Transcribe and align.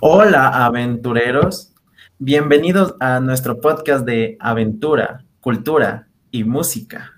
Hola 0.00 0.64
aventureros, 0.64 1.74
bienvenidos 2.20 2.94
a 3.00 3.18
nuestro 3.18 3.60
podcast 3.60 4.06
de 4.06 4.36
aventura, 4.38 5.24
cultura 5.40 6.06
y 6.30 6.44
música. 6.44 7.14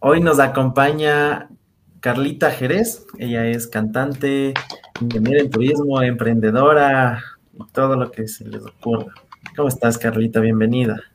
Hoy 0.00 0.20
nos 0.20 0.40
acompaña 0.40 1.48
Carlita 2.00 2.50
Jerez, 2.50 3.06
ella 3.20 3.46
es 3.46 3.68
cantante, 3.68 4.54
ingeniera 5.00 5.42
en 5.42 5.50
turismo, 5.50 6.02
emprendedora 6.02 7.22
y 7.54 7.64
todo 7.72 7.94
lo 7.94 8.10
que 8.10 8.26
se 8.26 8.48
les 8.48 8.66
ocurra. 8.66 9.14
¿Cómo 9.54 9.68
estás 9.68 9.98
Carlita? 9.98 10.40
Bienvenida. 10.40 11.09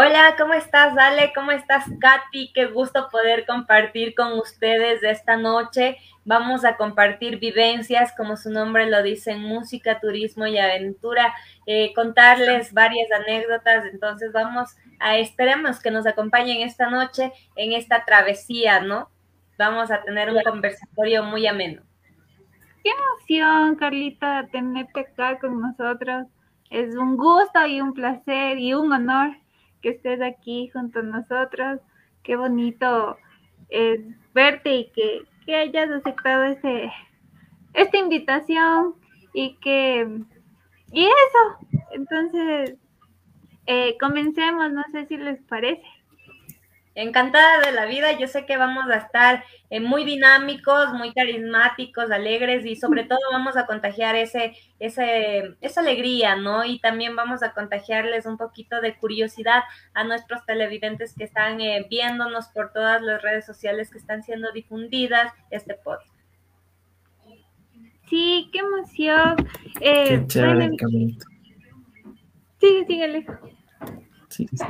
Hola, 0.00 0.36
¿cómo 0.38 0.54
estás, 0.54 0.96
Ale? 0.96 1.32
¿Cómo 1.34 1.50
estás, 1.50 1.84
Katy? 1.98 2.52
Qué 2.54 2.66
gusto 2.66 3.08
poder 3.10 3.44
compartir 3.44 4.14
con 4.14 4.38
ustedes 4.38 5.02
esta 5.02 5.36
noche. 5.36 5.96
Vamos 6.24 6.64
a 6.64 6.76
compartir 6.76 7.40
vivencias, 7.40 8.14
como 8.16 8.36
su 8.36 8.48
nombre 8.48 8.88
lo 8.88 9.02
dice, 9.02 9.34
música, 9.34 9.98
turismo 9.98 10.46
y 10.46 10.56
aventura, 10.56 11.34
eh, 11.66 11.92
contarles 11.94 12.72
varias 12.72 13.10
anécdotas. 13.10 13.86
Entonces 13.86 14.30
vamos 14.30 14.76
a, 15.00 15.16
esperemos 15.16 15.80
que 15.80 15.90
nos 15.90 16.06
acompañen 16.06 16.60
esta 16.60 16.88
noche 16.88 17.32
en 17.56 17.72
esta 17.72 18.04
travesía, 18.04 18.78
¿no? 18.78 19.10
Vamos 19.58 19.90
a 19.90 20.00
tener 20.02 20.30
un 20.30 20.40
conversatorio 20.44 21.24
muy 21.24 21.44
ameno. 21.48 21.82
Qué 22.84 22.90
emoción, 22.90 23.74
Carlita, 23.74 24.46
tenerte 24.52 25.00
acá 25.00 25.40
con 25.40 25.60
nosotros. 25.60 26.28
Es 26.70 26.94
un 26.94 27.16
gusto 27.16 27.66
y 27.66 27.80
un 27.80 27.94
placer 27.94 28.60
y 28.60 28.74
un 28.74 28.92
honor 28.92 29.36
que 29.80 29.90
estés 29.90 30.20
aquí 30.20 30.68
junto 30.72 31.00
a 31.00 31.02
nosotros. 31.02 31.80
Qué 32.22 32.36
bonito 32.36 33.16
es 33.68 34.00
verte 34.34 34.74
y 34.74 34.90
que, 34.90 35.24
hayas 35.54 35.88
aceptado 35.90 36.44
este, 36.44 36.92
esta 37.72 37.96
invitación 37.96 38.96
y 39.32 39.56
que, 39.60 40.06
y 40.92 41.04
eso, 41.04 41.78
entonces, 41.92 42.76
eh, 43.64 43.96
comencemos, 43.98 44.70
no 44.72 44.84
sé 44.92 45.06
si 45.06 45.16
les 45.16 45.42
parece 45.44 45.82
encantada 47.02 47.60
de 47.60 47.72
la 47.72 47.86
vida. 47.86 48.18
Yo 48.18 48.26
sé 48.26 48.44
que 48.44 48.56
vamos 48.56 48.90
a 48.90 48.96
estar 48.96 49.44
eh, 49.70 49.78
muy 49.78 50.04
dinámicos, 50.04 50.92
muy 50.94 51.12
carismáticos, 51.12 52.10
alegres 52.10 52.66
y 52.66 52.74
sobre 52.74 53.04
todo 53.04 53.20
vamos 53.30 53.56
a 53.56 53.66
contagiar 53.66 54.16
ese, 54.16 54.56
ese, 54.80 55.56
esa 55.60 55.80
alegría, 55.80 56.34
¿no? 56.34 56.64
Y 56.64 56.80
también 56.80 57.14
vamos 57.14 57.42
a 57.42 57.52
contagiarles 57.52 58.26
un 58.26 58.36
poquito 58.36 58.80
de 58.80 58.96
curiosidad 58.96 59.62
a 59.94 60.02
nuestros 60.04 60.44
televidentes 60.44 61.14
que 61.14 61.24
están 61.24 61.60
eh, 61.60 61.86
viéndonos 61.88 62.48
por 62.48 62.72
todas 62.72 63.00
las 63.00 63.22
redes 63.22 63.46
sociales 63.46 63.90
que 63.90 63.98
están 63.98 64.24
siendo 64.24 64.50
difundidas 64.50 65.32
este 65.50 65.74
podcast. 65.74 66.12
Sí, 68.10 68.50
qué 68.52 68.58
emoción. 68.58 69.36
Eh, 69.80 70.08
Qué 70.08 70.26
chévere, 70.26 70.70
Sigue, 72.60 72.86
síguele. 72.86 73.26
Sí, 74.28 74.48
sí. 74.48 74.64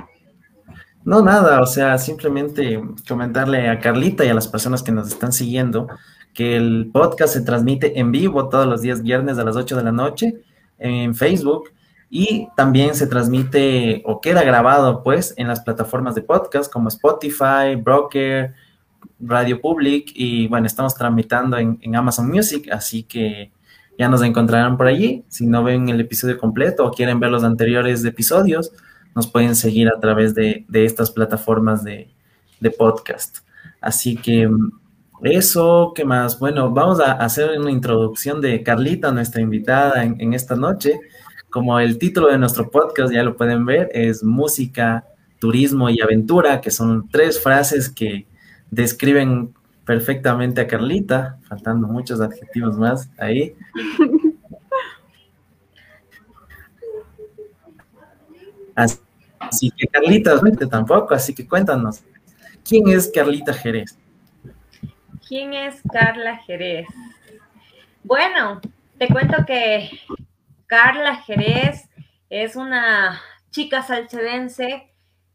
No, 1.08 1.22
nada, 1.22 1.62
o 1.62 1.66
sea, 1.66 1.96
simplemente 1.96 2.82
comentarle 3.08 3.70
a 3.70 3.80
Carlita 3.80 4.26
y 4.26 4.28
a 4.28 4.34
las 4.34 4.46
personas 4.46 4.82
que 4.82 4.92
nos 4.92 5.08
están 5.08 5.32
siguiendo 5.32 5.88
que 6.34 6.54
el 6.54 6.90
podcast 6.92 7.32
se 7.32 7.40
transmite 7.40 7.98
en 7.98 8.12
vivo 8.12 8.50
todos 8.50 8.66
los 8.66 8.82
días 8.82 9.02
viernes 9.02 9.38
a 9.38 9.44
las 9.44 9.56
8 9.56 9.74
de 9.74 9.84
la 9.84 9.90
noche 9.90 10.34
en 10.78 11.14
Facebook 11.14 11.70
y 12.10 12.48
también 12.58 12.94
se 12.94 13.06
transmite 13.06 14.02
o 14.04 14.20
queda 14.20 14.42
grabado 14.42 15.02
pues 15.02 15.32
en 15.38 15.48
las 15.48 15.60
plataformas 15.60 16.14
de 16.14 16.20
podcast 16.20 16.70
como 16.70 16.88
Spotify, 16.88 17.74
Broker, 17.82 18.52
Radio 19.18 19.62
Public 19.62 20.12
y 20.14 20.46
bueno, 20.48 20.66
estamos 20.66 20.94
tramitando 20.94 21.56
en, 21.56 21.78
en 21.80 21.96
Amazon 21.96 22.28
Music, 22.28 22.68
así 22.70 23.04
que 23.04 23.50
ya 23.98 24.10
nos 24.10 24.20
encontrarán 24.20 24.76
por 24.76 24.86
allí. 24.86 25.24
Si 25.28 25.46
no 25.46 25.64
ven 25.64 25.88
el 25.88 26.02
episodio 26.02 26.36
completo 26.36 26.84
o 26.84 26.92
quieren 26.92 27.18
ver 27.18 27.30
los 27.30 27.44
anteriores 27.44 28.04
episodios, 28.04 28.72
nos 29.18 29.26
pueden 29.26 29.56
seguir 29.56 29.88
a 29.88 29.98
través 29.98 30.32
de, 30.32 30.64
estas 30.72 31.10
plataformas 31.10 31.82
de, 31.82 32.08
podcast. 32.78 33.38
Así 33.80 34.14
que 34.14 34.48
eso, 35.24 35.92
¿qué 35.92 36.04
más? 36.04 36.38
Bueno, 36.38 36.70
vamos 36.70 37.00
a 37.00 37.14
hacer 37.14 37.58
una 37.58 37.72
introducción 37.72 38.40
de 38.40 38.62
Carlita, 38.62 39.10
nuestra 39.10 39.40
invitada 39.42 40.04
en, 40.04 40.34
esta 40.34 40.54
noche. 40.54 41.00
Como 41.50 41.80
el 41.80 41.98
título 41.98 42.28
de 42.28 42.38
nuestro 42.38 42.70
podcast, 42.70 43.12
ya 43.12 43.24
lo 43.24 43.36
pueden 43.36 43.66
ver, 43.66 43.90
es 43.92 44.22
música, 44.22 45.04
turismo 45.40 45.90
y 45.90 46.00
aventura, 46.00 46.60
que 46.60 46.70
son 46.70 47.08
tres 47.08 47.42
frases 47.42 47.88
que 47.88 48.24
describen 48.70 49.52
perfectamente 49.84 50.60
a 50.60 50.68
Carlita, 50.68 51.40
faltando 51.48 51.88
muchos 51.88 52.20
adjetivos 52.20 52.78
más 52.78 53.10
ahí. 53.18 53.56
Así, 58.76 58.98
que 59.76 59.86
Carlita, 59.86 60.38
tampoco, 60.70 61.14
así 61.14 61.34
que 61.34 61.46
cuéntanos, 61.46 62.02
¿quién 62.64 62.88
es 62.88 63.10
Carlita 63.12 63.52
Jerez? 63.52 63.98
¿Quién 65.26 65.52
es 65.52 65.82
Carla 65.92 66.36
Jerez? 66.38 66.86
Bueno, 68.02 68.60
te 68.98 69.08
cuento 69.08 69.44
que 69.46 69.90
Carla 70.66 71.16
Jerez 71.16 71.88
es 72.30 72.56
una 72.56 73.20
chica 73.50 73.82
salcedense 73.82 74.90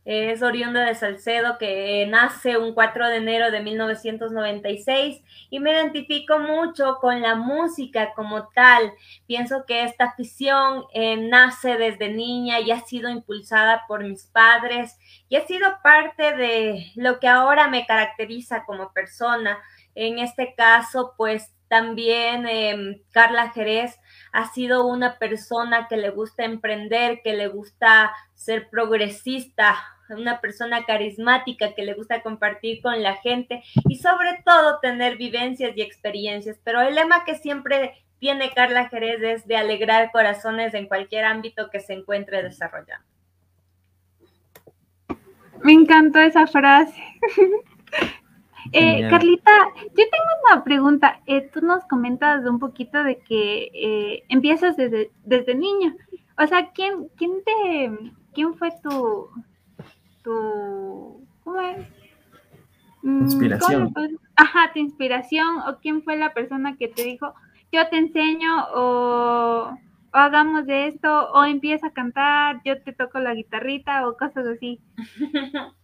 es 0.06 0.42
oriunda 0.42 0.84
de 0.84 0.96
Salcedo, 0.96 1.58
que 1.58 2.06
nace 2.10 2.58
un 2.58 2.74
4 2.74 3.08
de 3.08 3.18
enero 3.18 3.52
de 3.52 3.62
1996 3.62 5.22
y 5.50 5.60
me 5.60 5.72
identifico 5.72 6.40
mucho 6.40 6.98
con 7.00 7.22
la 7.22 7.36
música 7.36 8.14
como 8.14 8.50
tal. 8.50 8.92
Pienso 9.28 9.66
que 9.66 9.84
esta 9.84 10.06
afición 10.06 10.84
eh, 10.94 11.16
nace 11.16 11.78
desde 11.78 12.10
niña 12.12 12.60
y 12.60 12.72
ha 12.72 12.82
sido 12.82 13.10
impulsada 13.10 13.84
por 13.88 14.04
mis 14.04 14.26
padres 14.26 14.98
y 15.30 15.38
ha 15.38 15.48
sido 15.48 15.68
parte 15.82 16.36
de 16.36 16.92
lo 16.96 17.20
que 17.20 17.30
ahora 17.30 17.70
me 17.70 17.86
caracteriza 17.86 18.66
como 18.66 18.92
persona. 18.92 19.58
En 19.96 20.20
este 20.20 20.54
caso, 20.56 21.14
pues 21.18 21.54
también 21.70 22.46
em, 22.48 23.02
Carla 23.12 23.52
Jerez 23.52 23.98
ha 24.34 24.52
sido 24.52 24.86
una 24.88 25.18
persona 25.20 25.88
que 25.88 25.96
le 25.96 26.10
gusta 26.10 26.44
emprender, 26.44 27.22
que 27.24 27.34
le 27.34 27.48
gusta 27.48 28.12
ser 28.34 28.68
progresista, 28.70 29.76
una 30.10 30.42
persona 30.42 30.86
carismática 30.86 31.74
que 31.74 31.84
le 31.84 31.94
gusta 31.94 32.22
compartir 32.22 32.82
con 32.82 33.02
la 33.02 33.16
gente 33.18 33.64
y 33.88 33.98
sobre 33.98 34.42
todo 34.44 34.80
tener 34.80 35.18
vivencias 35.18 35.72
y 35.76 35.82
experiencias. 35.82 36.60
Pero 36.64 36.82
el 36.82 36.96
lema 36.96 37.24
que 37.26 37.36
siempre 37.36 37.94
tiene 38.20 38.52
Carla 38.54 38.90
Jerez 38.90 39.22
es 39.22 39.48
de 39.48 39.56
alegrar 39.56 40.12
corazones 40.12 40.74
en 40.74 40.88
cualquier 40.88 41.26
ámbito 41.26 41.70
que 41.70 41.80
se 41.80 41.94
encuentre 41.94 42.42
desarrollando. 42.42 43.06
Me 45.64 45.74
encantó 45.74 46.20
esa 46.20 46.48
frase. 46.48 47.02
Eh, 48.72 49.08
Carlita, 49.10 49.52
yo 49.78 49.92
tengo 49.96 50.26
una 50.52 50.64
pregunta. 50.64 51.22
Eh, 51.26 51.50
tú 51.54 51.62
nos 51.62 51.84
comentas 51.86 52.46
un 52.46 52.60
poquito 52.60 53.04
de 53.04 53.20
que 53.20 53.70
eh, 53.74 54.24
empiezas 54.30 54.78
desde, 54.78 55.12
desde 55.24 55.56
niña. 55.56 55.96
O 56.38 56.48
sea, 56.48 56.72
¿quién, 56.72 57.10
quién 57.16 57.44
te, 57.44 58.14
quién 58.34 58.56
fue 58.56 58.72
tu, 58.82 59.30
tu, 60.24 61.26
¿cómo 61.44 61.62
es? 61.62 61.88
Mm, 63.04 63.24
inspiración. 63.24 63.94
Ajá, 64.36 64.72
tu 64.74 64.80
inspiración 64.80 65.60
o 65.68 65.78
quién 65.80 66.04
fue 66.04 66.16
la 66.16 66.34
persona 66.34 66.78
que 66.78 66.88
te 66.88 67.04
dijo, 67.04 67.34
yo 67.72 67.88
te 67.90 67.98
enseño 67.98 68.66
o, 68.74 69.70
o 69.70 70.18
hagamos 70.18 70.66
de 70.66 70.88
esto 70.88 71.32
o 71.34 71.44
empieza 71.44 71.88
a 71.88 71.94
cantar, 71.94 72.62
yo 72.64 72.82
te 72.82 72.94
toco 72.94 73.20
la 73.20 73.34
guitarrita 73.34 74.08
o 74.08 74.18
cosas 74.18 74.48
así. 74.48 74.80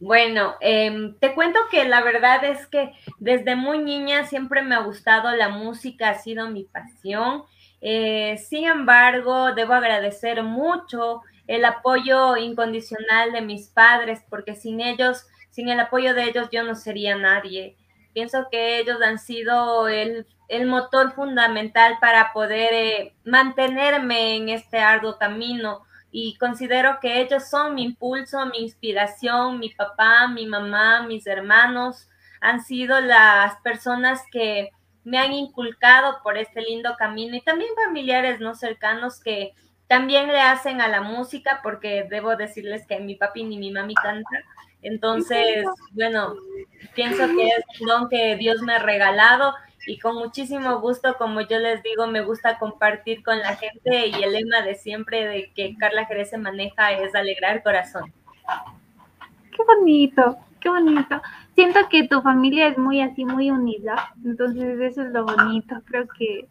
Bueno, 0.00 0.54
em, 0.60 1.14
te 1.18 1.34
cuento 1.34 1.58
que 1.70 1.84
la 1.84 2.02
verdad 2.02 2.44
es 2.44 2.66
que 2.66 2.92
desde 3.18 3.56
muy 3.56 3.78
niña 3.78 4.26
siempre 4.26 4.62
me 4.62 4.74
ha 4.74 4.80
gustado 4.80 5.34
la 5.34 5.48
música, 5.48 6.10
ha 6.10 6.18
sido 6.18 6.50
mi 6.50 6.64
pasión. 6.64 7.44
Eh, 7.80 8.36
sin 8.38 8.66
embargo, 8.66 9.54
debo 9.54 9.72
agradecer 9.74 10.42
mucho 10.42 11.22
el 11.46 11.64
apoyo 11.64 12.36
incondicional 12.36 13.32
de 13.32 13.42
mis 13.42 13.68
padres, 13.68 14.22
porque 14.28 14.54
sin 14.54 14.80
ellos, 14.80 15.26
sin 15.50 15.68
el 15.68 15.80
apoyo 15.80 16.14
de 16.14 16.24
ellos, 16.24 16.48
yo 16.50 16.64
no 16.64 16.74
sería 16.74 17.16
nadie. 17.16 17.76
Pienso 18.12 18.48
que 18.50 18.78
ellos 18.78 18.98
han 19.02 19.18
sido 19.18 19.88
el, 19.88 20.26
motor 20.66 21.12
fundamental 21.12 21.96
para 22.00 22.32
poder 22.32 22.72
eh, 22.72 23.14
mantenerme 23.24 24.36
en 24.36 24.48
este 24.50 24.78
arduo 24.78 25.18
camino 25.18 25.82
y 26.16 26.36
considero 26.36 27.00
que 27.02 27.20
ellos 27.20 27.48
son 27.50 27.74
mi 27.74 27.82
impulso, 27.82 28.46
mi 28.46 28.58
inspiración, 28.58 29.58
mi 29.58 29.70
papá, 29.70 30.28
mi 30.28 30.46
mamá, 30.46 31.02
mis 31.02 31.26
hermanos, 31.26 32.08
han 32.40 32.62
sido 32.62 33.00
las 33.00 33.56
personas 33.62 34.22
que 34.30 34.70
me 35.02 35.18
han 35.18 35.32
inculcado 35.32 36.20
por 36.22 36.38
este 36.38 36.62
lindo 36.62 36.94
camino 36.96 37.34
y 37.34 37.40
también 37.40 37.70
familiares 37.84 38.38
no 38.38 38.54
cercanos 38.54 39.20
que 39.20 39.54
también 39.88 40.28
le 40.28 40.40
hacen 40.40 40.80
a 40.80 40.86
la 40.86 41.00
música 41.00 41.58
porque 41.64 42.06
debo 42.08 42.36
decirles 42.36 42.86
que 42.86 43.00
mi 43.00 43.16
papi 43.16 43.42
ni 43.42 43.58
mi 43.58 43.72
mami 43.72 43.96
canta. 43.96 44.44
Entonces, 44.82 45.66
bueno, 45.94 46.36
pienso 46.94 47.26
que 47.26 47.48
es 47.48 47.80
un 47.80 47.88
don 47.88 48.08
que 48.08 48.36
Dios 48.36 48.62
me 48.62 48.74
ha 48.74 48.78
regalado 48.78 49.52
y 49.86 49.98
con 49.98 50.16
muchísimo 50.16 50.80
gusto, 50.80 51.16
como 51.18 51.40
yo 51.42 51.58
les 51.58 51.82
digo, 51.82 52.06
me 52.06 52.22
gusta 52.22 52.58
compartir 52.58 53.22
con 53.22 53.38
la 53.38 53.56
gente 53.56 54.08
y 54.08 54.22
el 54.22 54.32
lema 54.32 54.62
de 54.62 54.74
siempre 54.74 55.26
de 55.26 55.52
que 55.54 55.76
Carla 55.76 56.06
Jerez 56.06 56.30
se 56.30 56.38
maneja 56.38 56.92
es 56.92 57.14
alegrar 57.14 57.62
corazón. 57.62 58.12
Qué 59.50 59.62
bonito, 59.64 60.36
qué 60.60 60.68
bonito. 60.68 61.20
Siento 61.54 61.80
que 61.88 62.08
tu 62.08 62.20
familia 62.22 62.68
es 62.68 62.78
muy 62.78 63.00
así, 63.00 63.24
muy 63.24 63.50
unida, 63.50 64.12
entonces 64.24 64.80
eso 64.80 65.02
es 65.02 65.12
lo 65.12 65.24
bonito. 65.24 65.76
Creo 65.86 66.06
que 66.08 66.48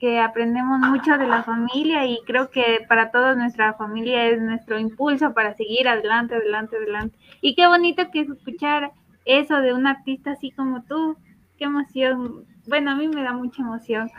que 0.00 0.18
aprendemos 0.18 0.80
mucho 0.80 1.18
de 1.18 1.26
la 1.26 1.42
familia 1.42 2.06
y 2.06 2.20
creo 2.24 2.50
que 2.50 2.86
para 2.88 3.10
todos 3.10 3.36
nuestra 3.36 3.74
familia 3.74 4.28
es 4.28 4.40
nuestro 4.40 4.78
impulso 4.78 5.34
para 5.34 5.54
seguir 5.54 5.86
adelante, 5.88 6.34
adelante, 6.34 6.76
adelante. 6.76 7.18
Y 7.42 7.54
qué 7.54 7.66
bonito 7.66 8.10
que 8.10 8.20
es 8.20 8.30
escuchar 8.30 8.92
eso 9.26 9.60
de 9.60 9.74
un 9.74 9.86
artista 9.86 10.32
así 10.32 10.52
como 10.52 10.82
tú. 10.84 11.18
Qué 11.60 11.66
emoción. 11.66 12.46
Bueno, 12.66 12.92
a 12.92 12.96
mí 12.96 13.06
me 13.06 13.22
da 13.22 13.34
mucha 13.34 13.60
emoción. 13.60 14.10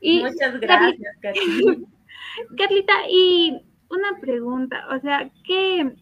Y, 0.00 0.22
Muchas 0.22 0.58
gracias, 0.58 1.16
Carlita. 1.22 1.86
Carlita, 2.56 2.94
y 3.10 3.60
una 3.90 4.18
pregunta, 4.18 4.86
o 4.90 4.98
sea, 5.00 5.30
¿qué, 5.44 5.94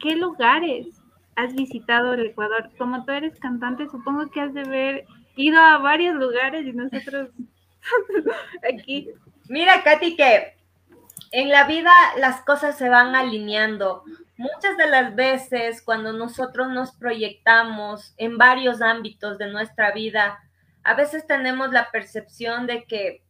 ¿qué 0.00 0.16
lugares 0.16 1.02
has 1.34 1.54
visitado 1.54 2.12
el 2.12 2.26
Ecuador? 2.26 2.70
Como 2.76 3.06
tú 3.06 3.12
eres 3.12 3.40
cantante, 3.40 3.88
supongo 3.88 4.30
que 4.30 4.42
has 4.42 4.52
de 4.52 4.60
haber 4.60 5.06
ido 5.36 5.58
a 5.58 5.78
varios 5.78 6.14
lugares 6.16 6.66
y 6.66 6.72
nosotros 6.72 7.30
Aquí. 8.70 9.08
Mira, 9.48 9.82
Katy, 9.82 10.14
que 10.14 10.54
en 11.32 11.48
la 11.48 11.64
vida 11.64 11.90
las 12.18 12.42
cosas 12.42 12.76
se 12.76 12.88
van 12.88 13.16
alineando. 13.16 14.04
Muchas 14.36 14.76
de 14.76 14.86
las 14.86 15.14
veces 15.14 15.82
cuando 15.82 16.12
nosotros 16.12 16.68
nos 16.68 16.92
proyectamos 16.92 18.14
en 18.18 18.38
varios 18.38 18.82
ámbitos 18.82 19.38
de 19.38 19.50
nuestra 19.50 19.92
vida, 19.92 20.38
a 20.84 20.94
veces 20.94 21.26
tenemos 21.26 21.72
la 21.72 21.90
percepción 21.90 22.66
de 22.66 22.84
que 22.84 23.22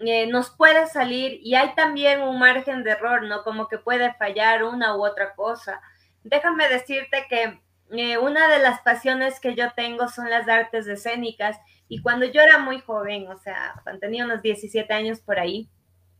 eh, 0.00 0.26
nos 0.26 0.50
puede 0.50 0.86
salir 0.86 1.38
y 1.42 1.54
hay 1.54 1.74
también 1.74 2.22
un 2.22 2.38
margen 2.38 2.82
de 2.82 2.92
error, 2.92 3.22
¿no? 3.24 3.42
Como 3.44 3.68
que 3.68 3.78
puede 3.78 4.14
fallar 4.14 4.64
una 4.64 4.96
u 4.96 5.04
otra 5.04 5.34
cosa. 5.34 5.80
Déjame 6.24 6.68
decirte 6.68 7.26
que 7.28 7.60
eh, 7.90 8.18
una 8.18 8.48
de 8.48 8.58
las 8.58 8.80
pasiones 8.80 9.38
que 9.38 9.54
yo 9.54 9.72
tengo 9.74 10.08
son 10.08 10.28
las 10.28 10.48
artes 10.48 10.88
escénicas 10.88 11.56
y 11.88 12.02
cuando 12.02 12.26
yo 12.26 12.40
era 12.40 12.58
muy 12.58 12.80
joven, 12.80 13.28
o 13.28 13.36
sea, 13.38 13.74
cuando 13.82 14.00
tenía 14.00 14.24
unos 14.24 14.42
17 14.42 14.92
años 14.92 15.20
por 15.20 15.38
ahí, 15.38 15.68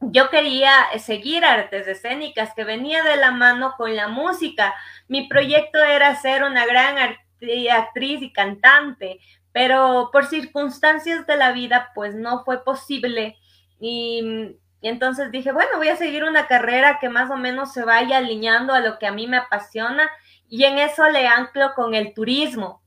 yo 0.00 0.30
quería 0.30 0.72
seguir 0.98 1.44
artes 1.44 1.86
escénicas 1.88 2.54
que 2.54 2.64
venía 2.64 3.02
de 3.02 3.16
la 3.16 3.30
mano 3.30 3.74
con 3.76 3.94
la 3.96 4.08
música. 4.08 4.74
Mi 5.08 5.28
proyecto 5.28 5.82
era 5.82 6.14
ser 6.16 6.44
una 6.44 6.66
gran 6.66 6.96
actriz 6.98 8.22
y 8.22 8.32
cantante, 8.32 9.18
pero 9.52 10.10
por 10.12 10.26
circunstancias 10.26 11.26
de 11.26 11.36
la 11.36 11.52
vida, 11.52 11.90
pues 11.94 12.14
no 12.14 12.44
fue 12.44 12.64
posible. 12.64 13.36
Y, 13.80 14.54
y, 14.80 14.88
entonces 14.88 15.32
dije, 15.32 15.52
bueno, 15.52 15.70
voy 15.76 15.88
a 15.88 15.96
seguir 15.96 16.24
una 16.24 16.46
carrera 16.46 16.98
que 17.00 17.08
más 17.08 17.30
o 17.30 17.36
menos 17.36 17.72
se 17.72 17.84
vaya 17.84 18.18
alineando 18.18 18.74
a 18.74 18.80
lo 18.80 18.98
que 18.98 19.06
a 19.06 19.12
mí 19.12 19.26
me 19.26 19.38
apasiona 19.38 20.08
y 20.48 20.64
en 20.64 20.78
eso 20.78 21.08
le 21.08 21.26
anclo 21.26 21.74
con 21.74 21.94
el 21.94 22.14
turismo. 22.14 22.80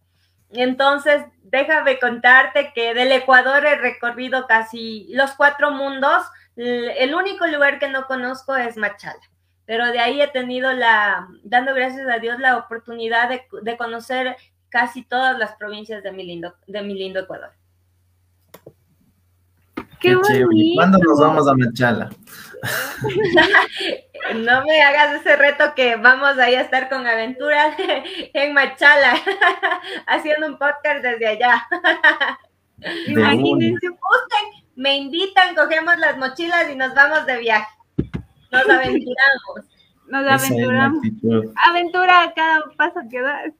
Entonces, 0.53 1.23
déjame 1.43 1.99
contarte 1.99 2.71
que 2.73 2.93
del 2.93 3.11
Ecuador 3.11 3.65
he 3.65 3.75
recorrido 3.75 4.47
casi 4.47 5.07
los 5.11 5.31
cuatro 5.31 5.71
mundos. 5.71 6.23
El 6.55 7.15
único 7.15 7.47
lugar 7.47 7.79
que 7.79 7.89
no 7.89 8.05
conozco 8.05 8.55
es 8.55 8.77
Machala, 8.77 9.21
pero 9.65 9.87
de 9.87 9.99
ahí 9.99 10.21
he 10.21 10.27
tenido 10.27 10.73
la, 10.73 11.27
dando 11.43 11.73
gracias 11.73 12.07
a 12.07 12.19
Dios, 12.19 12.39
la 12.39 12.57
oportunidad 12.57 13.29
de, 13.29 13.77
conocer 13.77 14.35
casi 14.69 15.03
todas 15.03 15.37
las 15.37 15.55
provincias 15.55 16.03
de 16.03 16.11
mi 16.11 16.23
lindo, 16.23 16.55
de 16.67 16.81
mi 16.81 16.93
lindo 16.93 17.21
Ecuador. 17.21 17.51
Qué, 19.99 20.17
¿Cuándo 20.75 20.97
nos 20.97 21.19
vamos 21.19 21.47
a 21.47 21.53
Machala? 21.53 22.09
no 24.35 24.63
me 24.63 24.81
hagas 24.81 25.21
ese 25.21 25.35
reto 25.35 25.73
que 25.75 25.95
vamos 25.95 26.37
ahí 26.37 26.55
a 26.55 26.61
estar 26.61 26.89
con 26.89 27.05
aventuras 27.07 27.75
en 28.33 28.53
Machala, 28.53 29.13
haciendo 30.07 30.47
un 30.47 30.57
podcast 30.57 31.03
desde 31.03 31.27
allá. 31.27 31.67
Imagínense, 33.07 33.89
busquen, 33.89 34.65
me 34.81 34.97
invitan, 34.97 35.53
cogemos 35.53 35.95
las 35.99 36.17
mochilas 36.17 36.67
y 36.71 36.75
nos 36.75 36.95
vamos 36.95 37.27
de 37.27 37.37
viaje. 37.37 37.71
Nos 38.51 38.67
aventuramos. 38.67 39.65
Nos 40.07 40.27
aventuramos. 40.27 41.07
Aventura 41.67 42.23
a 42.23 42.33
cada 42.33 42.61
paso 42.75 42.99
que 43.09 43.21
das. 43.21 43.53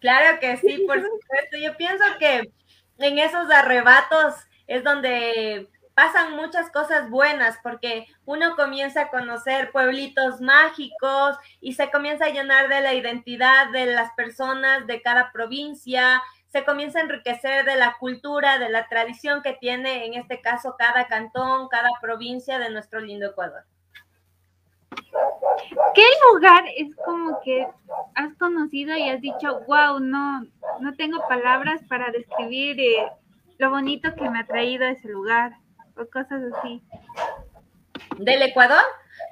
Claro 0.00 0.40
que 0.40 0.56
sí, 0.56 0.84
por 0.86 0.96
supuesto. 0.96 1.58
Yo 1.62 1.76
pienso 1.76 2.02
que 2.18 2.50
en 2.98 3.18
esos 3.18 3.50
arrebatos 3.50 4.36
es 4.66 4.82
donde 4.82 5.68
pasan 5.92 6.34
muchas 6.34 6.70
cosas 6.70 7.10
buenas 7.10 7.58
porque 7.62 8.06
uno 8.24 8.56
comienza 8.56 9.02
a 9.02 9.10
conocer 9.10 9.70
pueblitos 9.70 10.40
mágicos 10.40 11.36
y 11.60 11.74
se 11.74 11.90
comienza 11.90 12.24
a 12.24 12.30
llenar 12.30 12.68
de 12.68 12.80
la 12.80 12.94
identidad 12.94 13.70
de 13.70 13.86
las 13.86 14.12
personas 14.12 14.86
de 14.86 15.02
cada 15.02 15.30
provincia, 15.30 16.22
se 16.48 16.64
comienza 16.64 16.98
a 16.98 17.02
enriquecer 17.02 17.64
de 17.64 17.76
la 17.76 17.96
cultura, 17.98 18.58
de 18.58 18.68
la 18.70 18.88
tradición 18.88 19.42
que 19.42 19.52
tiene 19.54 20.06
en 20.06 20.14
este 20.14 20.40
caso 20.40 20.76
cada 20.78 21.06
cantón, 21.06 21.68
cada 21.68 21.90
provincia 22.00 22.58
de 22.58 22.70
nuestro 22.70 23.00
lindo 23.00 23.26
Ecuador. 23.26 23.64
¿Qué 25.94 26.04
lugar 26.32 26.64
es 26.76 26.94
como 27.04 27.40
que 27.44 27.66
has 28.14 28.34
conocido 28.34 28.96
y 28.96 29.10
has 29.10 29.20
dicho, 29.20 29.60
wow, 29.66 30.00
no, 30.00 30.46
no 30.80 30.94
tengo 30.96 31.26
palabras 31.28 31.82
para 31.88 32.10
describir 32.10 32.80
eh, 32.80 33.10
lo 33.58 33.70
bonito 33.70 34.14
que 34.14 34.30
me 34.30 34.40
ha 34.40 34.46
traído 34.46 34.86
ese 34.86 35.08
lugar? 35.08 35.52
o 35.98 36.06
cosas 36.06 36.42
así. 36.54 36.82
¿Del 38.18 38.42
Ecuador? 38.42 38.82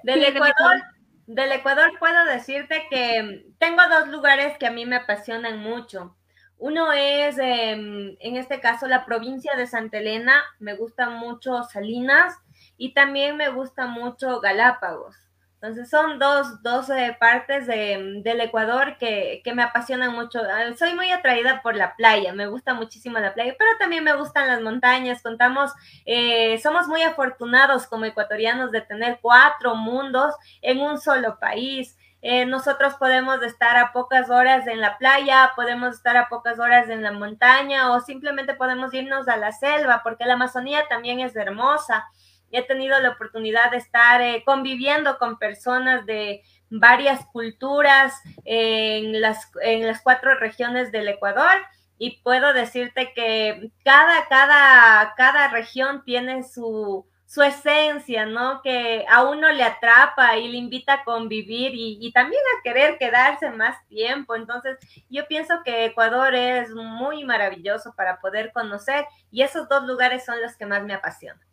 Del 0.02 0.24
Ecuador. 0.24 0.82
Del 1.26 1.52
Ecuador 1.52 1.92
puedo 1.98 2.24
decirte 2.26 2.86
que 2.90 3.46
tengo 3.58 3.82
dos 3.88 4.08
lugares 4.08 4.56
que 4.58 4.66
a 4.66 4.70
mí 4.70 4.86
me 4.86 4.96
apasionan 4.96 5.58
mucho. 5.58 6.16
Uno 6.58 6.92
es, 6.92 7.38
em, 7.38 8.16
en 8.20 8.36
este 8.36 8.60
caso, 8.60 8.86
la 8.86 9.04
provincia 9.04 9.54
de 9.56 9.66
Santa 9.66 9.98
Elena. 9.98 10.42
Me 10.58 10.74
gusta 10.74 11.10
mucho 11.10 11.62
Salinas 11.64 12.34
y 12.76 12.94
también 12.94 13.36
me 13.36 13.50
gusta 13.50 13.86
mucho 13.86 14.40
Galápagos. 14.40 15.16
Entonces 15.60 15.88
son 15.88 16.18
dos, 16.18 16.62
dos 16.62 16.90
eh, 16.90 17.16
partes 17.18 17.66
de, 17.66 18.20
del 18.22 18.40
Ecuador 18.42 18.98
que, 18.98 19.40
que, 19.42 19.54
me 19.54 19.62
apasionan 19.62 20.14
mucho. 20.14 20.40
Ah, 20.40 20.74
soy 20.78 20.94
muy 20.94 21.10
atraída 21.10 21.62
por 21.62 21.74
la 21.74 21.96
playa, 21.96 22.34
me 22.34 22.46
gusta 22.46 22.74
muchísimo 22.74 23.18
la 23.18 23.32
playa, 23.32 23.54
pero 23.58 23.70
también 23.78 24.04
me 24.04 24.14
gustan 24.14 24.48
las 24.48 24.60
montañas. 24.60 25.22
Contamos, 25.22 25.72
eh, 26.04 26.58
somos 26.62 26.88
muy 26.88 27.02
afortunados 27.02 27.86
como 27.86 28.04
ecuatorianos 28.04 28.70
de 28.70 28.82
tener 28.82 29.18
cuatro 29.22 29.74
mundos 29.74 30.34
en 30.60 30.78
un 30.78 31.00
solo 31.00 31.38
país. 31.40 31.95
Eh, 32.22 32.46
nosotros 32.46 32.94
podemos 32.94 33.42
estar 33.42 33.76
a 33.76 33.92
pocas 33.92 34.30
horas 34.30 34.66
en 34.66 34.80
la 34.80 34.98
playa, 34.98 35.52
podemos 35.54 35.94
estar 35.94 36.16
a 36.16 36.28
pocas 36.28 36.58
horas 36.58 36.88
en 36.88 37.02
la 37.02 37.12
montaña 37.12 37.92
o 37.92 38.00
simplemente 38.00 38.54
podemos 38.54 38.92
irnos 38.94 39.28
a 39.28 39.36
la 39.36 39.52
selva 39.52 40.00
porque 40.02 40.24
la 40.24 40.34
Amazonía 40.34 40.84
también 40.88 41.20
es 41.20 41.36
hermosa. 41.36 42.06
He 42.50 42.62
tenido 42.62 42.98
la 43.00 43.10
oportunidad 43.10 43.70
de 43.70 43.76
estar 43.76 44.20
eh, 44.22 44.42
conviviendo 44.46 45.18
con 45.18 45.38
personas 45.38 46.06
de 46.06 46.42
varias 46.70 47.26
culturas 47.26 48.14
en, 48.44 49.20
las, 49.20 49.50
en 49.62 49.86
las 49.86 50.00
cuatro 50.00 50.34
regiones 50.36 50.90
del 50.90 51.08
Ecuador 51.08 51.52
y 51.98 52.22
puedo 52.22 52.52
decirte 52.52 53.12
que 53.14 53.70
cada, 53.84 54.26
cada, 54.28 55.14
cada 55.16 55.48
región 55.48 56.02
tiene 56.04 56.42
su, 56.42 57.06
su 57.26 57.42
esencia, 57.42 58.24
¿no? 58.24 58.62
Que 58.62 59.04
a 59.10 59.24
uno 59.24 59.50
le 59.52 59.64
atrapa 59.64 60.36
y 60.38 60.48
le 60.48 60.58
invita 60.58 60.94
a 60.94 61.04
convivir 61.04 61.72
y, 61.74 62.10
también 62.12 62.40
a 62.56 62.62
querer 62.62 62.98
quedarse 62.98 63.50
más 63.50 63.76
tiempo. 63.88 64.36
Entonces, 64.36 64.78
yo 65.10 65.26
pienso 65.26 65.54
que 65.64 65.86
Ecuador 65.86 66.34
es 66.34 66.70
muy 66.70 67.24
maravilloso 67.24 67.94
para 67.96 68.20
poder 68.20 68.52
conocer 68.52 69.06
y 69.30 69.42
esos 69.42 69.68
dos 69.68 69.84
lugares 69.84 70.24
son 70.24 70.40
los 70.40 70.56
que 70.56 70.66
más 70.66 70.84
me 70.84 70.94
apasionan 70.94 71.46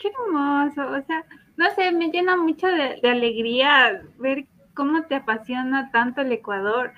qué 0.00 0.08
hermoso, 0.08 0.90
o 0.90 1.02
sea, 1.02 1.24
no 1.56 1.70
sé, 1.74 1.92
me 1.92 2.10
llena 2.10 2.36
mucho 2.36 2.66
de, 2.66 3.00
alegría 3.08 4.02
ver 4.18 4.46
cómo 4.74 5.02
te 5.04 5.16
apasiona 5.16 5.90
tanto 5.92 6.22
el 6.22 6.32
Ecuador. 6.32 6.92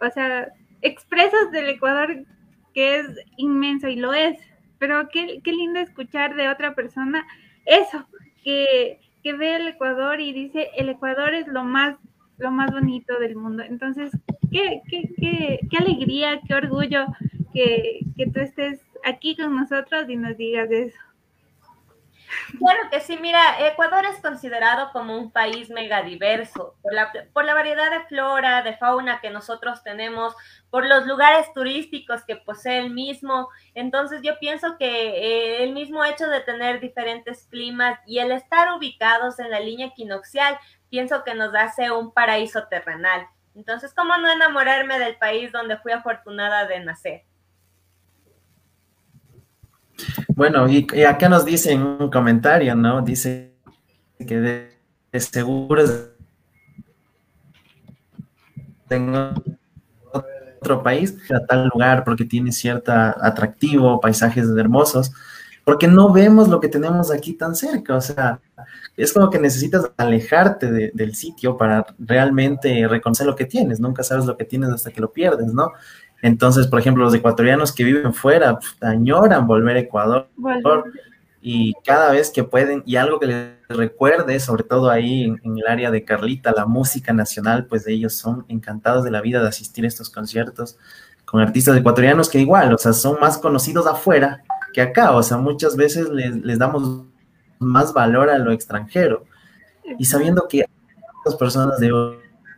O 0.00 0.10
sea, 0.10 0.48
expresas 0.82 1.50
del 1.50 1.68
Ecuador 1.68 2.24
que 2.72 2.98
es 2.98 3.06
inmenso 3.36 3.88
y 3.88 3.96
lo 3.96 4.12
es, 4.12 4.38
pero 4.78 5.08
qué, 5.08 5.40
qué 5.42 5.52
lindo 5.52 5.80
escuchar 5.80 6.34
de 6.34 6.48
otra 6.48 6.74
persona 6.74 7.26
eso, 7.66 8.06
que, 8.42 9.00
que 9.22 9.32
ve 9.32 9.56
el 9.56 9.68
Ecuador 9.68 10.20
y 10.20 10.32
dice, 10.32 10.70
el 10.76 10.88
Ecuador 10.88 11.34
es 11.34 11.46
lo 11.48 11.64
más, 11.64 11.96
lo 12.38 12.50
más 12.50 12.70
bonito 12.70 13.18
del 13.18 13.36
mundo. 13.36 13.62
Entonces, 13.62 14.12
qué, 14.50 14.82
qué, 14.88 15.10
qué, 15.16 15.60
qué 15.70 15.76
alegría, 15.78 16.40
qué 16.46 16.54
orgullo 16.54 17.06
que, 17.52 18.00
que 18.16 18.26
tú 18.26 18.40
estés 18.40 18.80
aquí 19.04 19.36
con 19.36 19.54
nosotros 19.56 20.08
y 20.08 20.16
nos 20.16 20.36
digas 20.36 20.70
eso. 20.70 20.98
Claro 22.58 22.88
que 22.90 23.00
sí, 23.00 23.18
mira, 23.20 23.66
Ecuador 23.66 24.04
es 24.04 24.20
considerado 24.20 24.90
como 24.92 25.16
un 25.16 25.30
país 25.30 25.70
megadiverso 25.70 26.76
por 26.82 26.94
la, 26.94 27.12
por 27.32 27.44
la 27.44 27.54
variedad 27.54 27.90
de 27.90 28.06
flora, 28.06 28.62
de 28.62 28.76
fauna 28.76 29.20
que 29.20 29.30
nosotros 29.30 29.82
tenemos, 29.82 30.34
por 30.70 30.86
los 30.86 31.06
lugares 31.06 31.52
turísticos 31.52 32.24
que 32.24 32.36
posee 32.36 32.78
el 32.78 32.90
mismo. 32.90 33.48
Entonces 33.74 34.22
yo 34.22 34.38
pienso 34.38 34.76
que 34.78 34.86
eh, 34.86 35.64
el 35.64 35.72
mismo 35.72 36.04
hecho 36.04 36.28
de 36.28 36.40
tener 36.40 36.80
diferentes 36.80 37.46
climas 37.50 37.98
y 38.06 38.18
el 38.18 38.32
estar 38.32 38.72
ubicados 38.72 39.38
en 39.38 39.50
la 39.50 39.60
línea 39.60 39.88
equinoccial, 39.88 40.58
pienso 40.88 41.24
que 41.24 41.34
nos 41.34 41.54
hace 41.54 41.90
un 41.90 42.12
paraíso 42.12 42.64
terrenal. 42.68 43.26
Entonces, 43.54 43.94
¿cómo 43.94 44.16
no 44.16 44.30
enamorarme 44.30 44.98
del 44.98 45.16
país 45.16 45.52
donde 45.52 45.76
fui 45.78 45.92
afortunada 45.92 46.66
de 46.66 46.80
nacer? 46.80 47.24
Bueno, 50.36 50.68
y, 50.68 50.86
acá 51.04 51.28
nos 51.28 51.44
dice 51.44 51.72
en 51.72 51.82
un 51.82 52.10
comentario, 52.10 52.74
¿no? 52.74 53.02
Dice 53.02 53.52
que 54.26 54.40
de, 54.40 54.70
seguro 55.20 55.84
tengo 58.88 59.32
otro 60.60 60.82
país, 60.82 61.16
a 61.30 61.46
tal 61.46 61.68
lugar, 61.68 62.02
porque 62.04 62.24
tiene 62.24 62.50
cierto 62.50 62.92
atractivo, 62.92 64.00
paisajes 64.00 64.48
hermosos, 64.58 65.12
porque 65.64 65.86
no 65.86 66.12
vemos 66.12 66.48
lo 66.48 66.58
que 66.58 66.68
tenemos 66.68 67.12
aquí 67.12 67.34
tan 67.34 67.54
cerca, 67.54 67.94
o 67.94 68.00
sea, 68.00 68.40
es 68.96 69.12
como 69.12 69.30
que 69.30 69.38
necesitas 69.38 69.90
alejarte 69.96 70.90
del 70.92 71.14
sitio 71.14 71.56
para 71.56 71.86
realmente 71.98 72.86
reconocer 72.88 73.26
lo 73.26 73.36
que 73.36 73.46
tienes, 73.46 73.78
nunca 73.78 74.02
sabes 74.02 74.26
lo 74.26 74.36
que 74.36 74.44
tienes 74.44 74.70
hasta 74.70 74.90
que 74.90 75.00
lo 75.00 75.12
pierdes, 75.12 75.52
¿no? 75.54 75.70
Entonces, 76.24 76.66
por 76.68 76.80
ejemplo, 76.80 77.04
los 77.04 77.12
ecuatorianos 77.12 77.70
que 77.70 77.84
viven 77.84 78.14
fuera 78.14 78.58
añoran 78.80 79.46
volver 79.46 79.76
a 79.76 79.80
Ecuador. 79.80 80.30
Y 81.42 81.74
cada 81.84 82.10
vez 82.12 82.30
que 82.30 82.44
pueden, 82.44 82.82
y 82.86 82.96
algo 82.96 83.20
que 83.20 83.26
les 83.26 83.48
recuerde, 83.68 84.40
sobre 84.40 84.64
todo 84.64 84.88
ahí 84.88 85.24
en, 85.24 85.58
el 85.58 85.66
área 85.68 85.90
de 85.90 86.02
Carlita, 86.02 86.54
la 86.56 86.64
música 86.64 87.12
nacional, 87.12 87.66
pues 87.66 87.86
ellos 87.86 88.14
son 88.14 88.46
encantados 88.48 89.04
de 89.04 89.10
la 89.10 89.20
vida 89.20 89.42
de 89.42 89.48
asistir 89.48 89.84
a 89.84 89.88
estos 89.88 90.08
conciertos 90.08 90.78
con 91.26 91.42
artistas 91.42 91.76
ecuatorianos 91.76 92.30
que 92.30 92.38
igual, 92.38 92.72
o 92.72 92.78
sea, 92.78 92.94
son 92.94 93.20
más 93.20 93.36
conocidos 93.36 93.86
afuera 93.86 94.42
que 94.72 94.80
acá, 94.80 95.10
o 95.10 95.22
sea, 95.22 95.36
muchas 95.36 95.76
veces 95.76 96.08
les, 96.08 96.36
les 96.36 96.58
damos 96.58 97.02
más 97.58 97.92
valor 97.92 98.30
a 98.30 98.38
lo 98.38 98.50
extranjero. 98.50 99.24
Y 99.98 100.06
sabiendo 100.06 100.48
que 100.48 100.64
las 101.26 101.34
personas 101.36 101.78
de 101.80 101.88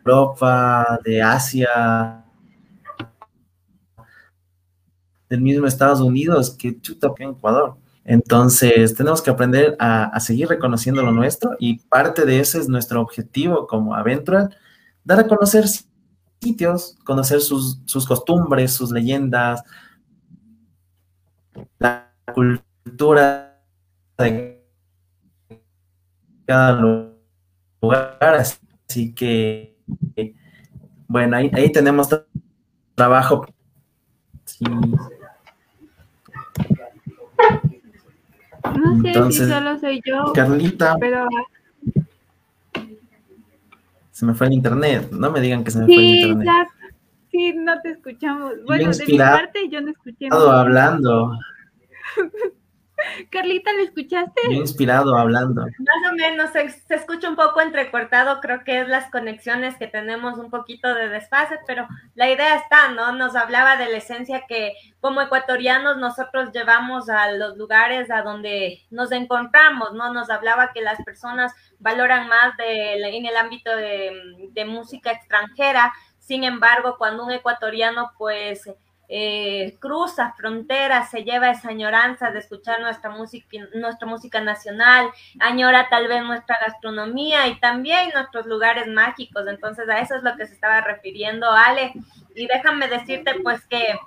Europa, 0.05 0.99
de 1.03 1.21
Asia, 1.21 2.23
del 5.29 5.41
mismo 5.41 5.67
Estados 5.67 5.99
Unidos 6.01 6.51
que 6.51 6.79
chuta 6.79 7.11
en 7.19 7.31
Ecuador. 7.31 7.77
Entonces, 8.07 8.95
tenemos 8.95 9.21
que 9.21 9.29
aprender 9.29 9.75
a, 9.79 10.17
seguir 10.21 10.47
reconociendo 10.47 11.03
lo 11.03 11.11
nuestro 11.11 11.57
y 11.59 11.79
parte 11.79 12.25
de 12.25 12.39
ese 12.39 12.57
es 12.57 12.69
nuestro 12.69 13.01
objetivo 13.01 13.67
como 13.67 13.93
Aventural, 13.93 14.55
dar 15.03 15.19
a 15.19 15.27
conocer 15.27 15.65
sitios, 16.41 16.97
conocer 17.03 17.41
sus, 17.41 17.83
costumbres, 18.07 18.73
sus 18.73 18.91
leyendas, 18.91 19.61
la 21.79 22.13
cultura 22.33 23.61
de 24.17 24.65
cada 26.45 26.71
lugar. 27.81 28.17
Así 28.21 29.13
que, 29.13 29.77
bueno, 31.09 31.35
ahí, 31.35 31.51
ahí 31.53 31.69
tenemos 31.73 32.07
trabajo. 32.95 33.45
Sí. 34.45 34.63
No 38.75 39.01
sé 39.01 39.07
Entonces, 39.07 39.47
si 39.47 39.53
solo 39.53 39.79
soy 39.79 40.01
yo. 40.05 40.33
Carlita. 40.33 40.97
Pero... 40.99 41.27
Se 44.11 44.25
me 44.25 44.33
fue 44.33 44.47
el 44.47 44.53
internet. 44.53 45.09
No 45.11 45.31
me 45.31 45.39
digan 45.39 45.63
que 45.63 45.71
se 45.71 45.79
me 45.79 45.85
fue 45.85 45.95
el 45.95 46.01
internet. 46.01 46.67
Sí, 47.31 47.53
no 47.55 47.79
te 47.81 47.91
escuchamos. 47.91 48.53
Bueno, 48.65 48.91
de 48.91 49.05
mi 49.05 49.17
parte 49.17 49.69
yo 49.69 49.81
no 49.81 49.91
escuché. 49.91 50.27
hablando. 50.31 51.31
Carlita, 53.31 53.71
¿lo 53.73 53.83
escuchaste? 53.83 54.41
Muy 54.45 54.57
inspirado 54.57 55.15
hablando. 55.15 55.61
Más 55.61 56.11
o 56.11 56.15
menos, 56.15 56.51
se, 56.51 56.95
escucha 56.95 57.29
un 57.29 57.35
poco 57.35 57.61
entrecortado, 57.61 58.39
creo 58.41 58.63
que 58.63 58.81
es 58.81 58.87
las 58.87 59.09
conexiones 59.11 59.77
que 59.77 59.87
tenemos 59.87 60.37
un 60.37 60.49
poquito 60.49 60.93
de 60.93 61.09
desfase, 61.09 61.59
pero 61.65 61.87
la 62.15 62.29
idea 62.29 62.55
está, 62.55 62.89
¿no? 62.91 63.11
Nos 63.13 63.35
hablaba 63.35 63.77
de 63.77 63.89
la 63.89 63.97
esencia 63.97 64.43
que 64.47 64.73
como 64.99 65.21
ecuatorianos 65.21 65.97
nosotros 65.97 66.51
llevamos 66.53 67.09
a 67.09 67.31
los 67.31 67.57
lugares 67.57 68.09
a 68.11 68.21
donde 68.21 68.81
nos 68.89 69.11
encontramos, 69.11 69.93
¿no? 69.93 70.13
Nos 70.13 70.29
hablaba 70.29 70.71
que 70.73 70.81
las 70.81 71.01
personas 71.03 71.53
valoran 71.79 72.27
más 72.27 72.57
de, 72.57 72.93
en 72.95 73.25
el 73.25 73.37
ámbito 73.37 73.75
de, 73.75 74.49
de 74.51 74.65
música 74.65 75.11
extranjera, 75.11 75.93
sin 76.19 76.43
embargo, 76.43 76.95
cuando 76.97 77.23
un 77.23 77.31
ecuatoriano 77.31 78.11
pues 78.17 78.69
eh, 79.09 79.77
cruza 79.79 80.33
fronteras, 80.35 81.09
se 81.09 81.23
lleva 81.23 81.49
esa 81.49 81.69
añoranza 81.69 82.31
de 82.31 82.39
escuchar 82.39 82.81
nuestra 82.81 83.09
música, 83.09 83.57
nuestra 83.73 84.07
música 84.07 84.41
nacional, 84.41 85.09
añora 85.39 85.87
tal 85.89 86.07
vez 86.07 86.23
nuestra 86.23 86.57
gastronomía 86.65 87.47
y 87.47 87.59
también 87.59 88.11
nuestros 88.13 88.45
lugares 88.45 88.87
mágicos. 88.87 89.47
Entonces 89.47 89.87
a 89.89 89.99
eso 89.99 90.15
es 90.15 90.23
lo 90.23 90.35
que 90.35 90.45
se 90.45 90.53
estaba 90.53 90.81
refiriendo 90.81 91.49
Ale. 91.51 91.93
Y 92.35 92.47
déjame 92.47 92.87
decirte 92.87 93.35
pues 93.41 93.65
que 93.65 93.97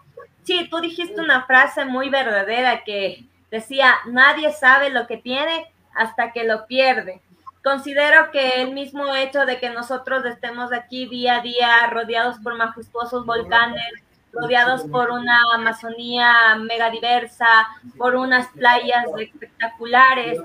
sí, 0.42 0.68
tú 0.70 0.80
dijiste 0.80 1.20
una 1.20 1.46
frase 1.46 1.84
muy 1.84 2.10
verdadera 2.10 2.84
que 2.84 3.24
decía, 3.50 3.94
nadie 4.06 4.52
sabe 4.52 4.90
lo 4.90 5.06
que 5.06 5.16
tiene 5.16 5.72
hasta 5.94 6.32
que 6.32 6.44
lo 6.44 6.66
pierde. 6.66 7.20
Considero 7.62 8.30
que 8.30 8.62
el 8.62 8.72
mismo 8.72 9.14
hecho 9.14 9.44
de 9.44 9.58
que 9.58 9.70
nosotros 9.70 10.24
estemos 10.24 10.72
aquí 10.72 11.06
día 11.06 11.36
a 11.36 11.40
día 11.40 11.86
rodeados 11.88 12.38
por 12.38 12.56
majestuosos 12.56 13.26
volcanes, 13.26 13.84
rodeados 14.32 14.82
por 14.84 15.10
una 15.10 15.38
Amazonía 15.54 16.56
mega 16.56 16.90
diversa, 16.90 17.46
por 17.96 18.16
unas 18.16 18.48
playas 18.48 19.06
espectaculares, 19.18 20.38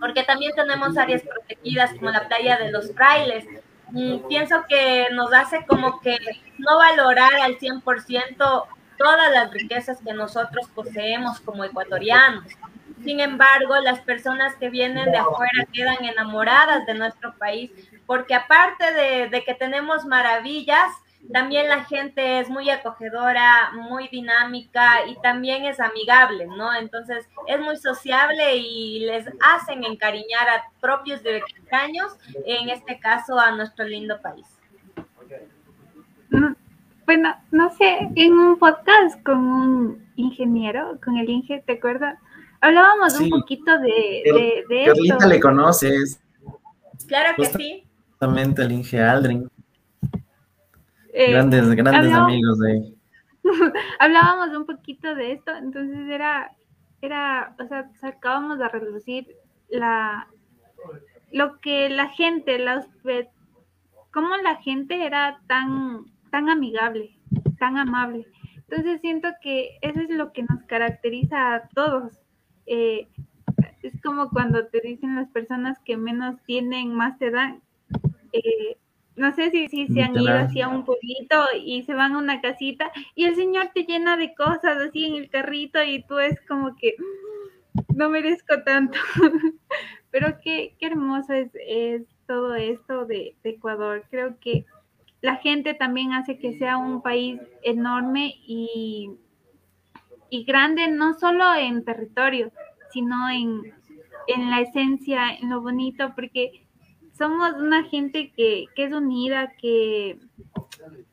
porque 0.00 0.22
también 0.22 0.52
tenemos 0.54 0.96
áreas 0.98 1.22
protegidas 1.22 1.92
como 1.94 2.10
la 2.10 2.26
playa 2.26 2.58
de 2.58 2.70
los 2.70 2.92
frailes. 2.92 3.44
Mm, 3.90 4.26
pienso 4.28 4.64
que 4.68 5.08
nos 5.12 5.32
hace 5.32 5.64
como 5.66 6.00
que 6.00 6.18
no 6.58 6.78
valorar 6.78 7.34
al 7.34 7.58
100% 7.58 8.66
todas 8.98 9.32
las 9.32 9.50
riquezas 9.52 9.98
que 10.04 10.12
nosotros 10.12 10.68
poseemos 10.74 11.40
como 11.40 11.64
ecuatorianos. 11.64 12.44
Sin 13.02 13.20
embargo, 13.20 13.76
las 13.80 14.00
personas 14.00 14.54
que 14.56 14.70
vienen 14.70 15.10
de 15.10 15.18
afuera 15.18 15.66
quedan 15.72 16.04
enamoradas 16.04 16.86
de 16.86 16.94
nuestro 16.94 17.34
país, 17.34 17.70
porque 18.06 18.34
aparte 18.34 18.92
de, 18.92 19.28
de 19.28 19.44
que 19.44 19.54
tenemos 19.54 20.04
maravillas, 20.06 20.90
también 21.32 21.68
la 21.68 21.84
gente 21.84 22.40
es 22.40 22.48
muy 22.48 22.68
acogedora, 22.70 23.72
muy 23.72 24.08
dinámica 24.08 25.06
y 25.06 25.16
también 25.22 25.64
es 25.64 25.80
amigable, 25.80 26.46
¿no? 26.46 26.74
Entonces 26.74 27.26
es 27.46 27.60
muy 27.60 27.76
sociable 27.76 28.56
y 28.56 29.00
les 29.00 29.26
hacen 29.40 29.84
encariñar 29.84 30.48
a 30.48 30.64
propios 30.80 31.22
de 31.22 31.38
extraños, 31.38 32.12
en 32.44 32.68
este 32.68 32.98
caso 32.98 33.38
a 33.38 33.52
nuestro 33.52 33.86
lindo 33.86 34.20
país. 34.20 34.46
Mm, 36.30 36.54
bueno, 37.06 37.34
no 37.50 37.70
sé, 37.70 38.10
en 38.14 38.32
un 38.32 38.58
podcast 38.58 39.22
con 39.22 39.38
un 39.38 40.08
ingeniero, 40.16 40.98
con 41.02 41.16
el 41.16 41.28
Inge, 41.28 41.62
¿te 41.66 41.74
acuerdas? 41.74 42.18
Hablábamos 42.60 43.18
un 43.20 43.30
poquito 43.30 43.78
de, 43.78 44.22
de, 44.24 44.64
de 44.68 44.84
Carlita 44.86 45.26
le 45.26 45.40
conoces. 45.40 46.20
Claro 47.06 47.34
que 47.36 47.46
sí. 47.46 47.84
Justamente 48.10 48.62
el 48.62 48.72
Inge 48.72 49.02
Aldrin. 49.02 49.50
Eh, 51.16 51.30
grandes, 51.30 51.70
grandes 51.76 52.12
amigos 52.12 52.58
de... 52.58 52.92
hablábamos 54.00 54.56
un 54.56 54.66
poquito 54.66 55.14
de 55.14 55.32
esto, 55.32 55.54
entonces 55.54 56.08
era, 56.08 56.50
era, 57.02 57.54
o 57.60 57.68
sea, 57.68 57.88
sacábamos 58.00 58.60
a 58.60 58.68
reducir 58.68 59.28
la, 59.68 60.26
lo 61.30 61.60
que 61.60 61.88
la 61.88 62.08
gente, 62.08 62.58
la 62.58 62.84
cómo 64.10 64.36
la 64.42 64.56
gente 64.56 65.06
era 65.06 65.40
tan, 65.46 66.06
tan 66.32 66.48
amigable, 66.48 67.16
tan 67.60 67.78
amable. 67.78 68.26
Entonces 68.68 69.00
siento 69.00 69.28
que 69.40 69.78
eso 69.82 70.00
es 70.00 70.10
lo 70.10 70.32
que 70.32 70.42
nos 70.42 70.64
caracteriza 70.64 71.54
a 71.54 71.68
todos. 71.68 72.18
Eh, 72.66 73.06
es 73.82 74.00
como 74.02 74.30
cuando 74.30 74.66
te 74.66 74.80
dicen 74.80 75.14
las 75.14 75.28
personas 75.28 75.78
que 75.84 75.96
menos 75.96 76.42
tienen, 76.44 76.92
más 76.92 77.18
te 77.18 77.30
dan. 77.30 77.60
Eh, 78.32 78.78
no 79.16 79.34
sé 79.34 79.50
si, 79.50 79.68
si 79.68 79.86
se 79.86 80.02
han 80.02 80.18
ido 80.18 80.36
hacia 80.36 80.68
un 80.68 80.84
pueblito 80.84 81.44
y 81.62 81.82
se 81.84 81.94
van 81.94 82.12
a 82.12 82.18
una 82.18 82.40
casita 82.40 82.90
y 83.14 83.24
el 83.24 83.36
señor 83.36 83.70
te 83.72 83.84
llena 83.84 84.16
de 84.16 84.34
cosas 84.34 84.78
así 84.78 85.04
en 85.04 85.14
el 85.14 85.30
carrito 85.30 85.82
y 85.82 86.02
tú 86.02 86.18
es 86.18 86.40
como 86.48 86.74
que 86.76 86.96
mm, 86.98 87.96
no 87.96 88.10
merezco 88.10 88.62
tanto. 88.64 88.98
Pero 90.10 90.38
qué, 90.42 90.74
qué 90.78 90.86
hermoso 90.86 91.32
es, 91.32 91.50
es, 91.66 92.02
todo 92.26 92.54
esto 92.54 93.04
de, 93.04 93.34
Ecuador. 93.44 94.04
Creo 94.10 94.38
que 94.40 94.64
la 95.20 95.36
gente 95.36 95.74
también 95.74 96.12
hace 96.12 96.38
que 96.38 96.56
sea 96.58 96.76
un 96.76 97.02
país 97.02 97.40
enorme 97.62 98.34
y, 98.46 99.10
y 100.30 100.44
grande, 100.44 100.88
no 100.88 101.14
solo 101.18 101.54
en 101.54 101.84
territorio, 101.84 102.50
sino 102.92 103.28
en, 103.28 103.74
en 104.28 104.50
la 104.50 104.60
esencia, 104.60 105.34
en 105.34 105.50
lo 105.50 105.60
bonito, 105.60 106.12
porque 106.14 106.63
somos 107.16 107.54
una 107.54 107.84
gente 107.84 108.32
que, 108.32 108.66
que 108.74 108.84
es 108.84 108.92
unida, 108.92 109.52
que, 109.60 110.18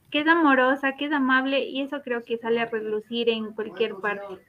que 0.10 0.22
es 0.22 0.28
amorosa, 0.28 0.96
que 0.98 1.06
es 1.06 1.14
amable 1.14 1.64
y 1.66 1.82
eso 1.82 2.02
creo 2.02 2.24
que 2.24 2.38
sale 2.38 2.60
a 2.60 2.66
relucir 2.66 3.30
en 3.30 3.54
cualquier 3.54 3.96
parte. 3.96 4.40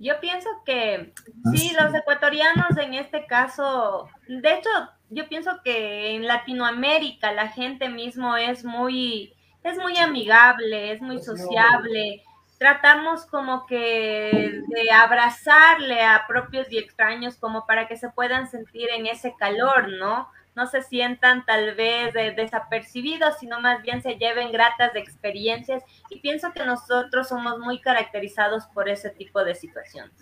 Yo 0.00 0.20
pienso 0.20 0.48
que 0.64 1.12
sí, 1.52 1.72
los 1.78 1.92
ecuatorianos 1.92 2.76
en 2.78 2.94
este 2.94 3.26
caso, 3.26 4.08
de 4.28 4.54
hecho, 4.54 4.70
yo 5.10 5.28
pienso 5.28 5.60
que 5.64 6.14
en 6.14 6.26
Latinoamérica 6.26 7.32
la 7.32 7.48
gente 7.48 7.88
mismo 7.88 8.36
es 8.36 8.64
muy, 8.64 9.34
es 9.64 9.76
muy 9.76 9.96
amigable, 9.96 10.92
es 10.92 11.00
muy 11.00 11.20
sociable. 11.20 12.22
Tratamos 12.58 13.24
como 13.26 13.66
que 13.66 14.62
de 14.66 14.90
abrazarle 14.90 16.02
a 16.02 16.26
propios 16.26 16.66
y 16.70 16.78
extraños 16.78 17.36
como 17.36 17.66
para 17.66 17.86
que 17.86 17.96
se 17.96 18.10
puedan 18.10 18.50
sentir 18.50 18.88
en 18.90 19.06
ese 19.06 19.34
calor, 19.38 19.88
¿no? 19.88 20.28
no 20.58 20.66
se 20.66 20.82
sientan 20.82 21.46
tal 21.46 21.76
vez 21.76 22.12
desapercibidos, 22.12 23.38
sino 23.38 23.60
más 23.60 23.80
bien 23.80 24.02
se 24.02 24.16
lleven 24.16 24.50
gratas 24.50 24.92
de 24.92 24.98
experiencias 24.98 25.84
y 26.10 26.18
pienso 26.18 26.50
que 26.52 26.66
nosotros 26.66 27.28
somos 27.28 27.60
muy 27.60 27.80
caracterizados 27.80 28.64
por 28.74 28.88
ese 28.88 29.10
tipo 29.10 29.44
de 29.44 29.54
situaciones. 29.54 30.12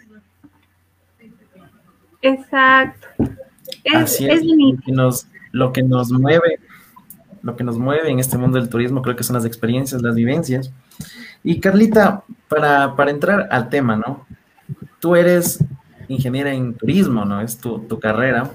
Exacto. 2.20 3.08
Es, 3.82 4.20
es, 4.20 4.42
lo 5.52 5.72
que 5.72 5.82
nos 5.82 6.10
mueve, 6.10 6.60
lo 7.42 7.56
que 7.56 7.64
nos 7.64 7.78
mueve 7.78 8.10
en 8.10 8.18
este 8.18 8.36
mundo 8.36 8.58
del 8.58 8.68
turismo 8.68 9.00
creo 9.00 9.16
que 9.16 9.24
son 9.24 9.34
las 9.34 9.46
experiencias, 9.46 10.02
las 10.02 10.14
vivencias. 10.14 10.70
Y 11.42 11.60
Carlita, 11.60 12.24
para, 12.48 12.96
para 12.96 13.10
entrar 13.10 13.48
al 13.50 13.68
tema, 13.68 13.96
¿no? 13.96 14.26
Tú 15.00 15.16
eres 15.16 15.62
ingeniera 16.08 16.52
en 16.52 16.74
turismo, 16.74 17.24
¿no? 17.24 17.40
Es 17.40 17.58
tu, 17.58 17.80
tu 17.80 17.98
carrera. 17.98 18.50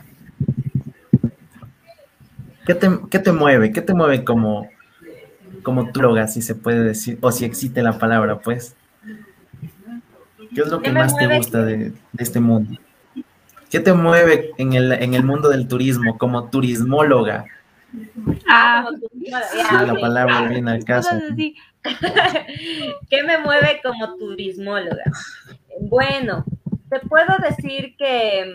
¿Qué 2.66 3.20
te, 3.20 3.32
mueve? 3.32 3.72
¿Qué 3.72 3.82
te 3.82 3.94
mueve 3.94 4.24
como, 4.24 4.70
como 5.64 5.92
droga, 5.92 6.28
si 6.28 6.42
se 6.42 6.56
puede 6.56 6.84
decir, 6.84 7.18
o 7.22 7.32
si 7.32 7.44
existe 7.44 7.82
la 7.82 7.98
palabra, 7.98 8.40
pues? 8.40 8.76
¿Qué 10.54 10.62
es 10.62 10.68
lo 10.68 10.82
que 10.82 10.92
más 10.92 11.16
te 11.18 11.36
gusta 11.36 11.64
de, 11.64 11.94
este 12.18 12.40
mundo? 12.40 12.80
¿Qué 13.70 13.80
te 13.80 13.94
mueve 13.94 14.52
en 14.58 14.74
el, 14.74 14.92
en 14.92 15.14
el 15.14 15.24
mundo 15.24 15.50
del 15.50 15.68
turismo 15.68 16.18
como 16.18 16.50
turismóloga? 16.50 17.46
Ah, 18.48 18.90
la 19.86 19.96
palabra 19.96 20.48
viene 20.50 20.72
al 20.72 20.84
caso. 20.84 21.10
¿Qué 23.10 23.24
me 23.24 23.38
mueve 23.40 23.82
como 23.84 24.16
turismóloga? 24.18 25.04
Bueno, 25.80 26.46
te 26.90 27.00
puedo 27.00 27.38
decir 27.38 27.96
que 27.98 28.54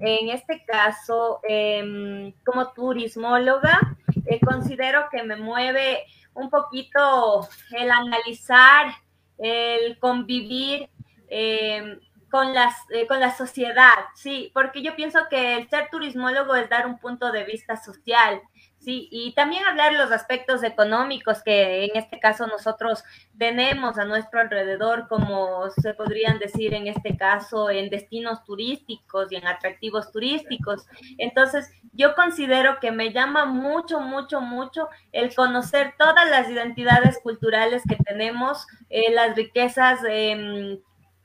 en 0.00 0.28
este 0.28 0.64
caso, 0.64 1.40
em, 1.42 2.32
como 2.44 2.72
turismóloga, 2.72 3.96
eh, 4.26 4.38
considero 4.40 5.08
que 5.10 5.22
me 5.22 5.36
mueve 5.36 6.04
un 6.34 6.50
poquito 6.50 7.48
el 7.72 7.90
analizar, 7.90 8.94
el 9.38 9.98
convivir 9.98 10.88
em, 11.28 11.98
con, 12.30 12.54
las, 12.54 12.74
eh, 12.90 13.06
con 13.06 13.20
la 13.20 13.36
sociedad, 13.36 13.94
sí, 14.14 14.50
porque 14.54 14.82
yo 14.82 14.94
pienso 14.94 15.20
que 15.28 15.56
el 15.56 15.68
ser 15.68 15.88
turismólogo 15.90 16.54
es 16.54 16.68
dar 16.68 16.86
un 16.86 16.98
punto 16.98 17.32
de 17.32 17.44
vista 17.44 17.76
social, 17.76 18.40
Sí, 18.80 19.08
y 19.10 19.34
también 19.34 19.64
hablar 19.64 19.92
los 19.94 20.12
aspectos 20.12 20.62
económicos 20.62 21.42
que 21.42 21.84
en 21.86 21.96
este 21.96 22.20
caso 22.20 22.46
nosotros 22.46 23.02
tenemos 23.36 23.98
a 23.98 24.04
nuestro 24.04 24.40
alrededor, 24.40 25.08
como 25.08 25.68
se 25.70 25.94
podrían 25.94 26.38
decir 26.38 26.72
en 26.74 26.86
este 26.86 27.16
caso 27.16 27.70
en 27.70 27.90
destinos 27.90 28.44
turísticos 28.44 29.32
y 29.32 29.36
en 29.36 29.48
atractivos 29.48 30.12
turísticos. 30.12 30.86
Entonces, 31.18 31.70
yo 31.92 32.14
considero 32.14 32.78
que 32.80 32.92
me 32.92 33.12
llama 33.12 33.46
mucho, 33.46 34.00
mucho, 34.00 34.40
mucho 34.40 34.88
el 35.10 35.34
conocer 35.34 35.94
todas 35.98 36.30
las 36.30 36.48
identidades 36.48 37.18
culturales 37.20 37.82
que 37.88 37.96
tenemos, 37.96 38.64
eh, 38.90 39.12
las 39.12 39.34
riquezas 39.34 40.00
eh, 40.08 40.78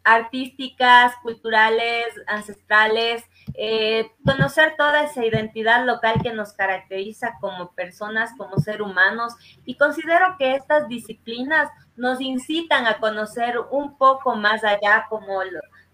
artísticas, 0.03 1.15
culturales, 1.21 2.05
ancestrales, 2.27 3.23
eh, 3.55 4.11
conocer 4.25 4.75
toda 4.77 5.03
esa 5.03 5.25
identidad 5.25 5.85
local 5.85 6.15
que 6.21 6.33
nos 6.33 6.53
caracteriza 6.53 7.37
como 7.39 7.71
personas, 7.71 8.31
como 8.37 8.57
ser 8.57 8.81
humanos, 8.81 9.33
y 9.65 9.75
considero 9.75 10.35
que 10.37 10.55
estas 10.55 10.87
disciplinas 10.87 11.69
nos 11.95 12.19
incitan 12.21 12.87
a 12.87 12.97
conocer 12.97 13.57
un 13.71 13.97
poco 13.97 14.35
más 14.35 14.63
allá 14.63 15.05
como 15.09 15.41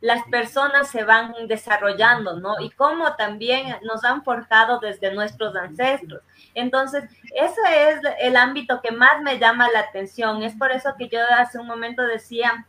las 0.02 0.24
personas 0.30 0.90
se 0.90 1.04
van 1.04 1.34
desarrollando, 1.48 2.40
¿no? 2.40 2.60
Y 2.62 2.70
cómo 2.70 3.16
también 3.16 3.76
nos 3.84 4.06
han 4.06 4.24
forjado 4.24 4.80
desde 4.80 5.14
nuestros 5.14 5.56
ancestros. 5.58 6.22
Entonces, 6.54 7.04
ese 7.36 7.90
es 7.90 8.00
el 8.20 8.38
ámbito 8.38 8.82
que 8.82 8.92
más 8.92 9.22
me 9.22 9.40
llama 9.40 9.70
la 9.74 9.82
atención. 9.82 10.42
Es 10.44 10.56
por 10.56 10.72
eso 10.72 10.96
que 10.98 11.10
yo 11.10 11.20
hace 11.38 11.60
un 11.60 11.68
momento 11.68 12.04
decía, 12.04 12.66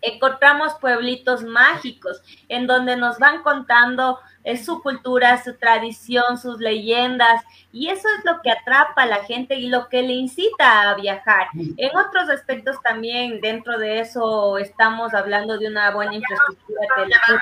encontramos 0.00 0.74
pueblitos 0.80 1.42
mágicos 1.42 2.22
en 2.48 2.66
donde 2.66 2.96
nos 2.96 3.18
van 3.18 3.42
contando 3.42 4.18
eh, 4.44 4.56
su 4.56 4.82
cultura, 4.82 5.42
su 5.42 5.54
tradición, 5.56 6.38
sus 6.38 6.58
leyendas, 6.58 7.42
y 7.72 7.88
eso 7.88 8.08
es 8.16 8.24
lo 8.24 8.40
que 8.40 8.50
atrapa 8.50 9.02
a 9.02 9.06
la 9.06 9.24
gente 9.24 9.56
y 9.56 9.68
lo 9.68 9.88
que 9.88 10.02
le 10.02 10.14
incita 10.14 10.90
a 10.90 10.94
viajar. 10.94 11.48
En 11.76 11.96
otros 11.96 12.30
aspectos 12.30 12.80
también, 12.82 13.40
dentro 13.40 13.78
de 13.78 14.00
eso, 14.00 14.56
estamos 14.56 15.12
hablando 15.12 15.58
de 15.58 15.68
una 15.68 15.90
buena 15.90 16.14
infraestructura 16.14 16.88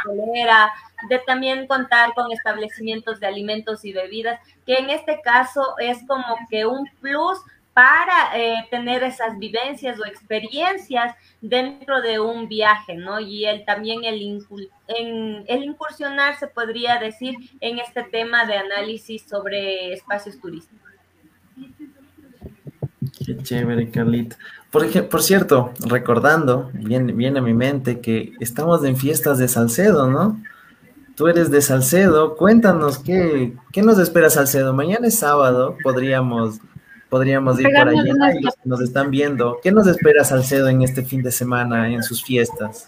hotelera, 0.05 0.73
de 1.09 1.19
también 1.21 1.67
contar 1.67 2.15
con 2.15 2.33
establecimientos 2.33 3.21
de 3.21 3.27
alimentos 3.27 3.85
y 3.85 3.93
bebidas, 3.93 4.41
que 4.65 4.75
en 4.75 4.91
este 4.91 5.21
caso 5.21 5.77
es 5.79 5.99
como 6.09 6.37
que 6.51 6.67
un 6.67 6.91
plus 7.01 7.39
para 7.77 8.35
eh, 8.35 8.67
tener 8.71 9.03
esas 9.03 9.39
vivencias 9.39 10.01
o 10.01 10.07
experiencias 10.07 11.15
dentro 11.43 12.01
de 12.01 12.19
un 12.19 12.49
viaje, 12.49 12.95
¿no? 12.95 13.21
Y 13.21 13.45
el, 13.45 13.67
también 13.67 14.03
el, 14.05 14.41
en, 14.89 15.45
el 15.47 15.63
incursionar, 15.63 16.39
se 16.39 16.47
podría 16.47 16.97
decir, 16.97 17.35
en 17.61 17.79
este 17.79 18.03
tema 18.05 18.47
de 18.47 18.55
análisis 18.57 19.25
sobre 19.29 19.93
espacios 19.93 20.41
turísticos. 20.41 20.91
Qué 23.27 23.37
chévere, 23.43 23.91
Carlita. 23.91 24.39
Por, 24.71 25.09
por 25.11 25.23
cierto, 25.23 25.75
recordando, 25.81 26.71
viene, 26.73 27.13
viene 27.13 27.41
a 27.41 27.43
mi 27.43 27.53
mente 27.53 28.01
que 28.01 28.33
estamos 28.41 28.83
en 28.87 28.97
fiestas 28.97 29.37
de 29.37 29.49
Salcedo, 29.49 30.09
¿no? 30.09 30.43
Tú 31.15 31.29
eres 31.29 31.51
de 31.51 31.61
Salcedo, 31.61 32.37
cuéntanos 32.37 33.01
qué, 33.01 33.53
qué 33.71 33.83
nos 33.83 33.99
espera 33.99 34.31
Salcedo. 34.31 34.73
Mañana 34.73 35.09
es 35.09 35.19
sábado, 35.19 35.77
podríamos 35.83 36.59
podríamos 37.09 37.59
ir 37.61 37.67
por 37.67 37.89
allá 37.89 38.35
y 38.35 38.43
los 38.43 38.55
que 38.55 38.69
nos 38.69 38.81
están 38.81 39.11
viendo. 39.11 39.59
¿Qué 39.63 39.73
nos 39.73 39.87
espera 39.87 40.25
Salcedo 40.25 40.69
en 40.69 40.83
este 40.83 41.05
fin 41.05 41.23
de 41.23 41.33
semana 41.33 41.89
en 41.91 42.03
sus 42.03 42.23
fiestas? 42.25 42.87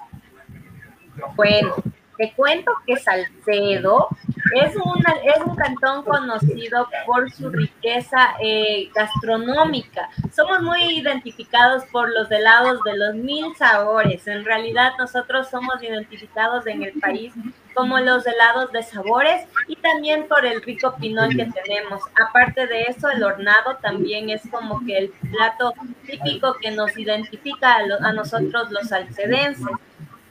Bueno, 1.36 1.74
te 2.16 2.32
cuento 2.34 2.72
que 2.86 2.96
Salcedo 2.96 4.08
es, 4.54 4.76
una, 4.76 5.12
es 5.24 5.40
un 5.44 5.56
cantón 5.56 6.04
conocido 6.04 6.88
por 7.06 7.30
su 7.30 7.50
riqueza 7.50 8.34
eh, 8.40 8.90
gastronómica. 8.94 10.08
Somos 10.34 10.62
muy 10.62 10.82
identificados 10.98 11.84
por 11.92 12.08
los 12.10 12.30
helados 12.30 12.82
de 12.84 12.96
los 12.96 13.14
mil 13.14 13.54
sabores. 13.56 14.26
En 14.26 14.44
realidad 14.44 14.92
nosotros 14.98 15.48
somos 15.48 15.82
identificados 15.82 16.66
en 16.66 16.82
el 16.82 16.92
país 17.00 17.32
como 17.74 17.98
los 18.00 18.26
helados 18.26 18.72
de 18.72 18.82
sabores 18.82 19.46
y 19.68 19.76
también 19.76 20.26
por 20.26 20.44
el 20.44 20.60
rico 20.62 20.96
pinol 21.00 21.28
que 21.30 21.46
tenemos. 21.46 22.02
Aparte 22.20 22.66
de 22.66 22.82
eso, 22.82 23.08
el 23.08 23.22
hornado 23.22 23.76
también 23.80 24.30
es 24.30 24.42
como 24.50 24.84
que 24.84 24.98
el 24.98 25.10
plato 25.10 25.74
típico 26.04 26.56
que 26.60 26.72
nos 26.72 26.96
identifica 26.98 27.76
a, 27.76 28.08
a 28.08 28.12
nosotros 28.12 28.70
los 28.72 28.88
salcedenses. 28.88 29.66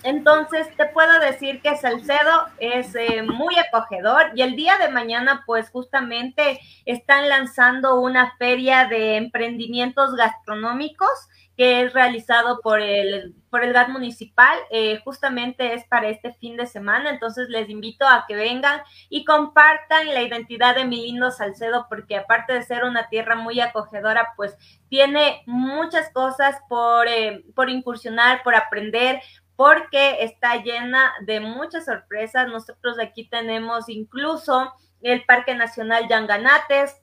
Entonces, 0.07 0.73
te 0.77 0.85
puedo 0.85 1.19
decir 1.19 1.61
que 1.61 1.75
Salcedo 1.75 2.47
es 2.59 2.95
eh, 2.95 3.23
muy 3.23 3.57
acogedor 3.57 4.31
y 4.35 4.41
el 4.41 4.55
día 4.55 4.77
de 4.77 4.87
mañana, 4.87 5.43
pues 5.45 5.69
justamente 5.69 6.61
están 6.85 7.27
lanzando 7.27 7.99
una 7.99 8.33
feria 8.37 8.85
de 8.85 9.17
emprendimientos 9.17 10.15
gastronómicos 10.15 11.09
que 11.57 11.81
es 11.81 11.91
realizado 11.91 12.61
por 12.61 12.79
el, 12.79 13.35
por 13.49 13.65
el 13.65 13.73
GAT 13.73 13.89
municipal. 13.89 14.57
Eh, 14.69 15.01
justamente 15.03 15.73
es 15.73 15.83
para 15.85 16.07
este 16.07 16.33
fin 16.35 16.55
de 16.55 16.67
semana, 16.67 17.09
entonces 17.09 17.49
les 17.49 17.67
invito 17.67 18.07
a 18.07 18.23
que 18.29 18.35
vengan 18.35 18.81
y 19.09 19.25
compartan 19.25 20.13
la 20.13 20.21
identidad 20.21 20.75
de 20.75 20.85
mi 20.85 21.05
lindo 21.05 21.31
Salcedo, 21.31 21.87
porque 21.89 22.15
aparte 22.15 22.53
de 22.53 22.63
ser 22.63 22.85
una 22.85 23.09
tierra 23.09 23.35
muy 23.35 23.59
acogedora, 23.59 24.33
pues 24.37 24.55
tiene 24.87 25.41
muchas 25.47 26.13
cosas 26.13 26.55
por, 26.69 27.09
eh, 27.09 27.43
por 27.55 27.69
incursionar, 27.69 28.41
por 28.43 28.55
aprender, 28.55 29.21
porque 29.57 30.23
está 30.23 30.63
llena 30.63 31.13
de 31.25 31.41
muchas 31.41 31.85
sorpresas. 31.85 32.47
Nosotros 32.47 32.97
aquí 32.99 33.27
tenemos 33.27 33.89
incluso 33.89 34.71
el 35.01 35.25
Parque 35.25 35.55
Nacional 35.55 36.07
Yanganates, 36.07 36.95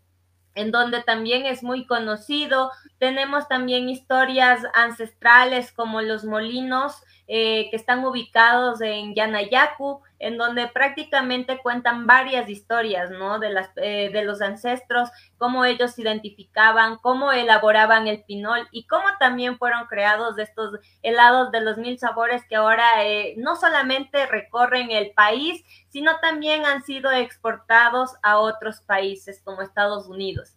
en 0.54 0.70
donde 0.70 1.02
también 1.02 1.46
es 1.46 1.64
muy 1.64 1.84
conocido. 1.84 2.70
Tenemos 2.98 3.48
también 3.48 3.88
historias 3.88 4.62
ancestrales 4.72 5.72
como 5.72 6.00
los 6.00 6.24
molinos 6.24 7.02
eh, 7.26 7.68
que 7.70 7.76
están 7.76 8.04
ubicados 8.04 8.80
en 8.80 9.14
Yanayacu, 9.16 10.00
en 10.24 10.38
donde 10.38 10.68
prácticamente 10.68 11.58
cuentan 11.58 12.06
varias 12.06 12.48
historias, 12.48 13.10
¿no? 13.10 13.38
De, 13.38 13.50
las, 13.50 13.70
eh, 13.76 14.08
de 14.10 14.24
los 14.24 14.40
ancestros, 14.40 15.10
cómo 15.36 15.66
ellos 15.66 15.98
identificaban, 15.98 16.96
cómo 16.96 17.30
elaboraban 17.30 18.06
el 18.06 18.24
pinol 18.24 18.66
y 18.72 18.86
cómo 18.86 19.04
también 19.20 19.58
fueron 19.58 19.84
creados 19.86 20.38
estos 20.38 20.80
helados 21.02 21.52
de 21.52 21.60
los 21.60 21.76
mil 21.76 21.98
sabores 21.98 22.42
que 22.48 22.56
ahora 22.56 23.04
eh, 23.04 23.34
no 23.36 23.54
solamente 23.56 24.24
recorren 24.24 24.90
el 24.90 25.12
país, 25.12 25.62
sino 25.90 26.18
también 26.20 26.64
han 26.64 26.82
sido 26.84 27.12
exportados 27.12 28.12
a 28.22 28.38
otros 28.38 28.80
países 28.80 29.42
como 29.44 29.60
Estados 29.60 30.08
Unidos. 30.08 30.56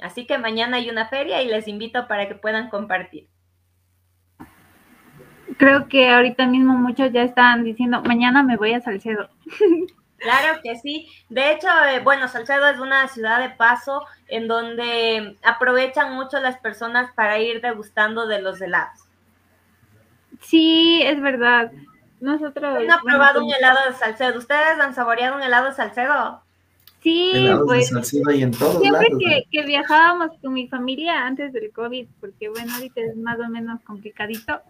Así 0.00 0.28
que 0.28 0.38
mañana 0.38 0.76
hay 0.76 0.90
una 0.90 1.08
feria 1.08 1.42
y 1.42 1.48
les 1.48 1.66
invito 1.66 2.06
para 2.06 2.28
que 2.28 2.36
puedan 2.36 2.70
compartir 2.70 3.33
creo 5.56 5.88
que 5.88 6.10
ahorita 6.10 6.46
mismo 6.46 6.74
muchos 6.74 7.12
ya 7.12 7.22
están 7.22 7.64
diciendo, 7.64 8.02
mañana 8.02 8.42
me 8.42 8.56
voy 8.56 8.72
a 8.74 8.80
Salcedo. 8.80 9.28
Claro 10.24 10.58
que 10.62 10.76
sí. 10.76 11.06
De 11.28 11.52
hecho, 11.52 11.68
eh, 11.86 12.00
bueno, 12.00 12.28
Salcedo 12.28 12.66
es 12.68 12.78
una 12.78 13.08
ciudad 13.08 13.40
de 13.40 13.54
paso 13.54 14.06
en 14.28 14.48
donde 14.48 15.36
aprovechan 15.42 16.14
mucho 16.14 16.40
las 16.40 16.56
personas 16.58 17.12
para 17.14 17.38
ir 17.40 17.60
degustando 17.60 18.26
de 18.26 18.40
los 18.40 18.58
helados. 18.62 19.00
Sí, 20.40 21.02
es 21.04 21.20
verdad. 21.20 21.72
Nosotros... 22.20 22.84
¿Han 22.88 23.00
probado 23.02 23.44
un 23.44 23.52
helado 23.52 23.80
de 23.86 23.96
Salcedo? 23.96 24.38
¿Ustedes 24.38 24.80
han 24.80 24.94
saboreado 24.94 25.36
un 25.36 25.42
helado 25.42 25.66
de 25.66 25.74
Salcedo? 25.74 26.40
Sí, 27.02 27.46
pues 27.66 27.90
siempre 28.02 29.08
que, 29.18 29.44
que, 29.50 29.66
viajábamos 29.66 30.30
con 30.40 30.54
mi 30.54 30.68
familia 30.68 31.26
antes 31.26 31.52
del 31.52 31.70
COVID, 31.70 32.06
porque 32.18 32.48
bueno, 32.48 32.72
ahorita 32.74 33.02
es 33.02 33.14
más 33.18 33.38
o 33.40 33.48
menos 33.50 33.78
complicadito, 33.82 34.62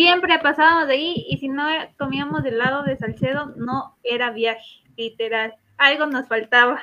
Siempre 0.00 0.38
pasábamos 0.38 0.88
de 0.88 0.94
ahí 0.94 1.26
y 1.28 1.36
si 1.36 1.48
no 1.48 1.68
comíamos 1.98 2.42
del 2.42 2.56
lado 2.56 2.84
de 2.84 2.96
Salcedo, 2.96 3.52
no 3.56 3.98
era 4.02 4.30
viaje, 4.30 4.82
literal. 4.96 5.56
Algo 5.76 6.06
nos 6.06 6.26
faltaba. 6.26 6.80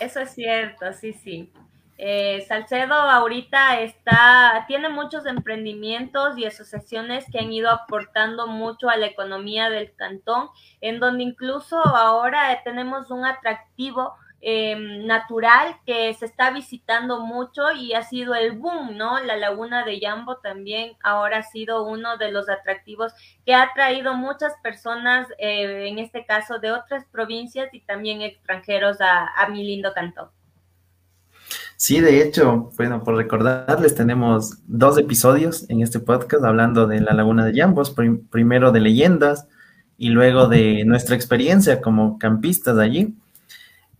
Eso 0.00 0.20
es 0.20 0.30
cierto, 0.30 0.92
sí, 0.92 1.12
sí. 1.12 1.52
Eh, 1.98 2.44
Salcedo 2.46 2.94
ahorita 2.94 3.80
está, 3.80 4.64
tiene 4.68 4.88
muchos 4.88 5.26
emprendimientos 5.26 6.38
y 6.38 6.44
asociaciones 6.44 7.26
que 7.32 7.40
han 7.40 7.52
ido 7.52 7.70
aportando 7.70 8.46
mucho 8.46 8.88
a 8.88 8.96
la 8.96 9.06
economía 9.06 9.68
del 9.68 9.92
cantón, 9.96 10.50
en 10.80 11.00
donde 11.00 11.24
incluso 11.24 11.84
ahora 11.84 12.56
tenemos 12.62 13.10
un 13.10 13.24
atractivo 13.24 14.14
Em, 14.42 15.04
natural 15.06 15.76
que 15.84 16.14
se 16.14 16.24
está 16.24 16.50
visitando 16.50 17.20
mucho 17.20 17.72
y 17.72 17.92
ha 17.92 18.02
sido 18.02 18.34
el 18.34 18.52
boom, 18.52 18.96
¿no? 18.96 19.22
La 19.22 19.36
laguna 19.36 19.84
de 19.84 20.00
Yambo 20.00 20.38
también 20.38 20.92
ahora 21.02 21.40
ha 21.40 21.42
sido 21.42 21.84
uno 21.84 22.16
de 22.16 22.32
los 22.32 22.48
atractivos 22.48 23.12
que 23.44 23.54
ha 23.54 23.70
traído 23.74 24.14
muchas 24.14 24.54
personas, 24.62 25.28
eh, 25.38 25.88
en 25.88 25.98
este 25.98 26.24
caso 26.24 26.58
de 26.58 26.72
otras 26.72 27.04
provincias 27.12 27.68
y 27.74 27.80
también 27.80 28.22
extranjeros 28.22 28.96
a, 29.02 29.46
mi 29.50 29.62
lindo 29.62 29.92
cantón. 29.92 30.28
Sí, 31.76 32.00
de 32.00 32.22
hecho, 32.22 32.70
bueno, 32.78 33.04
por 33.04 33.16
recordarles, 33.16 33.94
tenemos 33.94 34.62
dos 34.66 34.96
episodios 34.96 35.68
en 35.68 35.82
este 35.82 36.00
podcast 36.00 36.44
hablando 36.44 36.86
de 36.86 37.00
la 37.02 37.12
Laguna 37.12 37.44
de 37.44 37.52
Yambos, 37.52 37.94
primero 38.30 38.72
de 38.72 38.80
leyendas 38.80 39.48
y 39.98 40.08
luego 40.08 40.48
de 40.48 40.84
nuestra 40.86 41.14
experiencia 41.14 41.82
como 41.82 42.18
campistas 42.18 42.78
allí. 42.78 43.19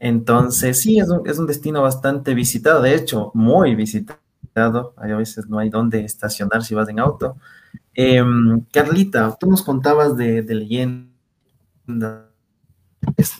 Entonces, 0.00 0.80
sí, 0.80 0.98
es 0.98 1.10
un, 1.10 1.28
es 1.28 1.38
un 1.38 1.46
destino 1.46 1.82
bastante 1.82 2.32
visitado, 2.34 2.80
de 2.80 2.94
hecho, 2.94 3.30
muy 3.34 3.74
visitado. 3.74 4.94
a 4.96 5.06
veces 5.06 5.46
no 5.46 5.58
hay 5.58 5.68
dónde 5.68 6.00
estacionar 6.04 6.64
si 6.64 6.74
vas 6.74 6.88
en 6.88 6.98
auto. 6.98 7.36
Em, 7.94 8.62
Carlita, 8.72 9.36
tú 9.38 9.48
nos 9.50 9.62
contabas 9.62 10.16
de, 10.16 10.42
de 10.42 10.54
leyenda 10.54 12.26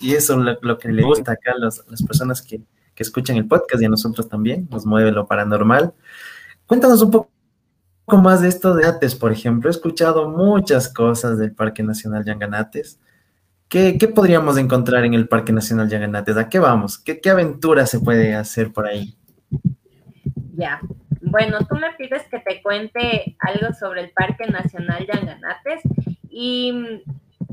y 0.01 0.15
eso 0.15 0.37
lo, 0.37 0.59
lo 0.61 0.79
que 0.79 0.91
le 0.91 1.03
gusta 1.03 1.33
acá 1.33 1.53
a 1.53 1.59
las 1.59 1.83
personas 2.07 2.43
que, 2.43 2.61
que, 2.95 3.03
escuchan 3.03 3.37
el 3.37 3.49
podcast 3.49 3.83
y 3.83 3.87
a 3.87 3.89
nosotros 3.89 4.29
también, 4.29 4.69
nos 4.71 4.85
mueve 4.85 5.13
lo 5.13 5.27
paranormal. 5.27 5.95
Cuéntanos 6.67 7.01
un 7.03 7.11
poco 7.11 7.31
más 8.23 8.43
de 8.43 8.49
esto 8.49 8.75
de 8.75 8.87
Ates, 8.87 9.15
por 9.15 9.33
ejemplo. 9.33 9.71
He 9.71 9.73
escuchado 9.73 10.29
muchas 10.29 10.93
cosas 10.93 11.39
del 11.39 11.55
Parque 11.55 11.83
Nacional 11.83 12.25
Yanganates 12.25 13.01
¿Qué, 13.71 13.97
podríamos 14.13 14.59
encontrar 14.59 15.05
en 15.05 15.15
el 15.15 15.29
Parque 15.29 15.53
Nacional 15.53 15.89
Yanganates? 15.89 16.37
¿A 16.37 16.49
qué 16.49 16.59
vamos? 16.59 16.99
¿Qué, 16.99 17.21
aventura 17.31 17.87
se 17.87 18.01
puede 18.01 18.35
hacer 18.35 18.73
por 18.73 18.85
ahí? 18.85 19.17
Ya, 20.57 20.81
bueno, 21.23 21.59
tú 21.69 21.77
me 21.77 21.93
pides 21.93 22.25
que 22.29 22.41
te 22.41 22.61
cuente 22.63 23.37
algo 23.39 23.73
sobre 23.73 24.01
el 24.03 24.11
Parque 24.11 24.49
Nacional 24.49 25.07
Yanganates 25.07 25.83
y 26.29 27.01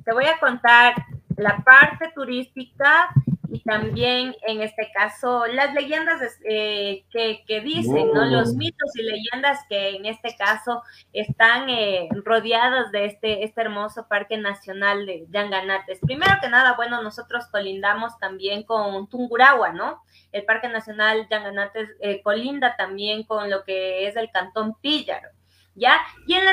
te 0.04 0.12
voy 0.12 0.26
a 0.26 0.40
contar 0.40 0.96
la 1.36 1.64
parte 1.64 2.12
turística 2.16 3.10
y 3.50 3.60
también 3.62 4.36
en 4.46 4.62
este 4.62 4.92
caso 4.94 5.46
las 5.48 5.74
leyendas 5.74 6.22
eh, 6.44 7.06
que, 7.12 7.62
dicen, 7.62 8.12
¿no? 8.14 8.26
Los 8.26 8.54
mitos 8.56 8.96
y 8.96 9.04
leyendas 9.04 9.60
que 9.70 9.96
en 9.96 10.06
este 10.06 10.36
caso 10.36 10.82
están 11.14 11.70
eh, 11.70 12.10
rodeados 12.24 12.92
de 12.92 13.06
este, 13.06 13.44
este 13.44 13.62
hermoso 13.62 14.08
Parque 14.08 14.38
Nacional 14.38 15.06
de 15.06 15.26
Yanganates. 15.30 16.00
Primero 16.00 16.34
que 16.42 16.50
nada, 16.50 16.76
bueno, 16.76 17.02
nosotros 17.02 17.48
colindamos 17.48 18.18
también 18.20 18.64
con 18.64 19.08
Tungurahua, 19.08 19.72
¿no? 19.72 20.02
El 20.32 20.46
Parque 20.46 20.68
Nacional 20.68 21.28
Yanganates 21.30 21.90
eh, 22.02 22.22
colinda 22.22 22.76
también 22.76 23.24
con 23.24 23.50
lo 23.50 23.64
que 23.64 24.08
es 24.08 24.16
el 24.16 24.30
Cantón 24.32 24.76
Píllaro. 24.82 25.30
¿Ya? 25.78 26.00
Y 26.26 26.34
en, 26.34 26.44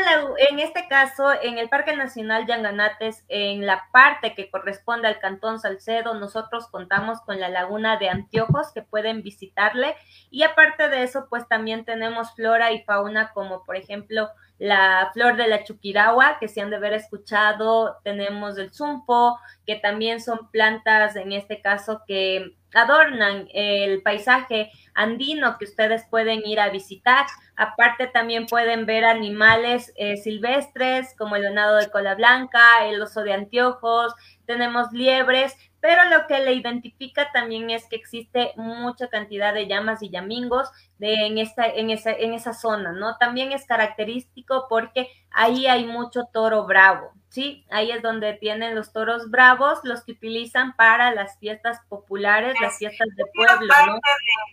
en 0.50 0.58
este 0.58 0.86
caso, 0.86 1.32
en 1.42 1.58
el 1.58 1.68
Parque 1.68 1.96
Nacional 1.96 2.46
Yanganates, 2.46 3.24
en 3.28 3.66
la 3.66 3.88
parte 3.90 4.34
que 4.34 4.50
corresponde 4.50 5.08
al 5.08 5.18
Cantón 5.18 5.58
Salcedo, 5.58 6.14
nosotros 6.14 6.68
contamos 6.68 7.20
con 7.22 7.40
la 7.40 7.48
laguna 7.48 7.96
de 7.96 8.10
Anteojos 8.10 8.70
que 8.72 8.82
pueden 8.82 9.22
visitarle 9.22 9.96
y 10.30 10.42
aparte 10.42 10.88
de 10.88 11.02
eso, 11.02 11.26
pues 11.30 11.48
también 11.48 11.84
tenemos 11.84 12.34
flora 12.34 12.72
y 12.72 12.82
fauna 12.82 13.32
como 13.32 13.64
por 13.64 13.76
ejemplo 13.76 14.28
la 14.58 15.10
flor 15.12 15.36
de 15.36 15.48
la 15.48 15.64
chuquiragua, 15.64 16.38
que 16.38 16.48
se 16.48 16.60
han 16.60 16.70
de 16.70 16.76
haber 16.76 16.92
escuchado, 16.92 17.98
tenemos 18.04 18.56
el 18.58 18.72
zumpo, 18.72 19.38
que 19.66 19.76
también 19.76 20.20
son 20.20 20.50
plantas, 20.50 21.16
en 21.16 21.32
este 21.32 21.60
caso, 21.60 22.02
que 22.06 22.56
adornan 22.74 23.48
el 23.52 24.02
paisaje 24.02 24.70
andino 24.94 25.58
que 25.58 25.64
ustedes 25.64 26.04
pueden 26.10 26.44
ir 26.44 26.60
a 26.60 26.70
visitar. 26.70 27.26
Aparte 27.56 28.06
también 28.08 28.46
pueden 28.46 28.84
ver 28.86 29.04
animales 29.04 29.92
eh, 29.96 30.16
silvestres 30.16 31.14
como 31.16 31.36
el 31.36 31.42
venado 31.42 31.76
de 31.76 31.90
cola 31.90 32.14
blanca, 32.14 32.84
el 32.84 33.00
oso 33.00 33.22
de 33.22 33.32
anteojos, 33.32 34.14
tenemos 34.46 34.92
liebres, 34.92 35.56
pero 35.84 36.02
lo 36.06 36.26
que 36.26 36.38
le 36.38 36.54
identifica 36.54 37.30
también 37.30 37.68
es 37.68 37.86
que 37.86 37.96
existe 37.96 38.52
mucha 38.56 39.08
cantidad 39.08 39.52
de 39.52 39.66
llamas 39.66 40.02
y 40.02 40.08
llamingos 40.08 40.70
de, 40.96 41.26
en, 41.26 41.36
esta, 41.36 41.66
en, 41.66 41.90
esa, 41.90 42.10
en 42.10 42.32
esa 42.32 42.54
zona, 42.54 42.92
¿no? 42.92 43.18
También 43.18 43.52
es 43.52 43.66
característico 43.66 44.64
porque 44.70 45.10
ahí 45.30 45.66
hay 45.66 45.84
mucho 45.84 46.24
toro 46.32 46.64
bravo, 46.64 47.12
¿sí? 47.28 47.66
Ahí 47.70 47.90
es 47.90 48.00
donde 48.00 48.32
tienen 48.32 48.74
los 48.74 48.94
toros 48.94 49.30
bravos, 49.30 49.80
los 49.82 50.02
que 50.04 50.12
utilizan 50.12 50.74
para 50.74 51.14
las 51.14 51.38
fiestas 51.38 51.82
populares, 51.90 52.58
las 52.62 52.78
fiestas 52.78 53.08
de 53.14 53.24
pueblo, 53.34 53.74
¿no? 53.86 54.00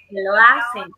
Que 0.10 0.22
lo 0.22 0.36
hacen. 0.36 0.92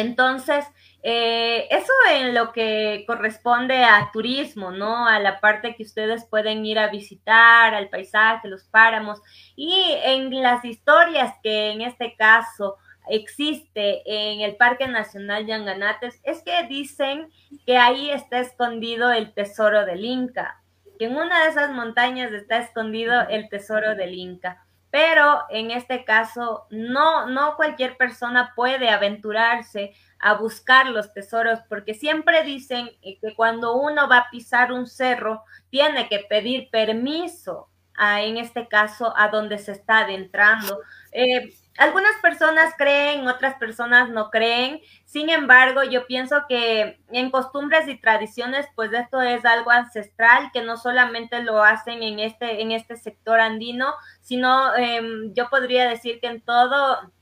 Entonces, 0.00 0.64
eh, 1.02 1.68
eso 1.70 1.92
en 2.10 2.34
lo 2.34 2.52
que 2.52 3.04
corresponde 3.06 3.84
a 3.84 4.10
turismo, 4.12 4.70
¿no? 4.70 5.06
A 5.06 5.20
la 5.20 5.40
parte 5.40 5.74
que 5.76 5.82
ustedes 5.82 6.24
pueden 6.24 6.64
ir 6.66 6.78
a 6.78 6.88
visitar, 6.88 7.74
al 7.74 7.88
paisaje, 7.88 8.48
los 8.48 8.64
páramos, 8.64 9.20
y 9.56 9.72
en 10.04 10.42
las 10.42 10.64
historias 10.64 11.34
que 11.42 11.70
en 11.70 11.82
este 11.82 12.16
caso 12.16 12.76
existe 13.08 14.02
en 14.04 14.40
el 14.40 14.56
Parque 14.56 14.86
Nacional 14.86 15.46
Yanganates, 15.46 16.20
es 16.24 16.42
que 16.42 16.66
dicen 16.68 17.30
que 17.66 17.78
ahí 17.78 18.10
está 18.10 18.40
escondido 18.40 19.12
el 19.12 19.32
tesoro 19.32 19.86
del 19.86 20.04
Inca, 20.04 20.62
que 20.98 21.06
en 21.06 21.16
una 21.16 21.44
de 21.44 21.50
esas 21.50 21.70
montañas 21.70 22.32
está 22.32 22.58
escondido 22.58 23.28
el 23.28 23.48
tesoro 23.48 23.94
del 23.94 24.14
Inca 24.14 24.67
pero 24.90 25.42
en 25.50 25.70
este 25.70 26.04
caso 26.04 26.66
no, 26.70 27.26
no 27.26 27.56
cualquier 27.56 27.96
persona 27.96 28.52
puede 28.56 28.88
aventurarse 28.88 29.92
a 30.18 30.34
buscar 30.34 30.88
los 30.88 31.12
tesoros, 31.12 31.60
porque 31.68 31.94
siempre 31.94 32.42
dicen 32.42 32.90
que 33.02 33.34
cuando 33.36 33.76
uno 33.76 34.08
va 34.08 34.18
a 34.18 34.30
pisar 34.30 34.72
un 34.72 34.86
cerro, 34.86 35.44
tiene 35.70 36.08
que 36.08 36.20
pedir 36.28 36.70
permiso, 36.70 37.68
a, 37.94 38.22
en 38.22 38.36
este 38.36 38.68
caso, 38.68 39.12
a 39.16 39.28
donde 39.28 39.58
se 39.58 39.72
está 39.72 39.98
adentrando. 39.98 40.80
Eh, 41.12 41.52
algunas 41.78 42.16
personas 42.20 42.74
creen, 42.76 43.28
otras 43.28 43.54
personas 43.54 44.10
no 44.10 44.30
creen. 44.30 44.80
Sin 45.04 45.30
embargo, 45.30 45.84
yo 45.84 46.06
pienso 46.06 46.44
que 46.48 47.00
en 47.12 47.30
costumbres 47.30 47.86
y 47.86 47.96
tradiciones, 47.96 48.66
pues 48.74 48.92
esto 48.92 49.22
es 49.22 49.44
algo 49.44 49.70
ancestral 49.70 50.50
que 50.52 50.62
no 50.62 50.76
solamente 50.76 51.40
lo 51.42 51.62
hacen 51.62 52.02
en 52.02 52.18
este, 52.18 52.62
en 52.62 52.72
este 52.72 52.96
sector 52.96 53.38
andino, 53.38 53.94
sino 54.20 54.74
em, 54.74 55.32
yo 55.34 55.48
podría 55.48 55.88
decir 55.88 56.18
que 56.20 56.26
en 56.26 56.40
todo, 56.40 57.12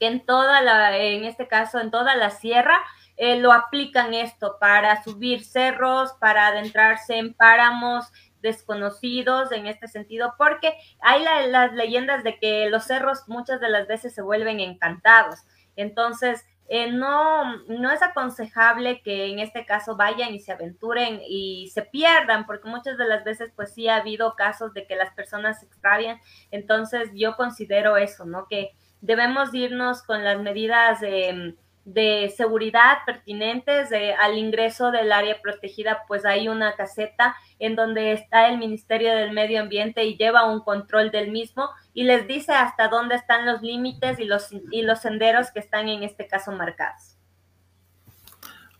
que 0.00 0.08
en 0.08 0.26
toda 0.26 0.60
la, 0.60 0.96
en 0.96 1.24
este 1.24 1.46
caso, 1.46 1.78
en 1.78 1.92
toda 1.92 2.16
la 2.16 2.30
sierra, 2.30 2.80
eh, 3.16 3.36
lo 3.38 3.52
aplican 3.52 4.12
esto 4.12 4.56
para 4.58 5.04
subir 5.04 5.44
cerros, 5.44 6.12
para 6.14 6.48
adentrarse 6.48 7.16
en 7.16 7.32
páramos 7.32 8.10
desconocidos 8.44 9.50
en 9.50 9.66
este 9.66 9.88
sentido, 9.88 10.34
porque 10.38 10.74
hay 11.00 11.24
las 11.50 11.72
leyendas 11.72 12.22
de 12.22 12.38
que 12.38 12.70
los 12.70 12.84
cerros 12.84 13.24
muchas 13.26 13.58
de 13.60 13.70
las 13.70 13.88
veces 13.88 14.14
se 14.14 14.22
vuelven 14.22 14.60
encantados. 14.60 15.40
Entonces, 15.74 16.44
eh, 16.68 16.90
no, 16.92 17.56
no 17.66 17.90
es 17.90 18.02
aconsejable 18.02 19.02
que 19.02 19.26
en 19.26 19.38
este 19.38 19.66
caso 19.66 19.96
vayan 19.96 20.34
y 20.34 20.40
se 20.40 20.52
aventuren 20.52 21.20
y 21.26 21.70
se 21.74 21.82
pierdan, 21.82 22.46
porque 22.46 22.68
muchas 22.68 22.96
de 22.96 23.06
las 23.06 23.24
veces 23.24 23.50
pues 23.56 23.74
sí 23.74 23.88
ha 23.88 23.96
habido 23.96 24.34
casos 24.36 24.72
de 24.74 24.86
que 24.86 24.94
las 24.94 25.12
personas 25.14 25.60
se 25.60 25.66
extravian. 25.66 26.20
Entonces 26.50 27.10
yo 27.14 27.36
considero 27.36 27.96
eso, 27.96 28.24
¿no? 28.24 28.46
Que 28.48 28.70
debemos 29.00 29.52
irnos 29.52 30.02
con 30.02 30.22
las 30.22 30.38
medidas 30.38 31.00
de 31.00 31.56
de 31.84 32.32
seguridad 32.34 32.98
pertinentes 33.04 33.90
al 34.18 34.38
ingreso 34.38 34.90
del 34.90 35.12
área 35.12 35.40
protegida, 35.42 36.00
pues 36.08 36.24
hay 36.24 36.48
una 36.48 36.74
caseta 36.74 37.36
en 37.58 37.76
donde 37.76 38.12
está 38.12 38.48
el 38.48 38.58
Ministerio 38.58 39.14
del 39.14 39.32
Medio 39.32 39.60
Ambiente 39.60 40.04
y 40.04 40.16
lleva 40.16 40.50
un 40.50 40.60
control 40.60 41.10
del 41.10 41.30
mismo 41.30 41.68
y 41.92 42.04
les 42.04 42.26
dice 42.26 42.52
hasta 42.52 42.88
dónde 42.88 43.16
están 43.16 43.46
los 43.46 43.62
límites 43.62 44.18
y 44.18 44.24
los, 44.24 44.48
y 44.70 44.82
los 44.82 45.00
senderos 45.00 45.50
que 45.52 45.60
están 45.60 45.88
en 45.88 46.02
este 46.02 46.26
caso 46.26 46.52
marcados. 46.52 47.16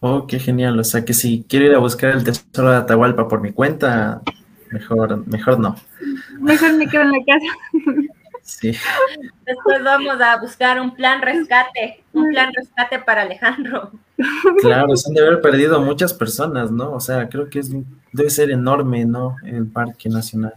Oh, 0.01 0.27
qué 0.27 0.38
genial. 0.38 0.79
O 0.79 0.85
sea 0.85 1.05
que 1.05 1.14
si 1.14 1.45
quiero 1.49 1.67
ir 1.67 1.75
a 1.75 1.79
buscar 1.79 2.11
el 2.11 2.25
tesoro 2.25 2.71
de 2.71 2.77
Atahualpa 2.77 3.29
por 3.29 3.40
mi 3.40 3.53
cuenta, 3.53 4.23
mejor, 4.71 5.27
mejor 5.27 5.59
no. 5.59 5.77
Mejor 6.40 6.75
me 6.75 6.87
quedo 6.87 7.03
en 7.03 7.12
la 7.12 7.19
casa. 7.27 7.47
Sí. 8.44 8.72
Después 9.46 9.83
vamos 9.83 10.20
a 10.20 10.38
buscar 10.38 10.78
un 10.78 10.94
plan 10.94 11.22
rescate, 11.22 12.04
un 12.12 12.28
plan 12.28 12.52
rescate 12.54 12.98
para 12.98 13.22
Alejandro. 13.22 13.90
Claro, 14.61 14.94
se 14.96 15.11
han 15.11 15.14
de 15.14 15.26
haber 15.26 15.40
perdido 15.40 15.80
muchas 15.80 16.12
personas, 16.14 16.70
¿no? 16.70 16.92
O 16.92 17.00
sea, 17.00 17.28
creo 17.28 17.48
que 17.48 17.59
es, 17.59 17.70
debe 18.12 18.30
ser 18.30 18.50
enorme, 18.50 19.04
¿no? 19.07 19.37
El 19.44 19.66
Parque 19.66 20.09
Nacional. 20.09 20.54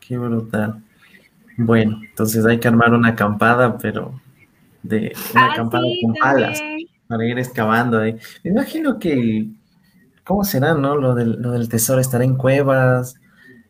Qué 0.00 0.16
brutal. 0.16 0.82
Bueno, 1.56 2.00
entonces 2.08 2.46
hay 2.46 2.58
que 2.58 2.68
armar 2.68 2.92
una 2.92 3.10
acampada, 3.10 3.76
pero 3.76 4.20
de 4.82 5.12
una 5.32 5.46
Ah, 5.46 5.52
acampada 5.52 5.84
sí, 5.84 6.00
con 6.02 6.14
palas 6.14 6.62
para 7.08 7.26
ir 7.26 7.38
excavando 7.38 7.98
ahí. 7.98 8.16
Me 8.42 8.50
imagino 8.52 8.98
que, 8.98 9.48
¿cómo 10.24 10.44
será, 10.44 10.74
no? 10.74 10.96
Lo 10.96 11.14
del, 11.14 11.40
lo 11.42 11.52
del 11.52 11.68
tesoro 11.68 12.00
estará 12.00 12.24
en 12.24 12.36
cuevas, 12.36 13.16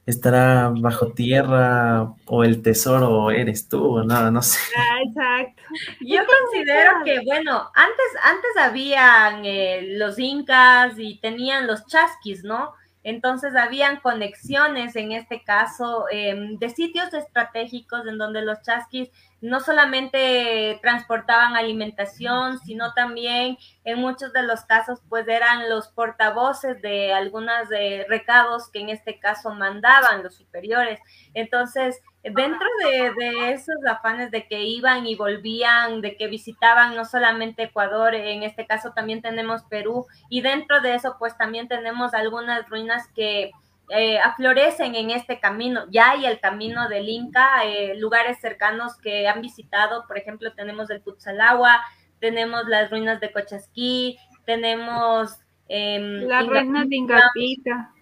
estará 0.06 0.72
bajo 0.74 1.12
tierra, 1.12 2.12
o 2.26 2.44
el 2.44 2.62
tesoro 2.62 3.30
eres 3.30 3.68
tú, 3.68 3.98
o 3.98 4.04
no, 4.04 4.30
no 4.30 4.42
sé. 4.42 4.58
Ah, 4.76 4.98
exacto. 5.06 5.62
Yo 6.00 6.20
considero 6.26 7.04
que, 7.04 7.20
bueno, 7.24 7.70
antes, 7.74 8.06
antes 8.22 8.50
habían 8.60 9.44
eh, 9.44 9.96
los 9.96 10.18
incas 10.18 10.94
y 10.98 11.18
tenían 11.20 11.66
los 11.66 11.86
chasquis, 11.86 12.44
¿no? 12.44 12.72
Entonces 13.02 13.54
habían 13.54 14.00
conexiones 14.00 14.96
en 14.96 15.12
este 15.12 15.42
caso 15.42 16.06
eh, 16.10 16.56
de 16.58 16.70
sitios 16.70 17.12
estratégicos 17.12 18.06
en 18.06 18.16
donde 18.16 18.40
los 18.40 18.62
chasquis 18.62 19.10
no 19.40 19.60
solamente 19.60 20.78
transportaban 20.82 21.56
alimentación, 21.56 22.58
sino 22.60 22.94
también 22.94 23.58
en 23.84 23.98
muchos 23.98 24.32
de 24.32 24.42
los 24.42 24.64
casos 24.64 25.00
pues 25.08 25.28
eran 25.28 25.68
los 25.68 25.88
portavoces 25.88 26.80
de 26.80 27.12
algunos 27.12 27.68
de 27.68 28.06
recados 28.08 28.70
que 28.70 28.80
en 28.80 28.88
este 28.88 29.18
caso 29.18 29.54
mandaban 29.54 30.22
los 30.22 30.34
superiores. 30.34 31.00
Entonces, 31.34 32.00
dentro 32.22 32.66
de, 32.84 33.12
de, 33.12 33.52
esos 33.52 33.76
afanes 33.86 34.30
de 34.30 34.46
que 34.46 34.62
iban 34.62 35.06
y 35.06 35.14
volvían, 35.14 36.00
de 36.00 36.16
que 36.16 36.26
visitaban 36.26 36.96
no 36.96 37.04
solamente 37.04 37.64
Ecuador, 37.64 38.14
en 38.14 38.42
este 38.42 38.66
caso 38.66 38.92
también 38.92 39.20
tenemos 39.20 39.62
Perú, 39.64 40.06
y 40.30 40.40
dentro 40.40 40.80
de 40.80 40.94
eso 40.94 41.16
pues 41.18 41.36
también 41.36 41.68
tenemos 41.68 42.14
algunas 42.14 42.66
ruinas 42.68 43.08
que 43.14 43.50
eh, 43.90 44.18
aflorecen 44.18 44.94
en 44.94 45.10
este 45.10 45.40
camino. 45.40 45.84
Ya 45.90 46.12
hay 46.12 46.26
el 46.26 46.40
camino 46.40 46.88
del 46.88 47.08
Inca, 47.08 47.64
eh, 47.64 47.94
lugares 47.96 48.40
cercanos 48.40 48.96
que 48.96 49.28
han 49.28 49.42
visitado, 49.42 50.06
por 50.06 50.18
ejemplo, 50.18 50.52
tenemos 50.54 50.90
el 50.90 51.00
Putsalagua, 51.00 51.80
tenemos 52.20 52.66
las 52.66 52.90
ruinas 52.90 53.20
de 53.20 53.32
Cochasquí, 53.32 54.18
tenemos... 54.44 55.38
Eh, 55.68 55.98
las 56.26 56.46
ruinas 56.46 56.88
de 56.88 56.96
Ingapita 56.96 57.94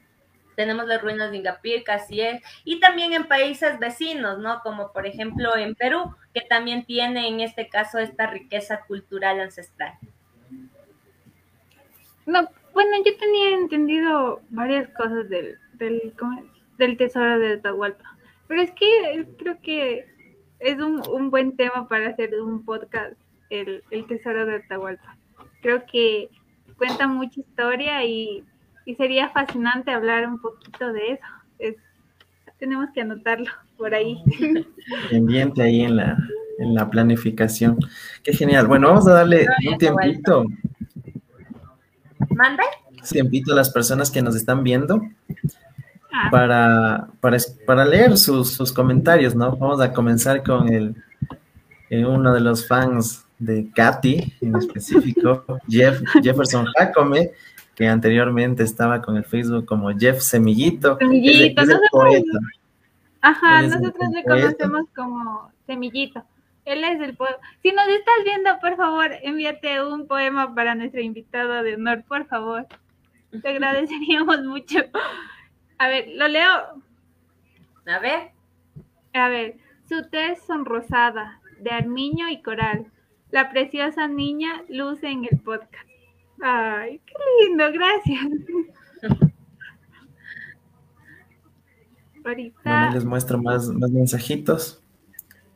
tenemos 0.55 0.87
las 0.87 1.03
ruinas 1.03 1.31
de 1.31 1.38
Ingapirca, 1.38 1.95
así 1.95 2.21
es, 2.21 2.42
y 2.64 2.81
también 2.81 3.12
en 3.12 3.25
países 3.25 3.79
vecinos, 3.79 4.38
¿no? 4.38 4.61
Como 4.62 4.92
por 4.92 5.07
ejemplo 5.07 5.57
en 5.57 5.75
Perú, 5.75 6.14
que 6.35 6.42
también 6.42 6.85
tiene 6.85 7.29
en 7.29 7.40
este 7.40 7.68
caso 7.68 7.99
esta 7.99 8.27
riqueza 8.27 8.85
cultural 8.87 9.40
ancestral. 9.40 9.95
No, 12.27 12.49
bueno, 12.73 12.97
yo 13.05 13.16
tenía 13.18 13.51
entendido 13.57 14.40
varias 14.51 14.88
cosas 14.90 15.29
del, 15.29 15.59
del, 15.74 16.14
del 16.78 16.96
tesoro 16.96 17.38
de 17.38 17.54
Atahualpa, 17.54 18.16
pero 18.48 18.62
es 18.62 18.70
que 18.72 19.26
creo 19.38 19.61
que 19.62 20.06
es 20.61 20.78
un, 20.78 21.02
un 21.11 21.30
buen 21.30 21.56
tema 21.56 21.88
para 21.88 22.11
hacer 22.11 22.40
un 22.40 22.64
podcast, 22.64 23.14
el, 23.50 23.82
el 23.90 24.06
tesoro 24.06 24.46
de 24.46 24.56
Atahualpa. 24.56 25.16
Creo 25.61 25.85
que 25.87 26.30
cuenta 26.76 27.06
mucha 27.06 27.40
historia 27.40 28.04
y 28.04 28.44
y 28.85 28.94
sería 28.94 29.28
fascinante 29.30 29.90
hablar 29.90 30.26
un 30.26 30.38
poquito 30.40 30.92
de 30.92 31.12
eso. 31.12 31.24
Es, 31.58 31.76
tenemos 32.58 32.88
que 32.94 33.02
anotarlo 33.02 33.50
por 33.76 33.94
ahí. 33.94 34.22
Pendiente 35.11 35.62
ahí 35.62 35.82
en 35.82 35.96
la, 35.96 36.18
en 36.58 36.74
la 36.74 36.88
planificación. 36.90 37.78
Qué 38.22 38.32
genial. 38.32 38.66
Bueno, 38.66 38.88
vamos 38.88 39.06
a 39.06 39.14
darle 39.14 39.46
un 39.68 39.78
tiempito. 39.78 40.44
¿Mande? 42.30 42.62
Un 42.90 43.08
tiempito 43.08 43.52
a 43.52 43.56
las 43.56 43.70
personas 43.70 44.11
que 44.11 44.22
nos 44.22 44.37
están 44.37 44.62
viendo. 44.62 45.02
Para, 46.31 47.09
para, 47.20 47.37
para 47.66 47.85
leer 47.85 48.16
sus, 48.16 48.53
sus, 48.53 48.72
comentarios, 48.72 49.35
¿no? 49.35 49.57
Vamos 49.57 49.81
a 49.81 49.92
comenzar 49.92 50.42
con 50.42 50.68
el, 50.68 50.94
eh, 51.90 52.05
uno 52.05 52.33
de 52.33 52.40
los 52.40 52.66
fans 52.66 53.25
de 53.38 53.68
Katy, 53.75 54.35
en 54.40 54.57
específico, 54.57 55.44
Jeff, 55.68 56.01
Jefferson 56.22 56.66
Jacome, 56.77 57.33
que 57.75 57.88
anteriormente 57.88 58.62
estaba 58.62 59.01
con 59.03 59.16
el 59.16 59.25
Facebook 59.25 59.66
como 59.66 59.90
Jeff 59.98 60.20
Semillito. 60.20 60.96
Semillito, 60.98 61.62
el 61.62 61.81
poeta. 61.90 62.38
Ajá, 63.20 63.62
nosotros 63.62 64.11
le 64.12 64.25
conocemos 64.25 64.83
como 64.94 65.51
Semillito. 65.66 66.25
Él 66.64 66.85
es 66.85 67.01
el 67.01 67.16
poeta. 67.16 67.38
Si 67.62 67.72
nos 67.72 67.88
estás 67.88 68.14
viendo, 68.25 68.51
por 68.61 68.77
favor, 68.77 69.11
envíate 69.22 69.83
un 69.83 70.07
poema 70.07 70.55
para 70.55 70.75
nuestro 70.75 71.01
invitado 71.01 71.62
de 71.62 71.75
honor, 71.75 72.05
por 72.07 72.27
favor. 72.27 72.66
Te 73.42 73.48
agradeceríamos 73.48 74.42
mucho. 74.44 74.79
A 75.83 75.88
ver, 75.88 76.11
lo 76.14 76.29
leo. 76.29 76.81
A 77.87 77.99
ver. 77.99 78.31
A 79.14 79.29
ver, 79.29 79.57
su 79.88 80.09
tez 80.11 80.40
sonrosada, 80.47 81.40
de 81.59 81.71
armiño 81.71 82.29
y 82.29 82.40
coral. 82.40 82.87
La 83.33 83.51
preciosa 83.51 84.07
niña 84.07 84.62
luce 84.68 85.09
en 85.09 85.25
el 85.25 85.40
podcast. 85.40 85.88
Ay, 86.40 87.01
qué 87.05 87.14
lindo, 87.40 87.64
gracias. 87.73 88.21
Ahorita. 92.25 92.61
Bueno, 92.62 92.95
les 92.95 93.05
muestro 93.05 93.42
más, 93.42 93.66
más 93.71 93.90
mensajitos. 93.90 94.85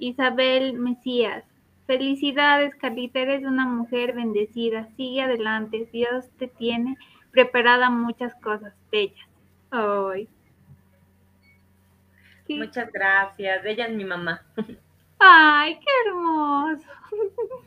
Isabel 0.00 0.72
Mesías. 0.72 1.44
Felicidades, 1.86 2.74
Carlita, 2.74 3.20
eres 3.20 3.44
una 3.44 3.64
mujer 3.64 4.12
bendecida. 4.16 4.88
Sigue 4.96 5.22
adelante. 5.22 5.88
Dios 5.92 6.28
te 6.36 6.48
tiene 6.48 6.96
preparada 7.30 7.90
muchas 7.90 8.34
cosas 8.42 8.74
bellas. 8.90 9.35
Ay. 9.70 10.28
¿Sí? 12.46 12.58
Muchas 12.58 12.90
gracias. 12.92 13.64
Ella 13.64 13.86
es 13.86 13.94
mi 13.94 14.04
mamá. 14.04 14.42
Ay, 15.18 15.78
qué 15.78 16.08
hermoso. 16.08 16.88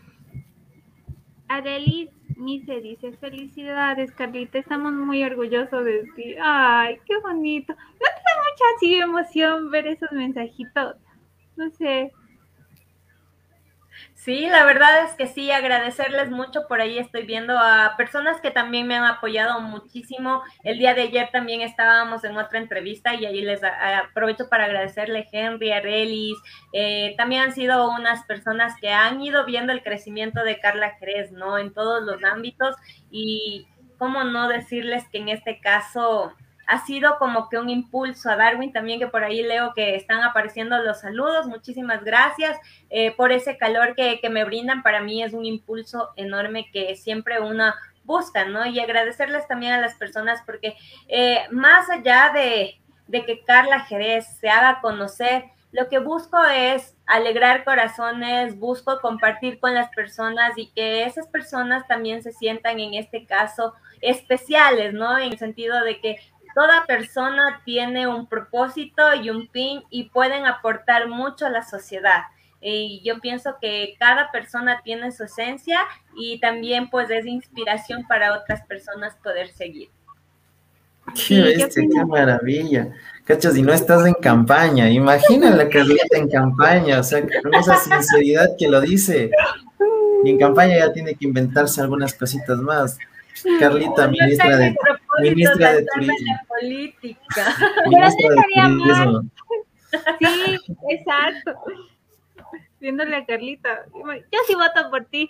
Adelis 1.49 2.09
Mise 2.37 2.79
dice, 2.79 3.11
felicidades 3.17 4.11
Carlita, 4.13 4.59
estamos 4.59 4.93
muy 4.93 5.23
orgullosos 5.23 5.83
de 5.83 6.03
ti. 6.15 6.35
Ay, 6.41 6.97
qué 7.05 7.17
bonito. 7.19 7.73
¿No 7.73 7.79
te 7.99 8.05
da 8.05 8.43
mucha 8.43 8.63
así 8.75 8.95
emoción 8.95 9.69
ver 9.71 9.87
esos 9.87 10.11
mensajitos? 10.13 10.95
No 11.57 11.69
sé. 11.71 12.13
Sí, 14.19 14.47
la 14.47 14.65
verdad 14.65 15.05
es 15.05 15.13
que 15.13 15.27
sí, 15.27 15.49
agradecerles 15.49 16.29
mucho. 16.29 16.67
Por 16.67 16.81
ahí 16.81 16.97
estoy 16.99 17.25
viendo 17.25 17.57
a 17.57 17.93
personas 17.95 18.41
que 18.41 18.51
también 18.51 18.85
me 18.85 18.97
han 18.97 19.05
apoyado 19.05 19.61
muchísimo. 19.61 20.43
El 20.65 20.77
día 20.77 20.93
de 20.93 21.03
ayer 21.03 21.29
también 21.31 21.61
estábamos 21.61 22.25
en 22.25 22.35
otra 22.35 22.59
entrevista 22.59 23.13
y 23.13 23.25
ahí 23.25 23.41
les 23.41 23.61
aprovecho 23.63 24.49
para 24.49 24.65
agradecerle 24.65 25.25
Henry, 25.31 25.71
Arelis. 25.71 26.37
Eh, 26.73 27.15
también 27.17 27.43
han 27.43 27.53
sido 27.53 27.89
unas 27.89 28.25
personas 28.25 28.73
que 28.81 28.91
han 28.91 29.21
ido 29.21 29.45
viendo 29.45 29.71
el 29.71 29.83
crecimiento 29.83 30.43
de 30.43 30.59
Carla 30.59 30.97
Jerez, 30.99 31.31
¿no? 31.31 31.57
En 31.57 31.73
todos 31.73 32.03
los 32.03 32.21
ámbitos. 32.25 32.75
Y 33.09 33.69
cómo 33.97 34.25
no 34.25 34.49
decirles 34.49 35.07
que 35.07 35.19
en 35.19 35.29
este 35.29 35.61
caso 35.61 36.33
ha 36.69 36.85
sido 36.85 37.17
como 37.17 37.49
que 37.49 37.57
un 37.57 37.67
impulso 37.67 38.29
a 38.29 38.35
Darwin 38.35 38.71
también, 38.71 38.99
que 38.99 39.07
por 39.07 39.23
ahí 39.23 39.41
leo 39.41 39.73
que 39.73 39.95
están 39.95 40.21
apareciendo 40.21 40.77
los 40.83 40.99
saludos. 40.99 41.47
Muchísimas 41.47 42.03
gracias 42.03 42.59
eh, 42.91 43.11
por 43.15 43.31
ese 43.31 43.57
calor 43.57 43.95
que, 43.95 44.19
que 44.21 44.29
me 44.29 44.45
brindan. 44.45 44.83
Para 44.83 45.01
mí 45.01 45.23
es 45.23 45.33
un 45.33 45.45
impulso 45.45 46.09
enorme 46.15 46.69
que 46.71 46.95
siempre 46.95 47.39
una 47.39 47.75
busca, 48.03 48.45
¿no? 48.45 48.67
Y 48.67 48.79
agradecerles 48.79 49.47
también 49.47 49.73
a 49.73 49.81
las 49.81 49.95
personas 49.95 50.43
porque 50.45 50.77
eh, 51.07 51.47
más 51.49 51.89
allá 51.89 52.31
de, 52.35 52.79
de 53.07 53.25
que 53.25 53.43
Carla 53.43 53.79
Jerez 53.81 54.27
se 54.39 54.49
haga 54.49 54.79
conocer, 54.79 55.45
lo 55.71 55.89
que 55.89 55.97
busco 55.97 56.37
es 56.43 56.95
alegrar 57.07 57.63
corazones, 57.63 58.59
busco 58.59 58.99
compartir 59.01 59.59
con 59.59 59.73
las 59.73 59.89
personas 59.89 60.53
y 60.55 60.67
que 60.71 61.03
esas 61.03 61.27
personas 61.27 61.87
también 61.87 62.21
se 62.21 62.31
sientan 62.31 62.79
en 62.79 62.93
este 62.93 63.25
caso 63.25 63.73
especiales, 64.01 64.93
¿no? 64.93 65.17
En 65.17 65.31
el 65.31 65.37
sentido 65.37 65.83
de 65.83 65.99
que 65.99 66.17
toda 66.55 66.85
persona 66.85 67.61
tiene 67.65 68.07
un 68.07 68.27
propósito 68.27 69.03
y 69.21 69.29
un 69.29 69.49
fin 69.49 69.83
y 69.89 70.09
pueden 70.09 70.45
aportar 70.45 71.07
mucho 71.07 71.45
a 71.45 71.49
la 71.49 71.63
sociedad. 71.63 72.23
Y 72.61 73.01
yo 73.05 73.19
pienso 73.19 73.55
que 73.61 73.95
cada 73.99 74.31
persona 74.31 74.81
tiene 74.83 75.11
su 75.11 75.23
esencia 75.23 75.79
y 76.15 76.39
también 76.39 76.89
pues 76.89 77.09
es 77.09 77.25
inspiración 77.25 78.05
para 78.07 78.33
otras 78.33 78.65
personas 78.65 79.15
poder 79.23 79.49
seguir. 79.49 79.89
Qué 81.15 81.41
bestia, 81.41 81.83
qué 81.91 82.05
maravilla. 82.05 82.89
Cachos, 83.23 83.55
y 83.57 83.61
no 83.61 83.73
estás 83.73 84.05
en 84.05 84.13
campaña. 84.15 84.89
Imagina 84.89 85.51
la 85.51 85.69
Carlita 85.69 86.17
en 86.17 86.29
campaña, 86.29 86.99
o 86.99 87.03
sea, 87.03 87.21
con 87.21 87.53
esa 87.53 87.77
sinceridad 87.77 88.49
que 88.57 88.67
lo 88.67 88.81
dice. 88.81 89.31
Y 90.23 90.31
en 90.31 90.37
campaña 90.37 90.77
ya 90.77 90.91
tiene 90.91 91.15
que 91.15 91.25
inventarse 91.25 91.81
algunas 91.81 92.13
cositas 92.13 92.57
más. 92.59 92.97
Carlita, 93.59 94.07
ministra 94.07 94.57
de, 94.57 94.75
ministra 95.21 95.73
de 95.73 95.85
Turismo. 95.93 96.39
Política. 96.47 97.55
Ministra 97.87 98.29
de 98.29 98.35
Turismo. 98.35 99.21
Sí, 100.19 100.57
exacto. 100.89 101.53
Viéndole 102.79 103.15
a 103.15 103.25
Carlita. 103.25 103.85
Yo 103.93 104.39
sí 104.47 104.55
voto 104.55 104.89
por 104.89 105.05
ti. 105.05 105.29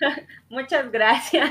Muchas 0.48 0.90
gracias. 0.90 1.50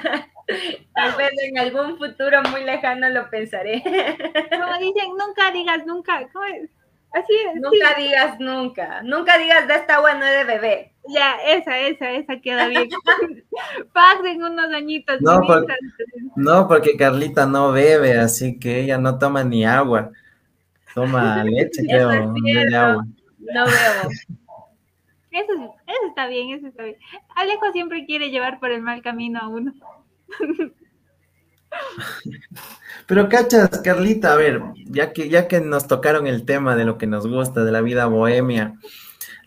Tal 0.94 1.16
vez 1.16 1.32
en 1.44 1.58
algún 1.58 1.98
futuro 1.98 2.42
muy 2.52 2.64
lejano 2.64 3.10
lo 3.10 3.30
pensaré. 3.30 3.82
Como 3.84 4.78
dicen, 4.80 5.10
nunca 5.18 5.52
digas 5.52 5.86
nunca. 5.86 6.28
¿Cómo 6.32 6.46
es? 6.46 6.70
Así 7.14 7.34
es. 7.48 7.62
Nunca 7.62 7.94
digas 7.96 8.40
nunca. 8.40 9.02
Nunca 9.04 9.38
digas 9.38 9.68
de 9.68 9.76
esta 9.76 9.96
agua 9.96 10.16
no 10.16 10.26
es 10.26 10.36
de 10.36 10.44
bebé. 10.46 10.94
Ya, 11.08 11.36
esa, 11.46 11.78
esa, 11.80 12.12
esa 12.12 12.40
queda 12.40 12.68
bien. 12.68 12.90
Pasen 13.94 14.44
unos 14.44 14.74
añitos. 14.74 15.22
No, 15.22 15.42
porque, 15.42 15.74
no, 16.36 16.68
porque 16.68 16.98
Carlita 16.98 17.46
no 17.46 17.72
bebe, 17.72 18.18
así 18.18 18.58
que 18.58 18.80
ella 18.80 18.98
no 18.98 19.20
toma 19.20 19.44
ni 19.44 19.64
agua. 19.64 20.12
Toma 20.96 21.44
leche, 21.44 21.84
creo, 21.86 22.12
es 22.12 22.74
agua. 22.74 23.06
No 23.38 23.66
veo. 23.66 24.10
Eso, 25.32 25.54
eso 25.88 26.08
está 26.08 26.28
bien, 26.28 26.52
eso 26.52 26.68
está 26.68 26.84
bien. 26.84 26.98
Alejo 27.36 27.72
siempre 27.74 28.06
quiere 28.06 28.30
llevar 28.30 28.60
por 28.60 28.72
el 28.72 28.82
mal 28.82 29.02
camino 29.02 29.40
a 29.40 29.48
uno. 29.48 29.74
Pero 33.08 33.30
cachas, 33.30 33.70
Carlita, 33.84 34.34
a 34.34 34.36
ver, 34.36 34.62
ya 34.86 35.12
que, 35.12 35.30
ya 35.30 35.48
que 35.48 35.60
nos 35.60 35.88
tocaron 35.88 36.28
el 36.28 36.46
tema 36.46 36.76
de 36.76 36.86
lo 36.86 36.98
que 36.98 37.08
nos 37.08 37.28
gusta, 37.28 37.64
de 37.64 37.72
la 37.72 37.82
vida 37.82 38.06
bohemia, 38.06 38.76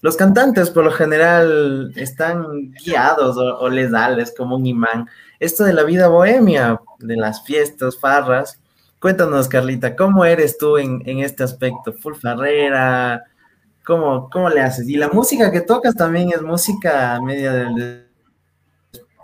los 0.03 0.17
cantantes 0.17 0.71
por 0.71 0.85
lo 0.85 0.93
general 0.93 1.93
están 1.97 2.73
guiados 2.73 3.37
o, 3.39 3.69
les 3.69 3.91
da, 3.91 4.11
les 4.11 4.35
como 4.35 4.57
un 4.57 4.67
imán. 4.67 5.09
Esto 5.41 5.65
de 5.65 5.73
la 5.73 5.85
vida 5.85 6.09
bohemia, 6.09 6.81
de 6.99 7.17
las 7.17 7.45
fiestas, 7.45 7.99
farras, 7.99 8.61
cuéntanos, 9.01 9.49
Carlita, 9.49 9.97
¿cómo 9.97 10.25
eres 10.25 10.59
tú 10.59 10.77
en, 10.77 11.03
en 11.07 11.21
este 11.21 11.45
aspecto? 11.45 11.93
¿Full 11.95 12.15
farrera? 12.15 13.25
¿Cómo, 13.85 14.29
¿Cómo 14.31 14.51
le 14.51 14.61
haces? 14.61 14.89
Y 14.89 14.97
la 14.97 15.09
música 15.09 15.51
que 15.51 15.61
tocas 15.61 15.95
también 15.95 16.31
es 16.31 16.43
música 16.43 17.19
media 17.23 17.53
del 17.53 18.06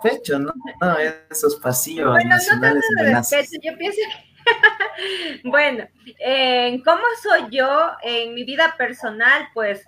despecho, 0.03 0.39
¿no? 0.39 0.53
No, 0.81 0.97
esos 1.29 1.55
pasillos 1.57 2.11
Bueno, 2.11 2.35
no 2.35 2.61
tanto 2.61 2.85
de 2.97 3.15
respeto, 3.15 3.51
yo 3.61 3.77
pienso 3.77 3.97
que... 3.97 4.33
bueno, 5.49 5.87
eh, 6.19 6.81
¿cómo 6.83 7.03
soy 7.21 7.49
yo 7.49 7.91
en 8.01 8.33
mi 8.33 8.43
vida 8.43 8.75
personal? 8.77 9.47
Pues 9.53 9.85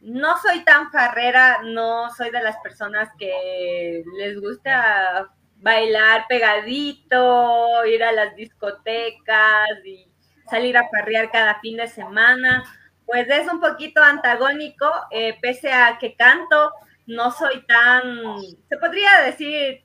no 0.00 0.38
soy 0.38 0.64
tan 0.64 0.90
farrera, 0.90 1.58
no 1.62 2.10
soy 2.14 2.30
de 2.30 2.42
las 2.42 2.56
personas 2.58 3.08
que 3.18 4.02
les 4.18 4.40
gusta 4.40 5.28
bailar 5.56 6.24
pegadito, 6.28 7.84
ir 7.84 8.02
a 8.02 8.12
las 8.12 8.34
discotecas 8.34 9.68
y 9.84 10.10
salir 10.48 10.76
a 10.76 10.88
farrear 10.88 11.30
cada 11.30 11.60
fin 11.60 11.76
de 11.76 11.88
semana. 11.88 12.64
Pues 13.04 13.28
es 13.28 13.52
un 13.52 13.60
poquito 13.60 14.02
antagónico, 14.02 14.90
eh, 15.10 15.36
pese 15.42 15.72
a 15.72 15.98
que 15.98 16.14
canto, 16.14 16.72
no 17.10 17.30
soy 17.32 17.64
tan, 17.66 18.40
se 18.68 18.76
podría 18.78 19.22
decir, 19.24 19.82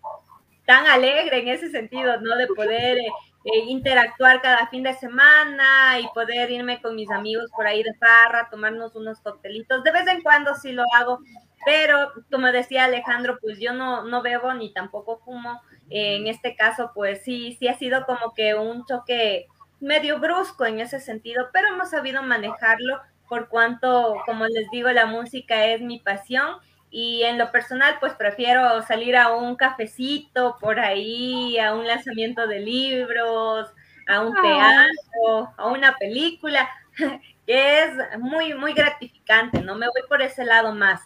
tan 0.66 0.86
alegre 0.88 1.40
en 1.40 1.48
ese 1.50 1.70
sentido, 1.70 2.20
¿no? 2.22 2.36
De 2.38 2.48
poder 2.48 2.98
eh, 2.98 3.60
interactuar 3.68 4.42
cada 4.42 4.68
fin 4.68 4.84
de 4.84 4.94
semana 4.94 6.00
y 6.00 6.08
poder 6.14 6.52
irme 6.52 6.82
con 6.82 6.96
mis 6.96 7.10
amigos 7.12 7.50
por 7.56 7.68
ahí 7.68 7.84
de 7.84 7.94
farra, 7.96 8.50
tomarnos 8.50 8.96
unos 8.96 9.20
coctelitos. 9.22 9.84
De 9.84 9.92
vez 9.92 10.08
en 10.08 10.22
cuando 10.22 10.56
sí 10.56 10.72
lo 10.72 10.84
hago, 10.96 11.20
pero 11.66 12.12
como 12.32 12.52
decía 12.52 12.86
Alejandro, 12.86 13.38
pues 13.42 13.60
yo 13.60 13.74
no, 13.74 14.04
no 14.04 14.22
bebo 14.22 14.54
ni 14.54 14.72
tampoco 14.74 15.20
fumo. 15.26 15.62
Eh, 15.90 16.18
en 16.18 16.28
este 16.28 16.56
caso, 16.56 16.92
pues 16.94 17.24
sí, 17.24 17.56
sí 17.60 17.68
ha 17.68 17.78
sido 17.78 18.06
como 18.06 18.34
que 18.34 18.56
un 18.56 18.86
choque 18.86 19.48
medio 19.80 20.20
brusco 20.20 20.66
en 20.66 20.80
ese 20.80 21.00
sentido, 21.00 21.50
pero 21.54 21.68
hemos 21.70 21.90
sabido 21.90 22.24
manejarlo 22.24 23.02
por 23.28 23.50
cuanto, 23.50 24.16
como 24.26 24.46
les 24.46 24.70
digo, 24.72 24.90
la 24.92 25.06
música 25.06 25.66
es 25.66 25.82
mi 25.82 26.00
pasión 26.00 26.58
y 26.98 27.24
en 27.24 27.38
lo 27.38 27.52
personal, 27.52 27.98
pues 28.00 28.14
prefiero 28.14 28.82
salir 28.84 29.18
a 29.18 29.34
un 29.34 29.58
cafecito 29.58 30.56
por 30.62 30.80
ahí, 30.80 31.60
a 31.60 31.74
un 31.76 31.86
lanzamiento 31.86 32.48
de 32.48 32.60
libros, 32.62 33.68
a 34.08 34.22
un 34.22 34.34
Ah. 34.38 34.42
teatro, 34.42 35.54
a 35.58 35.68
una 35.68 35.98
película, 35.98 36.70
que 37.46 37.84
es 37.84 37.92
muy, 38.20 38.54
muy 38.54 38.74
gratificante, 38.74 39.62
¿no? 39.62 39.76
Me 39.76 39.88
voy 39.88 40.04
por 40.08 40.22
ese 40.22 40.46
lado 40.46 40.74
más 40.74 41.02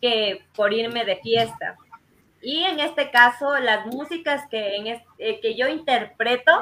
que 0.00 0.46
por 0.54 0.72
irme 0.72 1.04
de 1.04 1.16
fiesta. 1.16 1.76
Y 2.40 2.64
en 2.64 2.78
este 2.80 3.10
caso, 3.10 3.58
las 3.58 3.86
músicas 3.86 4.46
que, 4.50 4.76
en 4.76 4.86
eh, 5.18 5.40
que 5.40 5.56
yo 5.56 5.66
interpreto, 5.68 6.52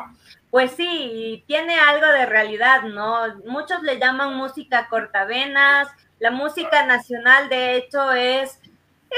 pues 0.51 0.73
sí, 0.73 1.45
tiene 1.49 1.79
algo 1.79 2.07
de 2.07 2.27
realidad, 2.27 2.83
¿no? 2.85 3.19
Muchos 3.47 3.83
le 3.83 3.99
llaman 3.99 4.35
música 4.37 4.89
cortavenas. 4.89 5.89
La 6.21 6.31
música 6.31 6.87
nacional, 6.87 7.49
de 7.49 7.77
hecho, 7.77 8.13
es, 8.13 8.61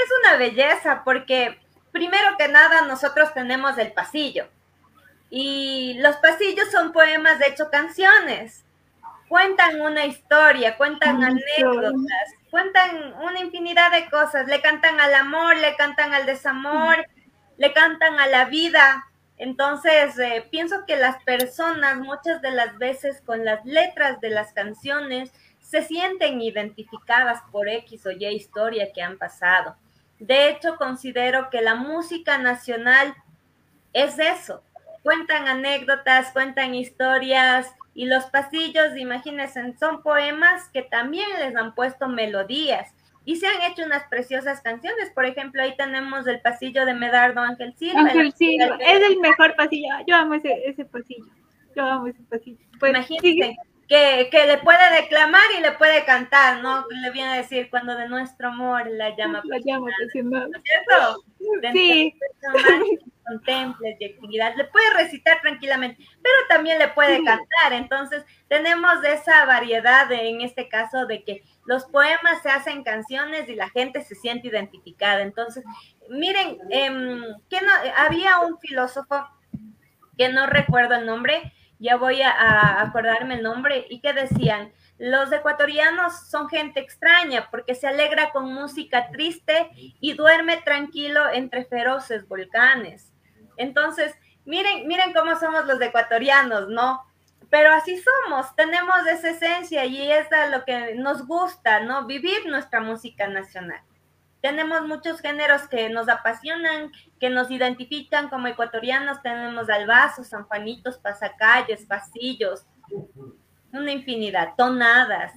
es 0.03 0.09
una 0.21 0.37
belleza 0.37 1.03
porque, 1.03 1.59
primero 1.91 2.37
que 2.37 2.47
nada, 2.47 2.81
nosotros 2.81 3.33
tenemos 3.33 3.77
el 3.77 3.91
pasillo. 3.91 4.47
Y 5.29 5.95
los 5.99 6.15
pasillos 6.17 6.71
son 6.71 6.91
poemas, 6.91 7.39
de 7.39 7.47
hecho, 7.47 7.69
canciones. 7.69 8.63
Cuentan 9.27 9.81
una 9.81 10.05
historia, 10.05 10.77
cuentan 10.77 11.23
anécdotas, 11.23 12.33
cuentan 12.51 13.13
una 13.21 13.39
infinidad 13.39 13.91
de 13.91 14.09
cosas. 14.09 14.47
Le 14.47 14.61
cantan 14.61 14.99
al 14.99 15.13
amor, 15.13 15.57
le 15.57 15.75
cantan 15.75 16.13
al 16.13 16.25
desamor, 16.25 17.05
le 17.57 17.73
cantan 17.73 18.19
a 18.19 18.27
la 18.27 18.45
vida. 18.45 19.07
Entonces, 19.37 20.17
eh, 20.19 20.47
pienso 20.49 20.85
que 20.85 20.95
las 20.95 21.21
personas 21.23 21.97
muchas 21.97 22.41
de 22.41 22.51
las 22.51 22.77
veces 22.77 23.21
con 23.25 23.43
las 23.43 23.65
letras 23.65 24.21
de 24.21 24.29
las 24.29 24.53
canciones 24.53 25.31
se 25.59 25.81
sienten 25.81 26.41
identificadas 26.41 27.41
por 27.51 27.67
X 27.67 28.05
o 28.05 28.11
Y 28.11 28.25
historia 28.27 28.93
que 28.93 29.01
han 29.01 29.17
pasado. 29.17 29.75
De 30.19 30.49
hecho, 30.49 30.77
considero 30.77 31.49
que 31.49 31.61
la 31.61 31.75
música 31.75 32.37
nacional 32.37 33.13
es 33.93 34.17
eso. 34.19 34.63
Cuentan 35.03 35.47
anécdotas, 35.47 36.31
cuentan 36.31 36.73
historias 36.73 37.73
y 37.93 38.05
los 38.05 38.25
pasillos, 38.25 38.97
imagínense, 38.97 39.73
son 39.79 40.01
poemas 40.01 40.67
que 40.69 40.81
también 40.81 41.27
les 41.39 41.55
han 41.55 41.75
puesto 41.75 42.07
melodías 42.07 42.91
y 43.23 43.37
se 43.37 43.47
han 43.47 43.61
hecho 43.71 43.83
unas 43.83 44.03
preciosas 44.05 44.61
canciones. 44.61 45.11
Por 45.11 45.25
ejemplo, 45.25 45.61
ahí 45.61 45.75
tenemos 45.77 46.27
el 46.27 46.41
pasillo 46.41 46.85
de 46.85 46.93
Medardo 46.93 47.41
Ángel 47.41 47.73
Silva. 47.77 48.01
Ángel 48.01 48.27
el- 48.27 48.33
Silva, 48.33 48.77
es 48.79 49.01
el 49.01 49.19
mejor 49.19 49.55
pasillo. 49.55 49.87
Yo 50.07 50.15
amo 50.15 50.35
ese, 50.35 50.67
ese 50.67 50.85
pasillo. 50.85 51.25
Yo 51.75 51.83
amo 51.83 52.07
ese 52.07 52.21
pasillo. 52.23 52.57
Pues, 52.79 52.91
Imagínense. 52.91 53.57
Que, 53.87 54.29
que 54.31 54.45
le 54.47 54.57
puede 54.59 55.01
declamar 55.01 55.43
y 55.57 55.61
le 55.61 55.71
puede 55.73 56.05
cantar, 56.05 56.61
¿no? 56.61 56.85
Le 56.89 57.11
viene 57.11 57.29
a 57.33 57.37
decir 57.37 57.69
cuando 57.69 57.95
de 57.95 58.07
nuestro 58.09 58.47
amor 58.49 58.87
la 58.89 59.15
llama 59.15 59.41
La 59.45 59.55
apasionada. 59.57 59.95
¿no 60.23 60.57
es 60.57 60.63
cierto? 60.63 61.23
Sí. 61.73 62.13
contemples 63.27 63.97
de 63.99 64.05
actividad, 64.05 64.53
le 64.55 64.65
puede 64.65 64.87
recitar 64.93 65.41
tranquilamente, 65.41 66.03
pero 66.21 66.35
también 66.47 66.77
le 66.77 66.89
puede 66.89 67.23
cantar. 67.23 67.73
Entonces, 67.73 68.23
tenemos 68.47 69.03
esa 69.03 69.45
variedad 69.45 70.07
de- 70.07 70.29
en 70.29 70.41
este 70.41 70.69
caso 70.69 71.07
de 71.07 71.23
que 71.23 71.43
los 71.65 71.85
poemas 71.85 72.41
se 72.43 72.49
hacen 72.49 72.83
canciones 72.83 73.49
y 73.49 73.55
la 73.55 73.69
gente 73.69 74.03
se 74.03 74.13
siente 74.13 74.47
identificada. 74.49 75.21
Entonces, 75.23 75.63
miren, 76.09 76.59
em, 76.69 77.23
que 77.49 77.61
no, 77.61 77.71
había 77.97 78.39
un 78.41 78.59
filósofo 78.59 79.27
que 80.17 80.29
no 80.29 80.45
recuerdo 80.45 80.93
el 80.95 81.05
nombre, 81.07 81.51
ya 81.79 81.97
voy 81.97 82.21
a, 82.21 82.81
acordarme 82.81 83.35
el 83.35 83.43
nombre, 83.43 83.85
y 83.89 83.99
que 83.99 84.13
decían, 84.13 84.71
los 84.97 85.31
ecuatorianos 85.31 86.29
son 86.29 86.47
gente 86.49 86.79
extraña 86.79 87.49
porque 87.51 87.75
se 87.75 87.87
alegra 87.87 88.31
con 88.31 88.53
música 88.53 89.09
triste 89.11 89.69
y 89.99 90.13
duerme 90.13 90.57
tranquilo 90.57 91.31
entre 91.33 91.65
feroces 91.65 92.27
volcanes. 92.27 93.11
Entonces, 93.57 94.15
miren, 94.45 94.87
miren 94.87 95.13
cómo 95.13 95.37
somos 95.37 95.65
los 95.65 95.81
ecuatorianos, 95.81 96.69
¿no? 96.69 97.03
Pero 97.49 97.71
así 97.71 98.01
somos, 98.01 98.55
tenemos 98.55 98.95
esa 99.07 99.29
esencia 99.29 99.85
y 99.85 100.11
es 100.11 100.27
lo 100.51 100.65
que 100.65 100.95
nos 100.95 101.27
gusta, 101.27 101.81
¿no? 101.81 102.05
Vivir 102.05 102.45
nuestra 102.47 102.79
música 102.79 103.27
nacional. 103.27 103.81
Tenemos 104.45 104.87
muchos 104.87 105.21
géneros 105.21 105.67
que 105.67 105.89
nos 105.89 106.07
apasionan, 106.07 106.91
que 107.19 107.31
nos 107.31 107.49
identifican 107.49 108.29
como 108.29 108.45
ecuatorianos. 108.45 109.19
Tenemos 109.23 109.67
albazos, 109.69 110.27
sanjuanitos, 110.27 110.99
pasacalles, 110.99 111.83
pasillos, 111.87 112.63
una 113.73 113.91
infinidad, 113.91 114.49
tonadas, 114.55 115.31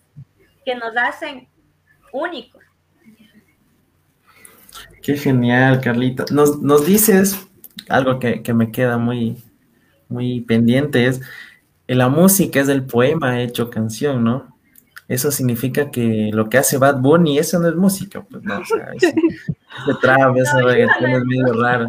que 0.63 0.75
nos 0.75 0.95
hacen 0.95 1.49
únicos. 2.13 2.63
Qué 5.01 5.17
genial, 5.17 5.81
Carlita. 5.81 6.27
Nos, 6.31 6.61
nos 6.61 6.85
dices 6.85 7.49
algo 7.89 8.19
que, 8.19 8.43
que, 8.43 8.53
me 8.53 8.71
queda 8.71 8.99
muy, 8.99 9.43
muy 10.11 10.43
pendiente, 10.43 11.07
es 11.07 11.23
la 11.87 12.11
música 12.11 12.61
es 12.61 12.69
el 12.69 12.85
poema 12.85 13.41
hecho 13.41 13.71
canción, 13.71 14.23
¿no? 14.23 14.58
Eso 15.09 15.31
significa 15.31 15.91
que 15.91 16.31
lo 16.35 16.51
que 16.51 16.59
hace 16.59 16.77
Bad 16.77 17.01
Bunny, 17.01 17.39
eso 17.39 17.59
no 17.59 17.69
es 17.69 17.75
música, 17.75 18.23
pues 18.23 18.43
no, 18.43 18.59
o 18.59 18.65
sea, 18.65 18.91
es, 18.95 19.15
de 19.15 19.95
trap, 20.03 20.37
no, 20.37 20.39
es 20.39 20.53
medio 21.25 21.63
raro. 21.63 21.89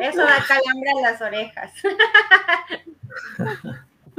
Eso 0.00 0.22
da 0.22 0.36
calambre 0.46 0.90
a 0.90 1.00
las 1.10 1.20
orejas. 1.20 1.72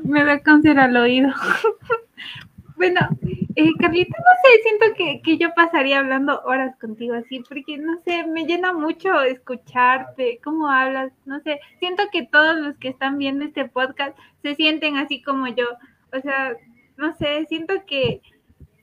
Me 0.03 0.25
da 0.25 0.39
cáncer 0.39 0.79
al 0.79 0.95
oído. 0.95 1.29
Bueno, 2.75 3.01
eh, 3.55 3.69
Carlita, 3.79 4.17
no 4.17 4.25
sé, 4.43 4.49
siento 4.63 4.85
que, 4.97 5.21
que, 5.21 5.37
yo 5.37 5.53
pasaría 5.55 5.99
hablando 5.99 6.41
horas 6.41 6.75
contigo 6.81 7.13
así, 7.13 7.39
porque 7.47 7.77
no 7.77 8.01
sé, 8.03 8.25
me 8.25 8.45
llena 8.45 8.73
mucho 8.73 9.21
escucharte, 9.21 10.41
cómo 10.43 10.67
hablas, 10.67 11.13
no 11.25 11.39
sé, 11.41 11.61
siento 11.79 12.03
que 12.11 12.25
todos 12.25 12.57
los 12.57 12.75
que 12.77 12.89
están 12.89 13.19
viendo 13.19 13.45
este 13.45 13.69
podcast 13.69 14.17
se 14.41 14.55
sienten 14.55 14.97
así 14.97 15.21
como 15.21 15.47
yo, 15.47 15.65
o 16.11 16.19
sea, 16.19 16.57
no 16.97 17.15
sé, 17.15 17.45
siento 17.47 17.75
que, 17.85 18.21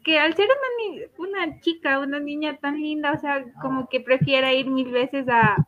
que 0.05 0.19
al 0.19 0.35
ser 0.35 0.49
una, 0.49 1.05
una 1.19 1.61
chica, 1.61 1.99
una 1.99 2.21
niña 2.21 2.57
tan 2.57 2.81
linda, 2.81 3.13
o 3.13 3.19
sea, 3.19 3.45
como 3.61 3.89
que 3.89 4.01
prefiera 4.01 4.53
ir 4.53 4.67
mil 4.67 4.91
veces 4.91 5.29
a, 5.29 5.67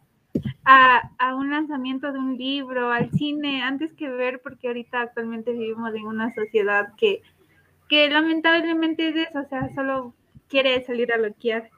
a, 0.64 1.10
a, 1.18 1.34
un 1.34 1.50
lanzamiento 1.50 2.12
de 2.12 2.18
un 2.18 2.36
libro, 2.36 2.90
al 2.90 3.10
cine, 3.12 3.62
antes 3.62 3.92
que 3.92 4.08
ver, 4.08 4.40
porque 4.42 4.68
ahorita 4.68 5.00
actualmente 5.00 5.52
vivimos 5.52 5.94
en 5.94 6.06
una 6.06 6.32
sociedad 6.34 6.94
que, 6.96 7.22
que 7.88 8.08
lamentablemente 8.08 9.08
es 9.08 9.28
eso, 9.28 9.40
o 9.40 9.48
sea, 9.48 9.68
solo 9.74 10.14
quiere 10.48 10.82
salir 10.84 11.12
a 11.12 11.18
loquear. 11.18 11.70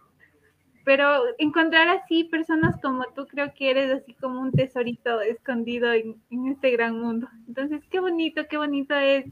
Pero 0.85 1.23
encontrar 1.39 1.89
así 1.89 2.25
personas 2.25 2.79
como 2.83 3.05
tú 3.17 3.27
creo 3.27 3.55
que 3.55 3.71
eres 3.71 3.91
así 3.91 4.13
como 4.13 4.41
un 4.41 4.53
tesorito 4.53 5.23
escondido 5.23 5.91
en, 5.93 6.17
en 6.31 6.49
este 6.49 6.71
gran 6.73 7.01
mundo. 7.01 7.27
Entonces, 7.49 7.83
qué 7.91 8.01
bonito, 8.01 8.47
qué 8.49 8.59
bonito 8.59 8.95
es 8.95 9.25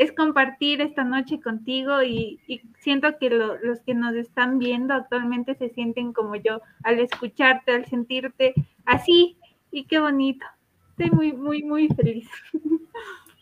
es 0.00 0.12
compartir 0.12 0.80
esta 0.80 1.04
noche 1.04 1.42
contigo 1.42 2.02
y, 2.02 2.40
siento 2.78 3.18
que 3.18 3.28
los 3.28 3.80
que 3.80 3.92
nos 3.92 4.14
están 4.14 4.58
viendo 4.58 4.94
actualmente 4.94 5.54
se 5.56 5.68
sienten 5.68 6.14
como 6.14 6.36
yo 6.36 6.62
al 6.84 7.00
escucharte, 7.00 7.72
al 7.72 7.84
sentirte 7.84 8.54
así 8.86 9.36
y 9.70 9.84
qué 9.84 9.98
bonito. 9.98 10.46
Estoy 10.92 11.10
muy, 11.10 11.32
muy, 11.34 11.62
muy 11.62 11.88
feliz. 11.88 12.30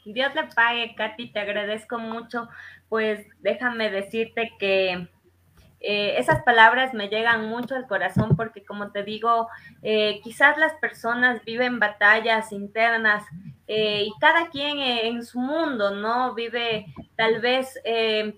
Dios 0.04 0.34
le 0.34 0.48
pague, 0.52 0.96
Katy, 0.96 1.30
te 1.30 1.38
agradezco 1.38 1.96
mucho. 2.00 2.48
Pues 2.88 3.24
déjame 3.40 3.88
decirte 3.92 4.50
que 4.58 5.06
eh, 5.80 6.16
esas 6.18 6.42
palabras 6.42 6.92
me 6.92 7.08
llegan 7.08 7.48
mucho 7.48 7.76
al 7.76 7.86
corazón 7.86 8.36
porque 8.36 8.64
como 8.64 8.90
te 8.90 9.04
digo, 9.04 9.48
eh, 9.82 10.20
quizás 10.24 10.58
las 10.58 10.74
personas 10.74 11.44
viven 11.44 11.78
batallas 11.78 12.50
internas 12.50 13.24
eh, 13.68 14.02
y 14.04 14.12
cada 14.20 14.48
quien 14.48 14.78
en 14.78 15.24
su 15.24 15.38
mundo, 15.38 15.94
¿no? 15.94 16.34
Vive, 16.34 16.86
tal 17.16 17.40
vez 17.40 17.80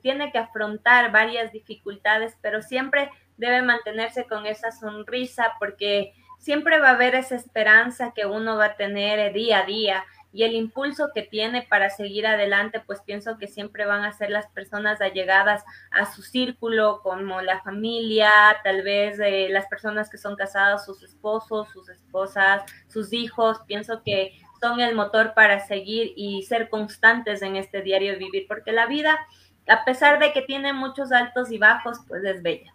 tiene 0.03 0.33
que 0.33 0.39
afrontar 0.39 1.13
varias 1.13 1.53
dificultades, 1.53 2.37
pero 2.43 2.61
siempre 2.63 3.11
debe 3.37 3.63
mantenerse 3.63 4.27
con 4.27 4.45
esa 4.45 4.71
sonrisa 4.71 5.55
porque 5.59 6.13
siempre 6.39 6.79
va 6.79 6.89
a 6.89 6.95
haber 6.95 7.15
esa 7.15 7.37
esperanza 7.37 8.13
que 8.15 8.27
uno 8.27 8.57
va 8.57 8.67
a 8.67 8.77
tener 8.77 9.33
día 9.33 9.61
a 9.61 9.67
día 9.67 10.05
y 10.33 10.45
el 10.45 10.55
impulso 10.55 11.11
que 11.15 11.23
tiene 11.23 11.63
para 11.63 11.91
seguir 11.91 12.27
adelante, 12.27 12.81
pues 12.87 13.01
pienso 13.01 13.37
que 13.37 13.49
siempre 13.49 13.85
van 13.85 14.05
a 14.05 14.13
ser 14.13 14.31
las 14.31 14.47
personas 14.49 15.01
allegadas 15.01 15.65
a 15.91 16.07
su 16.07 16.23
círculo, 16.23 17.01
como 17.03 17.41
la 17.41 17.61
familia, 17.63 18.31
tal 18.63 18.83
vez 18.83 19.19
eh, 19.19 19.49
las 19.51 19.67
personas 19.67 20.09
que 20.09 20.19
son 20.19 20.37
casadas, 20.37 20.85
sus 20.85 21.03
esposos, 21.03 21.69
sus 21.71 21.89
esposas, 21.89 22.63
sus 22.89 23.13
hijos, 23.13 23.61
pienso 23.67 24.03
que 24.05 24.41
son 24.61 24.81
el 24.81 24.95
motor 24.95 25.33
para 25.35 25.61
seguir 25.67 26.13
y 26.17 26.43
ser 26.43 26.69
constantes 26.69 27.43
en 27.43 27.57
este 27.57 27.83
diario 27.83 28.19
vivir, 28.19 28.47
porque 28.47 28.73
la 28.73 28.87
vida, 28.87 29.19
a 29.67 29.85
pesar 29.85 30.21
de 30.21 30.33
que 30.33 30.43
tiene 30.43 30.73
muchos 30.73 31.11
altos 31.13 31.51
y 31.51 31.59
bajos, 31.59 31.99
pues 32.07 32.23
es 32.25 32.43
bella. 32.43 32.73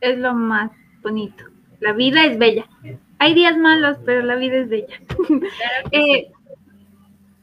Es 0.00 0.18
lo 0.18 0.34
más 0.34 0.70
bonito. 1.02 1.44
La 1.80 1.92
vida 1.92 2.24
es 2.24 2.38
bella. 2.38 2.66
Hay 3.18 3.34
días 3.34 3.56
malos, 3.56 3.98
pero 4.04 4.22
la 4.22 4.36
vida 4.36 4.58
es 4.58 4.68
bella. 4.68 5.00
Eh, 5.92 6.30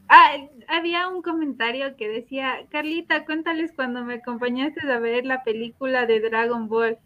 ah, 0.08 0.36
había 0.68 1.08
un 1.08 1.22
comentario 1.22 1.96
que 1.96 2.08
decía, 2.08 2.66
Carlita, 2.70 3.24
cuéntales 3.24 3.72
cuando 3.74 4.04
me 4.04 4.14
acompañaste 4.14 4.80
a 4.90 4.98
ver 4.98 5.26
la 5.26 5.42
película 5.42 6.06
de 6.06 6.20
Dragon 6.20 6.68
Ball. 6.68 6.98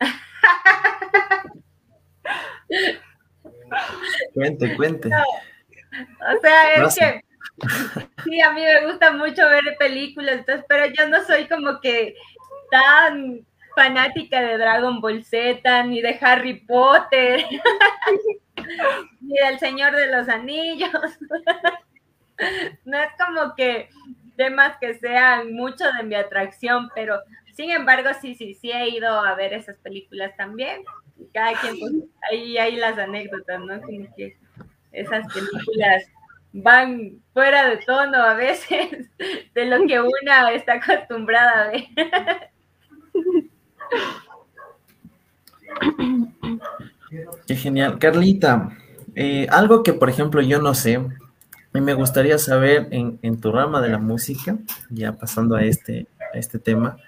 cuente, 4.34 4.76
cuente. 4.76 5.08
O 5.08 6.40
sea, 6.40 6.74
es 6.74 6.94
que 6.94 7.24
sí, 8.24 8.40
a 8.40 8.52
mí 8.52 8.62
me 8.62 8.86
gusta 8.86 9.12
mucho 9.12 9.48
ver 9.48 9.76
películas, 9.78 10.38
entonces, 10.38 10.64
pero 10.68 10.86
yo 10.86 11.08
no 11.08 11.22
soy 11.24 11.46
como 11.48 11.80
que 11.80 12.14
tan 12.70 13.44
fanática 13.78 14.40
de 14.40 14.58
Dragon 14.58 15.00
Ball 15.00 15.22
Z, 15.22 15.84
ni 15.84 16.02
de 16.02 16.18
Harry 16.20 16.54
Potter, 16.54 17.44
ni 19.20 19.36
del 19.36 19.60
Señor 19.60 19.94
de 19.94 20.08
los 20.08 20.28
Anillos. 20.28 20.90
no 22.84 22.98
es 22.98 23.08
como 23.16 23.54
que 23.54 23.88
temas 24.36 24.76
que 24.80 24.94
sean 24.94 25.52
mucho 25.52 25.84
de 25.92 26.02
mi 26.02 26.16
atracción, 26.16 26.90
pero 26.92 27.20
sin 27.54 27.70
embargo, 27.70 28.10
sí, 28.20 28.34
sí, 28.34 28.54
sí 28.54 28.72
he 28.72 28.88
ido 28.88 29.08
a 29.08 29.36
ver 29.36 29.52
esas 29.52 29.76
películas 29.78 30.36
también. 30.36 30.82
Cada 31.32 31.52
quien, 31.60 31.78
pues, 31.78 31.92
ahí 32.32 32.58
hay 32.58 32.76
las 32.76 32.98
anécdotas, 32.98 33.60
¿no? 33.60 33.80
Como 33.80 34.12
que 34.16 34.36
esas 34.90 35.32
películas 35.32 36.02
van 36.52 37.22
fuera 37.32 37.68
de 37.68 37.76
tono 37.76 38.18
a 38.18 38.34
veces 38.34 39.08
de 39.54 39.66
lo 39.66 39.86
que 39.86 40.00
una 40.00 40.50
está 40.50 40.74
acostumbrada 40.74 41.62
a 41.62 41.70
ver. 41.70 41.84
Qué 47.46 47.56
genial. 47.56 47.98
Carlita, 47.98 48.76
eh, 49.14 49.46
algo 49.50 49.82
que 49.82 49.92
por 49.92 50.10
ejemplo 50.10 50.40
yo 50.40 50.60
no 50.60 50.74
sé, 50.74 51.00
y 51.74 51.80
me 51.80 51.94
gustaría 51.94 52.38
saber 52.38 52.88
en, 52.90 53.40
tu 53.40 53.52
rama 53.52 53.80
de 53.80 53.88
la 53.88 53.98
música, 53.98 54.56
ya 54.90 55.12
pasando 55.12 55.56
a 55.56 55.64
este, 55.64 56.06
este 56.34 56.58
tema, 56.58 56.98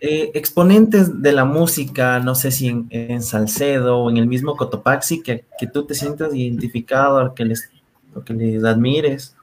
eh, 0.00 0.32
exponentes 0.34 1.22
de 1.22 1.32
la 1.32 1.44
música, 1.44 2.18
no 2.18 2.34
sé 2.34 2.50
si 2.50 2.86
en, 2.90 3.22
Salcedo 3.22 3.98
o 3.98 4.10
en 4.10 4.16
el 4.16 4.26
mismo 4.26 4.56
Cotopaxi, 4.56 5.22
que, 5.22 5.44
que 5.58 5.66
tú 5.66 5.86
te 5.86 5.94
sientas 5.94 6.34
identificado, 6.34 7.34
que 7.34 7.44
les, 7.44 7.70
o 8.14 8.22
que 8.22 8.34
les 8.34 8.64
admires. 8.64 9.36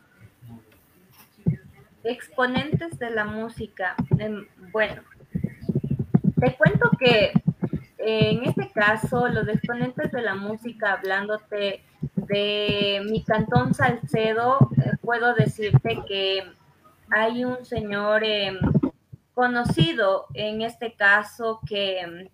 Exponentes 2.03 2.99
de 2.99 3.09
la 3.09 3.25
música, 3.25 3.95
em, 4.17 4.45
bueno, 4.71 5.01
te 6.39 6.55
cuento 6.55 6.89
que 6.97 7.31
eh, 7.99 8.31
en 8.31 8.45
este 8.45 8.69
caso, 8.69 9.27
los 9.27 9.47
exponentes 9.47 10.11
de 10.11 10.21
la 10.21 10.35
música, 10.35 10.93
hablándote 10.93 11.83
de 12.15 13.01
mi 13.09 13.23
cantón 13.23 13.73
Salcedo, 13.73 14.69
eh, 14.77 14.91
puedo 15.01 15.33
decirte 15.33 15.99
que 16.07 16.43
hay 17.11 17.43
un 17.43 17.65
señor 17.65 18.23
em, 18.23 18.57
conocido 19.33 20.27
en 20.33 20.61
este 20.61 20.93
caso 20.93 21.59
que, 21.67 22.29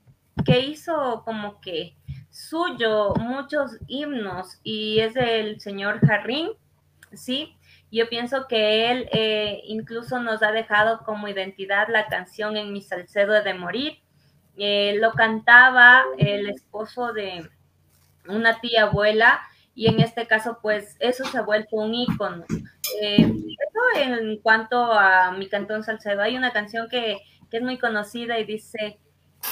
que 0.45 0.59
hizo 0.59 1.23
como 1.25 1.59
que 1.61 1.95
suyo 2.29 3.13
muchos 3.15 3.77
himnos 3.87 4.59
y 4.63 4.99
es 4.99 5.15
el 5.15 5.59
señor 5.59 5.99
Jarrín, 6.05 6.49
¿sí? 7.13 7.55
Yo 7.91 8.09
pienso 8.09 8.47
que 8.47 8.91
él 8.91 9.09
eh, 9.11 9.61
incluso 9.65 10.19
nos 10.19 10.43
ha 10.43 10.51
dejado 10.51 11.03
como 11.05 11.27
identidad 11.27 11.87
la 11.89 12.07
canción 12.07 12.57
En 12.57 12.73
mi 12.73 12.81
Salcedo 12.81 13.41
de 13.41 13.53
morir. 13.53 13.99
Eh, 14.57 14.97
lo 14.99 15.11
cantaba 15.11 16.03
el 16.17 16.49
esposo 16.49 17.13
de 17.13 17.49
una 18.27 18.59
tía 18.59 18.83
abuela 18.83 19.41
y 19.75 19.87
en 19.87 19.99
este 19.99 20.25
caso 20.27 20.59
pues 20.61 20.95
eso 20.99 21.25
se 21.25 21.37
ha 21.37 21.41
vuelto 21.41 21.75
un 21.75 21.93
ícono. 21.93 22.45
Eh, 23.01 23.31
en 23.97 24.37
cuanto 24.39 24.91
a 24.93 25.31
mi 25.31 25.47
cantón 25.47 25.83
Salcedo, 25.83 26.21
hay 26.21 26.37
una 26.37 26.51
canción 26.51 26.87
que, 26.89 27.17
que 27.51 27.57
es 27.57 27.63
muy 27.63 27.77
conocida 27.77 28.39
y 28.39 28.45
dice, 28.45 28.97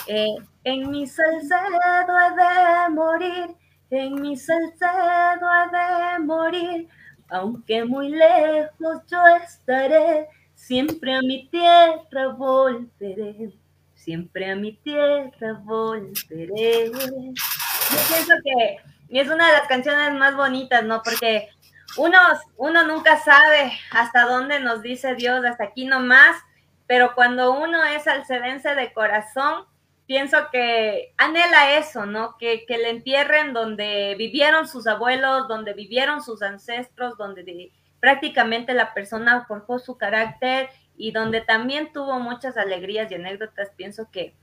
en 0.08 0.90
mi 0.90 1.06
Salcedo 1.08 1.60
he 1.60 2.36
de 2.36 2.90
morir, 2.90 3.56
en 3.90 4.22
mi 4.22 4.36
Salcedo 4.36 5.48
he 5.52 6.18
de 6.18 6.20
morir, 6.20 6.90
aunque 7.34 7.84
muy 7.84 8.10
lejos 8.10 9.02
yo 9.10 9.18
estaré, 9.44 10.28
siempre 10.54 11.16
a 11.16 11.22
mi 11.22 11.48
tierra 11.48 12.28
volveré, 12.38 13.52
siempre 13.96 14.52
a 14.52 14.56
mi 14.56 14.74
tierra 14.78 15.54
volveré. 15.64 16.92
Yo 16.92 17.98
pienso 18.08 18.34
que 18.44 18.78
es 19.10 19.28
una 19.28 19.48
de 19.48 19.54
las 19.54 19.68
canciones 19.68 20.14
más 20.14 20.36
bonitas, 20.36 20.84
¿no? 20.84 21.02
Porque 21.02 21.50
uno, 21.98 22.20
uno 22.58 22.86
nunca 22.86 23.20
sabe 23.20 23.74
hasta 23.90 24.26
dónde 24.26 24.60
nos 24.60 24.84
dice 24.84 25.16
Dios, 25.16 25.44
hasta 25.44 25.64
aquí 25.64 25.86
nomás, 25.86 26.38
pero 26.86 27.16
cuando 27.16 27.52
uno 27.52 27.84
es 27.84 28.08
alcedense 28.08 28.76
de 28.76 28.94
corazón, 28.94 29.66
pienso 30.14 30.38
que 30.52 31.12
anhela 31.18 31.76
eso, 31.80 32.06
¿no? 32.06 32.38
Que, 32.38 32.68
que 32.68 32.78
le 32.78 32.92
entierren 32.92 33.52
donde 33.52 34.14
vivieron 34.16 34.68
sus 34.68 34.86
abuelos, 34.86 35.48
donde 35.48 35.74
vivieron 35.74 36.22
sus 36.22 36.44
ancestros, 36.44 37.18
donde 37.18 37.72
prácticamente 38.00 38.76
la 38.76 38.94
persona 38.94 39.44
forjó 39.48 39.80
su 39.80 39.98
carácter 39.98 40.70
y 40.96 41.14
donde 41.14 41.42
también 41.42 41.92
tuvo 41.92 42.20
muchas 42.20 42.58
alegrías 42.58 43.12
y 43.12 43.16
anécdotas. 43.16 43.72
Pienso 43.76 44.12
que 44.12 44.36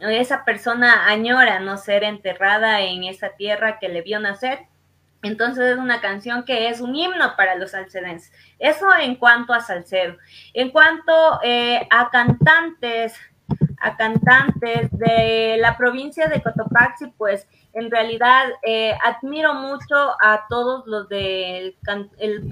esa 0.00 0.46
persona 0.46 1.06
añora 1.08 1.60
no 1.60 1.76
ser 1.76 2.04
enterrada 2.04 2.80
en 2.80 3.04
esa 3.04 3.36
tierra 3.36 3.78
que 3.78 3.90
le 3.90 4.00
vio 4.00 4.20
nacer. 4.20 4.60
Entonces 5.22 5.72
es 5.72 5.76
una 5.76 6.00
canción 6.00 6.46
que 6.46 6.70
es 6.70 6.80
un 6.80 6.96
himno 6.96 7.36
para 7.36 7.54
los 7.56 7.72
salcedenses. 7.72 8.32
Eso 8.58 8.86
en 8.98 9.16
cuanto 9.16 9.52
a 9.52 9.60
Salcedo. 9.60 10.16
En 10.54 10.70
cuanto 10.70 11.38
eh, 11.42 11.86
a 11.90 12.08
cantantes, 12.08 13.14
a 13.80 13.96
cantantes 13.96 14.90
de 14.92 15.56
la 15.60 15.76
provincia 15.76 16.28
de 16.28 16.42
Cotopaxi, 16.42 17.06
pues 17.16 17.46
en 17.72 17.90
realidad 17.90 18.46
eh, 18.62 18.94
admiro 19.04 19.54
mucho 19.54 19.94
a 20.20 20.46
todos 20.48 20.86
los 20.86 21.08
de 21.08 21.76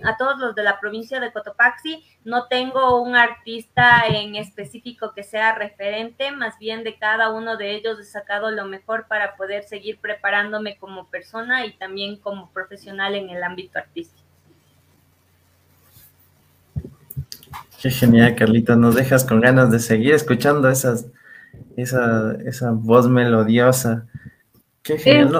a 0.04 0.16
todos 0.16 0.38
los 0.38 0.54
de 0.54 0.62
la 0.62 0.78
provincia 0.78 1.20
de 1.20 1.32
Cotopaxi. 1.32 2.04
No 2.24 2.46
tengo 2.46 3.00
un 3.00 3.16
artista 3.16 4.04
en 4.08 4.36
específico 4.36 5.12
que 5.14 5.22
sea 5.22 5.54
referente, 5.54 6.30
más 6.30 6.58
bien 6.58 6.84
de 6.84 6.96
cada 6.98 7.30
uno 7.30 7.56
de 7.56 7.74
ellos 7.74 7.98
he 7.98 8.04
sacado 8.04 8.50
lo 8.50 8.66
mejor 8.66 9.06
para 9.08 9.36
poder 9.36 9.64
seguir 9.64 9.98
preparándome 9.98 10.76
como 10.78 11.06
persona 11.08 11.66
y 11.66 11.72
también 11.72 12.16
como 12.16 12.50
profesional 12.50 13.14
en 13.14 13.30
el 13.30 13.42
ámbito 13.42 13.78
artístico. 13.78 14.26
Qué 17.80 17.90
genial, 17.90 18.34
Carlita. 18.34 18.76
Nos 18.76 18.94
dejas 18.94 19.24
con 19.24 19.40
ganas 19.40 19.70
de 19.70 19.78
seguir 19.78 20.14
escuchando 20.14 20.68
esas, 20.68 21.06
esa, 21.76 22.36
esa 22.44 22.70
voz 22.72 23.08
melodiosa. 23.08 24.06
Qué 24.82 24.98
genial. 24.98 25.32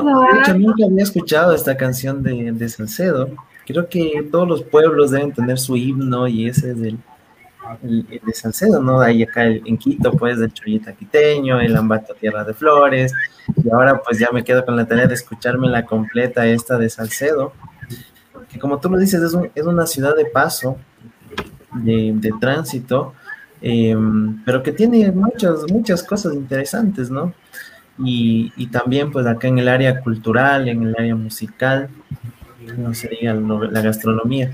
nunca 0.59 0.85
había 0.85 1.03
escuchado 1.03 1.55
esta 1.55 1.77
canción 1.77 2.23
de, 2.23 2.53
de, 2.53 2.69
Salcedo. 2.69 3.31
Creo 3.65 3.89
que 3.89 4.27
todos 4.31 4.47
los 4.47 4.63
pueblos 4.63 5.11
deben 5.11 5.33
tener 5.33 5.59
su 5.59 5.77
himno 5.77 6.29
y 6.29 6.49
ese 6.49 6.73
es 6.73 6.79
el, 6.79 6.99
de 7.83 8.35
Salcedo, 8.35 8.81
¿no? 8.81 9.01
Ahí 9.01 9.23
acá 9.23 9.45
en 9.47 9.77
Quito, 9.77 10.13
pues, 10.13 10.39
del 10.39 10.53
Chollita 10.53 10.93
Quiteño, 10.93 11.61
el 11.61 11.77
Ambato 11.77 12.15
Tierra 12.15 12.45
de 12.45 12.55
Flores. 12.55 13.13
Y 13.65 13.71
ahora, 13.71 14.01
pues, 14.03 14.19
ya 14.19 14.31
me 14.33 14.45
quedo 14.45 14.65
con 14.65 14.77
la 14.77 14.87
tarea 14.87 15.07
de 15.07 15.15
escucharme 15.15 15.69
la 15.69 15.85
completa 15.85 16.47
esta 16.47 16.79
de 16.79 16.89
Salcedo. 16.89 17.53
Que 18.49 18.59
como 18.59 18.79
tú 18.79 18.89
lo 18.91 18.99
dices, 18.99 19.23
es, 19.23 19.37
es 19.55 19.65
una 19.65 19.87
ciudad 19.87 20.15
de 20.15 20.27
paso, 20.27 20.77
de, 21.73 22.13
de 22.15 22.33
tránsito, 22.41 23.15
eh, 23.69 23.97
pero 24.45 24.63
que 24.63 24.73
tiene 24.73 25.11
muchas, 25.11 25.71
muchas 25.71 26.03
cosas 26.03 26.35
interesantes, 26.35 27.11
¿no? 27.11 27.35
y, 27.99 28.67
también 28.69 29.11
pues 29.11 29.27
acá 29.27 29.49
en 29.49 29.59
el 29.59 29.69
área 29.69 30.01
cultural, 30.01 30.69
en 30.69 30.83
el 30.83 30.95
área 30.97 31.15
musical, 31.15 31.89
no 32.77 32.95
sería 32.95 33.35
la 33.35 33.81
gastronomía. 33.81 34.53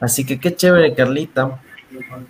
Así 0.00 0.24
que 0.24 0.38
qué 0.38 0.54
chévere, 0.54 0.94
Carlita. 0.94 1.60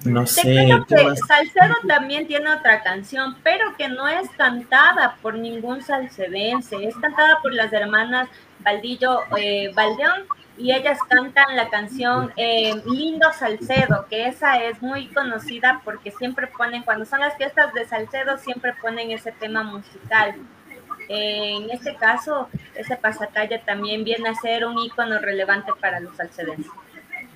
No 0.04 0.26
sé. 0.26 0.68
¿qué 0.88 1.16
Salcedo 1.26 1.74
también 1.86 2.26
tiene 2.26 2.50
otra 2.50 2.82
canción, 2.82 3.36
pero 3.42 3.76
que 3.76 3.88
no 3.88 4.06
es 4.06 4.28
cantada 4.30 5.16
por 5.20 5.36
ningún 5.36 5.82
salcedense, 5.82 6.76
es 6.84 6.96
cantada 6.96 7.40
por 7.42 7.52
las 7.52 7.72
hermanas 7.72 8.28
Valdillo 8.60 9.22
eh, 9.36 9.72
Valdeón 9.74 10.24
y 10.56 10.72
ellas 10.72 10.98
cantan 11.08 11.56
la 11.56 11.68
canción 11.70 12.32
eh, 12.36 12.74
Lindo 12.86 13.32
Salcedo, 13.32 14.06
que 14.08 14.26
esa 14.26 14.62
es 14.62 14.80
muy 14.82 15.08
conocida 15.08 15.80
porque 15.84 16.10
siempre 16.12 16.46
ponen, 16.48 16.82
cuando 16.82 17.04
son 17.04 17.20
las 17.20 17.36
fiestas 17.36 17.72
de 17.74 17.86
Salcedo, 17.86 18.38
siempre 18.38 18.74
ponen 18.80 19.10
ese 19.10 19.32
tema 19.32 19.62
musical. 19.62 20.34
en 21.08 21.70
este 21.70 21.94
caso, 21.96 22.48
ese 22.74 22.96
pasacalle 22.96 23.58
también 23.60 24.04
viene 24.04 24.28
a 24.28 24.34
ser 24.34 24.66
un 24.66 24.78
icono 24.78 25.18
relevante 25.18 25.72
para 25.80 26.00
los 26.00 26.16
salcedenses. 26.16 26.70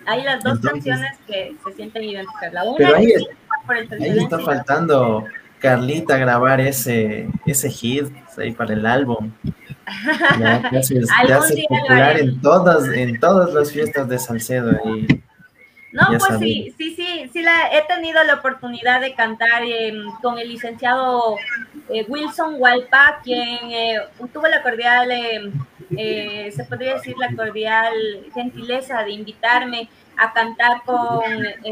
Hay 0.07 0.23
las 0.25 0.43
dos 0.43 0.61
canciones 0.61 1.19
que 1.27 1.55
se 1.65 1.73
sienten 1.75 2.05
idénticas. 2.05 2.53
La 2.53 2.65
una 2.65 2.89
ahí, 2.97 3.15
por 3.67 3.77
el 3.77 4.03
ahí 4.03 4.19
está 4.19 4.39
faltando 4.39 5.25
Carlita 5.59 6.17
grabar 6.17 6.61
ese, 6.61 7.29
ese 7.47 7.71
hit 7.71 8.07
ahí 8.37 8.53
para 8.53 8.75
el 8.75 8.85
álbum. 8.85 9.31
Ya, 10.39 10.83
se, 10.83 11.01
popular 11.69 12.19
en 12.19 12.41
todas, 12.41 12.89
en 12.89 13.21
todas 13.21 13.53
las 13.53 13.71
fiestas 13.71 14.09
de 14.09 14.19
Salcedo. 14.19 14.73
Y 14.85 15.23
no, 15.93 16.07
pues 16.19 16.39
sí, 16.39 16.75
sí, 16.79 16.97
sí, 16.97 17.31
sí, 17.33 17.43
la, 17.43 17.71
he 17.71 17.87
tenido 17.87 18.25
la 18.25 18.35
oportunidad 18.35 19.03
de 19.03 19.15
cantar 19.15 19.63
em, 19.63 20.11
con 20.23 20.39
el 20.39 20.49
licenciado 20.49 21.37
eh, 21.91 22.07
Wilson 22.09 22.55
Walpa, 22.59 23.21
quien 23.23 23.59
eh, 23.71 24.01
tuvo 24.33 24.49
la 24.49 24.63
cordial, 24.63 25.11
em, 25.11 25.53
eh, 25.97 26.53
se 26.55 26.65
podría 26.65 26.95
decir 26.95 27.17
la 27.19 27.35
cordial 27.35 27.95
gentileza 28.35 29.03
de 29.03 29.13
invitarme 29.13 29.89
a 30.17 30.33
cantar 30.33 30.83
con 30.85 31.23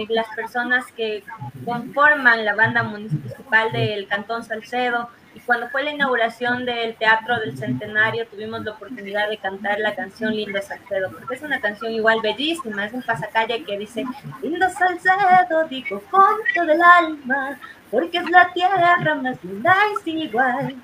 las 0.09 0.27
personas 0.35 0.87
que 0.93 1.23
conforman 1.65 2.45
la 2.45 2.55
banda 2.55 2.83
municipal 2.83 3.71
del 3.73 4.07
Cantón 4.07 4.45
Salcedo 4.45 5.11
y 5.35 5.41
cuando 5.41 5.69
fue 5.69 5.85
la 5.85 5.93
inauguración 5.93 6.65
del 6.65 6.97
Teatro 6.97 7.39
del 7.39 7.57
Centenario 7.57 8.27
tuvimos 8.27 8.65
la 8.65 8.73
oportunidad 8.73 9.29
de 9.29 9.39
cantar 9.39 9.79
la 9.79 9.95
canción 9.95 10.35
Lindo 10.35 10.61
Salcedo, 10.61 11.11
porque 11.11 11.37
es 11.37 11.43
una 11.43 11.61
canción 11.61 11.93
igual 11.93 12.21
bellísima, 12.21 12.87
es 12.87 12.93
un 12.93 13.03
pasacalle 13.03 13.63
que 13.65 13.79
dice, 13.79 14.05
Lindo 14.43 14.69
Salcedo, 14.71 15.69
digo 15.69 16.03
con 16.11 16.37
todo 16.55 16.73
el 16.73 16.83
alma, 16.83 17.59
porque 17.91 18.19
es 18.19 18.31
la 18.31 18.53
tierra 18.53 19.15
más 19.23 19.43
linda 19.45 19.75
y 19.93 20.03
sin 20.03 20.19
igual. 20.19 20.75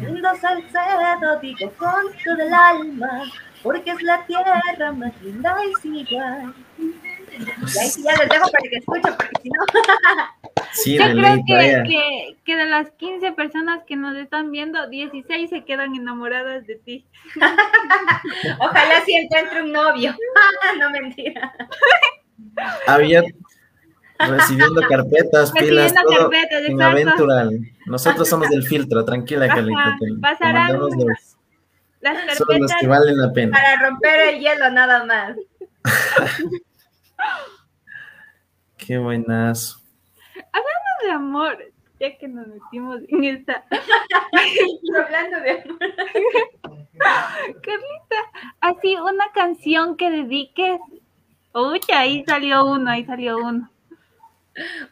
Lindo 0.00 0.34
Salcedo, 0.36 1.40
digo 1.40 1.72
con 1.76 2.04
todo 2.24 2.42
el 2.42 2.52
alma, 2.54 3.24
porque 3.62 3.90
es 3.90 4.02
la 4.02 4.24
tierra 4.26 4.92
más 4.92 5.12
linda 5.22 5.56
y 5.64 5.74
sin 5.82 5.96
igual. 5.96 6.54
Y 6.78 7.78
ahí 7.78 7.88
sí 7.88 8.02
ya 8.02 8.16
les 8.16 8.28
dejo 8.28 8.50
para 8.50 8.68
que 8.68 8.76
escuchen, 8.76 9.14
porque 9.16 9.42
si 9.42 9.50
no... 9.50 9.64
Yo 10.86 11.12
creo 11.12 11.42
que, 11.46 12.36
que, 12.44 12.56
de 12.56 12.66
las 12.66 12.90
15 12.92 13.32
personas 13.32 13.82
que 13.84 13.96
nos 13.96 14.16
están 14.16 14.50
viendo, 14.52 14.88
16 14.88 15.50
se 15.50 15.64
quedan 15.64 15.94
enamoradas 15.94 16.66
de 16.66 16.76
ti. 16.76 17.06
Ojalá 18.60 19.04
si 19.04 19.14
encuentre 19.14 19.62
un 19.62 19.72
novio. 19.72 20.14
no 20.78 20.90
mentira. 20.90 21.54
Había 22.86 23.22
recibiendo 24.18 24.80
carpetas, 24.88 25.52
pilas, 25.52 25.94
todo 25.94 26.30
en 26.32 26.82
aventural. 26.82 27.60
Nosotros 27.86 28.28
somos 28.28 28.48
del 28.48 28.62
filtro, 28.64 29.04
tranquila, 29.04 29.48
Carlita. 29.48 29.96
Pasarán 30.20 30.78
los, 30.78 30.90
las 32.00 32.16
carpetas 32.24 32.60
los 32.60 32.72
que 32.80 32.86
valen 32.86 33.18
la 33.18 33.32
pena. 33.32 33.56
Para 33.56 33.88
romper 33.88 34.20
el 34.34 34.40
hielo, 34.40 34.70
nada 34.70 35.04
más. 35.04 35.36
Qué 38.76 38.98
buenazo. 38.98 39.80
Hablando 40.34 41.04
de 41.04 41.10
amor, 41.10 41.58
ya 42.00 42.16
que 42.16 42.28
nos 42.28 42.46
metimos 42.46 43.00
en 43.08 43.24
esta. 43.24 43.64
Hablando 45.04 45.40
de 45.40 45.50
amor. 45.50 45.78
Carlita, 47.62 48.16
así 48.60 48.96
una 48.96 49.30
canción 49.32 49.96
que 49.96 50.10
dediques. 50.10 50.80
Uy, 51.54 51.80
ahí 51.94 52.24
salió 52.26 52.64
uno, 52.64 52.90
ahí 52.90 53.04
salió 53.04 53.38
uno. 53.38 53.70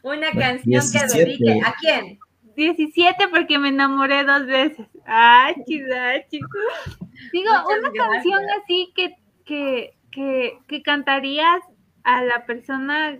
Una 0.02 0.30
canción 0.32 0.82
que 0.92 1.18
dedique. 1.18 1.60
¿A 1.64 1.74
quién? 1.80 2.18
17 2.56 3.28
porque 3.28 3.58
me 3.58 3.68
enamoré 3.68 4.24
dos 4.24 4.46
veces. 4.46 4.86
Ah, 5.06 5.52
chicos. 5.66 6.50
Digo, 7.32 7.50
una 7.78 7.92
canción 7.92 8.40
así 8.62 8.92
que, 8.96 9.14
que, 9.44 9.94
que, 10.10 10.58
que 10.66 10.82
cantarías 10.82 11.62
a 12.02 12.22
la 12.22 12.46
persona 12.46 13.18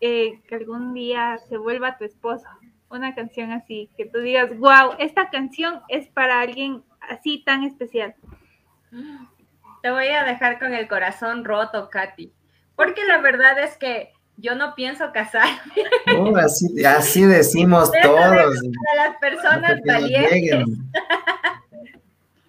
eh, 0.00 0.40
que 0.48 0.54
algún 0.54 0.94
día 0.94 1.38
se 1.48 1.56
vuelva 1.56 1.98
tu 1.98 2.04
esposo. 2.04 2.46
Una 2.88 3.14
canción 3.14 3.52
así, 3.52 3.90
que 3.96 4.06
tú 4.06 4.18
digas, 4.20 4.56
wow, 4.58 4.94
esta 4.98 5.30
canción 5.30 5.80
es 5.88 6.08
para 6.08 6.40
alguien 6.40 6.82
así 7.00 7.42
tan 7.44 7.64
especial. 7.64 8.14
te 9.82 9.90
voy 9.90 10.08
a 10.08 10.24
dejar 10.24 10.58
con 10.58 10.74
el 10.74 10.88
corazón 10.88 11.44
roto, 11.44 11.88
Katy. 11.90 12.32
Porque 12.76 13.04
la 13.04 13.18
verdad 13.18 13.58
es 13.58 13.76
que 13.76 14.12
yo 14.40 14.54
no 14.54 14.74
pienso 14.74 15.12
casarme. 15.12 15.60
Así, 16.42 16.84
así, 16.84 17.24
decimos 17.24 17.90
todos. 18.02 18.16
Para 18.16 19.08
las 19.08 19.16
personas 19.20 19.80
valientes. 19.86 20.64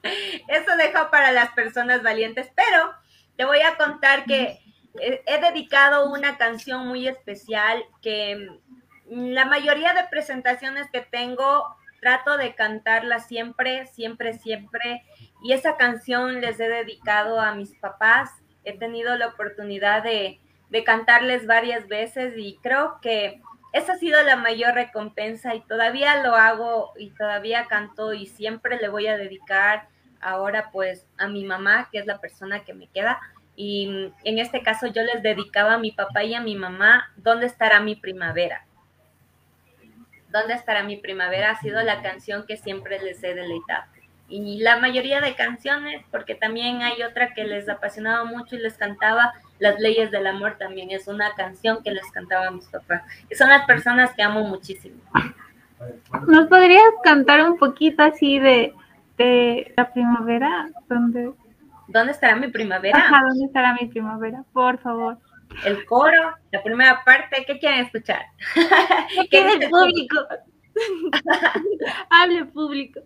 Eso 0.48 0.76
dejo 0.78 1.12
para 1.12 1.32
las 1.32 1.52
personas 1.52 2.02
valientes, 2.02 2.50
pero 2.56 2.92
te 3.38 3.46
voy 3.46 3.62
a 3.62 3.78
contar 3.78 4.26
que 4.26 4.60
he 5.00 5.40
dedicado 5.40 6.12
una 6.12 6.38
canción 6.38 6.88
muy 6.88 7.08
especial 7.08 7.86
que 8.02 8.50
la 9.08 9.46
mayoría 9.46 9.94
de 9.94 10.04
presentaciones 10.10 10.90
que 10.92 11.02
tengo 11.02 11.76
trato 12.02 12.36
de 12.38 12.56
cantarla 12.56 13.20
siempre, 13.20 13.86
siempre, 13.88 14.34
siempre. 14.34 15.04
Y 15.44 15.54
esa 15.54 15.78
canción 15.78 16.42
les 16.42 16.60
he 16.60 16.68
dedicado 16.68 17.40
a 17.40 17.56
mis 17.56 17.76
papás. 17.78 18.32
He 18.64 18.78
tenido 18.78 19.16
la 19.18 19.28
oportunidad 19.28 20.04
de, 20.04 20.41
de 20.72 20.84
cantarles 20.84 21.46
varias 21.46 21.88
veces 21.88 22.34
y 22.38 22.58
creo 22.64 22.98
que 23.02 23.42
esa 23.74 23.94
ha 23.94 23.98
sido 23.98 24.22
la 24.24 24.38
mayor 24.38 24.74
recompensa 24.74 25.54
y 25.54 25.62
todavía 25.62 26.24
lo 26.24 26.36
hago 26.36 26.94
y 26.98 27.12
todavía 27.12 27.68
canto 27.68 28.14
y 28.14 28.26
siempre 28.26 28.78
le 28.78 28.90
voy 28.90 29.08
a 29.08 29.18
dedicar 29.18 29.88
ahora 30.22 30.70
pues 30.72 31.06
a 31.18 31.28
mi 31.28 31.44
mamá, 31.46 31.90
que 31.92 32.00
es 32.00 32.06
la 32.06 32.20
persona 32.20 32.64
que 32.64 32.74
me 32.74 32.88
queda. 32.88 33.20
Y 33.56 34.12
en 34.24 34.40
este 34.40 34.62
caso 34.62 34.88
yo 34.88 35.04
les 35.04 35.22
dedicaba 35.22 35.74
a 35.74 35.78
mi 35.78 35.92
papá 35.92 36.24
y 36.24 36.34
a 36.34 36.42
mi 36.42 36.56
mamá, 36.56 37.12
¿dónde 37.18 37.46
estará 37.46 37.82
mi 37.82 37.96
primavera? 37.96 38.66
¿Dónde 40.30 40.54
estará 40.54 40.84
mi 40.84 40.98
primavera? 40.98 41.52
Ha 41.52 41.60
sido 41.60 41.82
la 41.82 42.02
canción 42.02 42.46
que 42.46 42.56
siempre 42.56 43.00
les 43.00 43.22
he 43.24 43.36
deleitado. 43.36 43.84
Y 44.30 44.60
la 44.60 44.78
mayoría 44.78 45.20
de 45.20 45.36
canciones, 45.36 46.06
porque 46.10 46.36
también 46.36 46.82
hay 46.82 47.04
otra 47.04 47.34
que 47.34 47.44
les 47.44 47.68
apasionaba 47.68 48.24
mucho 48.24 48.56
y 48.56 48.60
les 48.60 48.78
cantaba, 48.78 49.34
Las 49.62 49.80
leyes 49.80 50.12
del 50.12 50.28
amor 50.28 50.58
también 50.58 50.92
es 50.92 51.08
una 51.08 51.34
canción 51.36 51.82
que 51.84 51.92
les 51.92 52.12
cantaba 52.12 52.48
a 52.48 52.52
mis 52.52 52.66
papás. 52.66 53.04
Y 53.30 53.36
son 53.36 53.48
las 53.48 53.66
personas 53.66 54.14
que 54.14 54.24
amo 54.24 54.44
muchísimo. 54.44 54.98
¿Nos 56.28 56.48
podrías 56.48 56.84
cantar 57.04 57.50
un 57.50 57.58
poquito 57.58 58.04
así 58.04 58.40
de, 58.40 58.74
de 59.18 59.74
la 59.78 59.94
primavera? 59.94 60.70
¿Dónde? 60.90 61.32
¿Dónde 61.88 62.12
estará 62.12 62.36
mi 62.36 62.50
primavera? 62.50 62.98
Ajá, 62.98 63.22
¿dónde 63.30 63.46
estará 63.46 63.74
mi 63.80 63.88
primavera? 63.88 64.44
Por 64.52 64.78
favor 64.80 65.18
el 65.66 65.86
coro, 65.86 66.36
la 66.52 66.64
primera 66.64 67.04
parte, 67.04 67.44
¿qué 67.46 67.60
quieren 67.60 67.86
escuchar? 67.86 68.22
¿Qué 69.30 69.48
es 69.48 69.56
el 69.56 69.70
público? 69.70 70.16
Hable 72.10 72.46
público. 72.46 73.02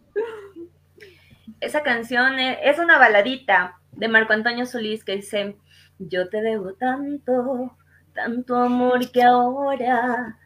Esa 1.59 1.83
canción 1.83 2.37
es 2.39 2.79
una 2.79 2.97
baladita 2.97 3.77
de 3.91 4.07
Marco 4.07 4.33
Antonio 4.33 4.65
Solís 4.65 5.03
que 5.03 5.15
dice, 5.15 5.57
yo 5.99 6.29
te 6.29 6.41
debo 6.41 6.73
tanto, 6.73 7.75
tanto 8.13 8.55
amor 8.55 9.11
que 9.11 9.23
ahora 9.23 10.37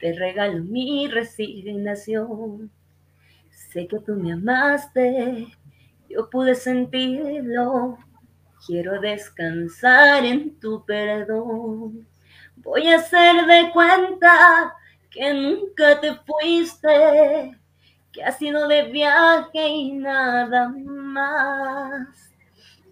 te 0.00 0.12
regalo 0.12 0.62
mi 0.64 1.08
resignación. 1.08 2.70
Sé 3.50 3.86
que 3.86 3.98
tú 4.00 4.14
me 4.14 4.32
amaste, 4.32 5.46
yo 6.08 6.28
pude 6.28 6.54
sentirlo, 6.54 7.98
Quiero 8.64 9.00
descansar 9.00 10.24
en 10.24 10.58
tu 10.60 10.84
perdón. 10.84 12.06
Voy 12.56 12.86
a 12.86 12.96
hacer 12.96 13.44
de 13.44 13.72
cuenta 13.72 14.76
que 15.10 15.34
nunca 15.34 16.00
te 16.00 16.14
fuiste, 16.14 17.58
que 18.12 18.22
has 18.22 18.38
sido 18.38 18.68
de 18.68 18.84
viaje 18.84 19.66
y 19.66 19.92
nada 19.94 20.68
más. 20.68 22.31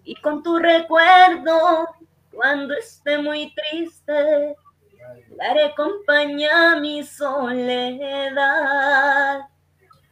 Y 0.03 0.15
con 0.15 0.41
tu 0.41 0.57
recuerdo, 0.57 1.87
cuando 2.31 2.73
esté 2.73 3.17
muy 3.17 3.53
triste, 3.53 4.55
daré 5.37 5.73
compañía 5.75 6.71
a 6.71 6.79
mi 6.79 7.03
soledad. 7.03 8.41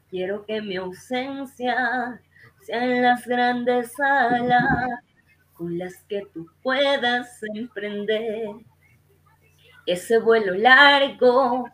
Quiero 0.10 0.46
que 0.46 0.62
mi 0.62 0.76
ausencia 0.76 2.22
sea 2.62 2.84
en 2.84 3.02
las 3.02 3.26
grandes 3.26 3.94
salas 3.94 5.02
con 5.54 5.78
las 5.78 6.04
que 6.04 6.26
tú 6.34 6.48
puedas 6.62 7.42
emprender 7.54 8.56
ese 9.86 10.20
vuelo 10.20 10.54
largo 10.54 11.70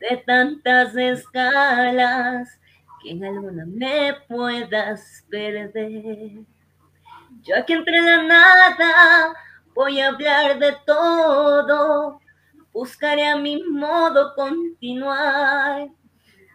de 0.00 0.16
tantas 0.18 0.96
escalas 0.96 2.60
que 3.02 3.12
en 3.12 3.24
alguna 3.24 3.64
me 3.66 4.14
puedas 4.28 5.24
perder. 5.30 6.44
Yo 7.42 7.56
aquí 7.56 7.72
entre 7.72 8.00
la 8.00 8.22
nada 8.22 9.34
voy 9.74 10.00
a 10.00 10.08
hablar 10.08 10.60
de 10.60 10.76
todo, 10.86 12.20
buscaré 12.72 13.26
a 13.26 13.36
mi 13.36 13.60
modo 13.64 14.32
continuar 14.36 15.88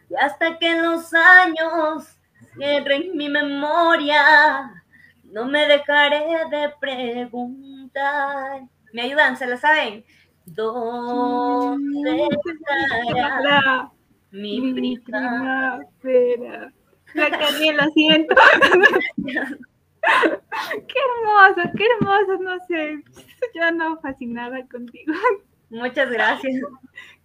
y 0.10 0.16
hasta 0.16 0.58
que 0.58 0.82
los 0.82 1.14
años 1.14 2.18
cierren 2.56 3.18
mi 3.18 3.28
memoria 3.28 4.84
no 5.26 5.46
me 5.46 5.68
dejaré 5.68 6.26
de 6.50 6.74
preguntar. 6.80 8.62
¿Me 8.94 9.02
ayudan? 9.02 9.36
¿Se 9.36 9.46
lo 9.46 9.58
saben? 9.58 10.06
¿Dónde 10.46 12.30
estará 12.46 13.92
mi, 14.32 14.62
mi 14.62 14.98
primavera? 15.00 16.72
La 17.14 17.30
cagué, 17.30 17.74
lo 17.74 17.84
siento. 17.92 18.36
qué 20.88 21.00
hermoso, 21.06 21.70
qué 21.78 21.86
hermoso, 21.86 22.44
no 22.44 22.58
sé. 22.68 23.04
Yo 23.56 23.72
no 23.72 24.00
fascinada 24.00 24.66
contigo. 24.68 25.14
Muchas 25.70 26.10
gracias. 26.10 26.56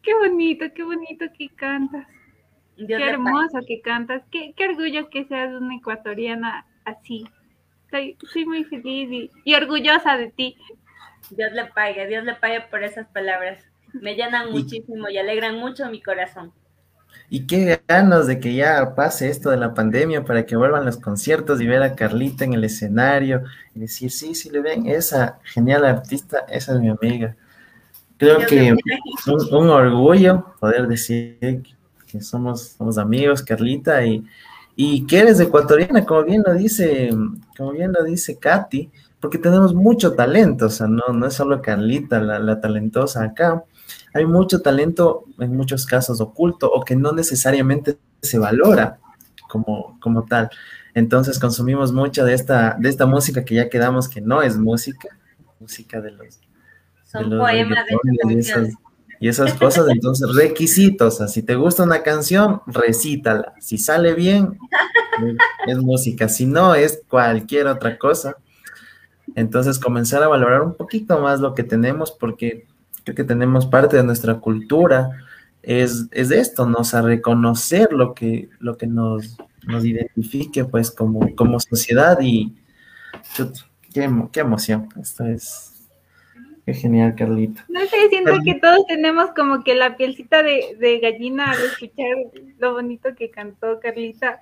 Qué 0.02 0.14
bonito, 0.14 0.66
qué 0.74 0.82
bonito 0.82 1.26
que 1.36 1.48
cantas. 1.50 2.06
qué 2.76 2.94
hermoso 2.94 3.60
que 3.66 3.80
cantas. 3.80 4.22
Qué, 4.30 4.52
qué 4.56 4.68
orgullo 4.68 5.08
que 5.10 5.24
seas 5.26 5.52
una 5.54 5.76
ecuatoriana 5.76 6.66
así. 6.84 7.24
Estoy, 7.92 8.46
muy 8.46 8.64
feliz 8.64 9.30
y, 9.44 9.54
orgullosa 9.54 10.16
de 10.16 10.30
ti. 10.30 10.56
Dios 11.30 11.52
le 11.52 11.66
pague, 11.66 12.06
Dios 12.06 12.24
le 12.24 12.34
pague 12.34 12.62
por 12.62 12.82
esas 12.82 13.06
palabras. 13.08 13.62
Me 13.92 14.14
llenan 14.14 14.50
muchísimo 14.50 15.08
y 15.10 15.18
alegran 15.18 15.56
mucho 15.56 15.88
mi 15.90 16.02
corazón. 16.02 16.52
Y 17.30 17.46
qué 17.46 17.80
ganas 17.88 18.26
de 18.26 18.38
que 18.40 18.54
ya 18.54 18.94
pase 18.94 19.28
esto 19.28 19.50
de 19.50 19.56
la 19.56 19.72
pandemia 19.74 20.24
para 20.24 20.44
que 20.44 20.56
vuelvan 20.56 20.84
los 20.84 20.98
conciertos 20.98 21.60
y 21.60 21.66
ver 21.66 21.82
a 21.82 21.94
Carlita 21.94 22.44
en 22.44 22.52
el 22.52 22.64
escenario 22.64 23.42
y 23.74 23.80
decir, 23.80 24.10
sí, 24.10 24.34
sí 24.34 24.50
le 24.50 24.60
ven, 24.60 24.86
esa 24.86 25.38
genial 25.44 25.84
artista, 25.84 26.44
esa 26.48 26.74
es 26.74 26.80
mi 26.80 26.90
amiga. 26.90 27.34
Creo 28.18 28.38
que 28.46 28.72
un, 28.72 29.54
un, 29.54 29.70
orgullo 29.70 30.54
poder 30.60 30.86
decir 30.86 31.62
que 32.06 32.20
somos, 32.20 32.74
somos 32.78 32.98
amigos, 32.98 33.42
Carlita, 33.42 34.04
y, 34.04 34.24
y 34.76 35.06
que 35.06 35.20
eres 35.20 35.40
ecuatoriana, 35.40 36.04
como 36.04 36.24
bien 36.24 36.42
lo 36.46 36.54
dice, 36.54 37.10
como 37.56 37.72
bien 37.72 37.92
lo 37.92 38.04
dice 38.04 38.38
Katy, 38.38 38.90
porque 39.20 39.38
tenemos 39.38 39.74
mucho 39.74 40.14
talento, 40.14 40.66
o 40.66 40.70
sea, 40.70 40.86
no, 40.86 41.12
no 41.12 41.26
es 41.26 41.34
solo 41.34 41.62
Carlita 41.62 42.20
la, 42.20 42.60
talentosa 42.60 43.22
acá, 43.22 43.64
hay 44.14 44.26
mucho 44.26 44.61
talento 44.61 45.24
en 45.38 45.57
muchos 45.57 45.86
casos 45.86 46.20
oculto 46.20 46.70
o 46.70 46.84
que 46.84 46.97
no 46.97 47.12
necesariamente 47.12 47.99
se 48.20 48.38
valora 48.38 48.99
como, 49.49 49.99
como 50.01 50.24
tal. 50.24 50.51
Entonces 50.95 51.38
consumimos 51.38 51.93
mucha 51.93 52.24
de 52.24 52.34
esta, 52.34 52.76
de 52.78 52.88
esta 52.88 53.07
música 53.07 53.45
que 53.45 53.55
ya 53.55 53.68
quedamos 53.68 54.09
que 54.09 54.20
no 54.20 54.43
es 54.43 54.59
música, 54.59 55.09
música 55.59 56.01
de 56.01 56.11
los... 56.12 56.40
Son 57.05 57.28
poemas 57.30 57.84
de, 57.86 58.72
y 59.22 59.28
esas 59.28 59.55
cosas. 59.55 59.86
Entonces, 59.88 60.34
requisitos, 60.34 61.14
o 61.14 61.16
sea, 61.18 61.28
si 61.28 61.45
te 61.45 61.55
gusta 61.55 61.84
una 61.84 62.03
canción, 62.03 62.61
recítala. 62.66 63.55
Si 63.61 63.78
sale 63.78 64.14
bien, 64.14 64.59
es 65.68 65.78
música. 65.78 66.28
Si 66.28 66.45
no, 66.45 66.74
es 66.74 67.05
cualquier 67.07 67.68
otra 67.68 67.99
cosa. 67.99 68.36
Entonces, 69.36 69.78
comenzar 69.78 70.24
a 70.24 70.28
valorar 70.28 70.62
un 70.62 70.74
poquito 70.74 71.20
más 71.20 71.38
lo 71.38 71.55
que 71.55 71.62
tenemos, 71.62 72.11
porque 72.11 72.66
creo 73.05 73.14
que 73.14 73.24
tenemos 73.24 73.66
parte 73.66 73.96
de 73.96 74.05
nuestra 74.05 74.34
cultura, 74.34 75.11
es, 75.62 76.09
es 76.11 76.30
esto, 76.30 76.66
nos 76.66 76.94
a 76.94 77.03
reconocer 77.03 77.92
lo 77.92 78.14
que, 78.14 78.48
lo 78.59 78.76
que 78.76 78.86
nos, 78.86 79.36
nos 79.66 79.84
identifique, 79.84 80.64
pues, 80.64 80.90
como, 80.90 81.34
como 81.36 81.61
sociedad 81.61 82.18
y 82.20 82.55
qué, 83.94 84.11
qué 84.32 84.40
emoción. 84.40 84.88
Esto 85.00 85.24
es 85.26 85.72
Qué 86.64 86.74
genial, 86.74 87.16
Carlita. 87.16 87.64
No 87.68 87.80
sé, 87.86 88.09
siento 88.09 88.32
que 88.44 88.55
todos 88.55 88.86
tenemos 88.86 89.30
como 89.34 89.64
que 89.64 89.74
la 89.74 89.96
pielcita 89.96 90.44
de, 90.44 91.00
gallina 91.03 91.50
al 91.50 91.61
escuchar 91.61 92.07
lo 92.59 92.74
bonito 92.74 93.16
que 93.16 93.30
cantó 93.30 93.80
Carlita. 93.80 94.40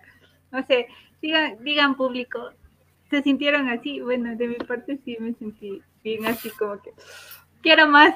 No 0.53 0.63
sé, 0.67 0.89
digan, 1.23 1.57
digan 1.65 1.97
público, 1.97 2.51
¿se 3.09 3.23
sintieron 3.23 3.69
así? 3.69 4.01
Bueno, 4.01 4.37
de 4.37 4.49
mi 4.49 4.57
parte 4.57 4.99
sí 5.03 5.17
me 5.19 5.33
sentí 5.35 5.81
bien 6.05 6.27
así 6.27 6.51
como 6.51 6.81
que 6.83 6.93
quiero 7.63 7.87
más. 7.87 8.15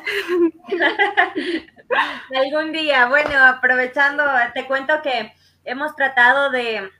Algún 2.34 2.72
día, 2.72 3.07
bueno, 3.07 3.45
aprovechando, 3.45 4.24
te 4.55 4.66
cuento 4.66 5.03
que 5.03 5.32
hemos 5.64 5.95
tratado 5.95 6.51
de 6.51 6.90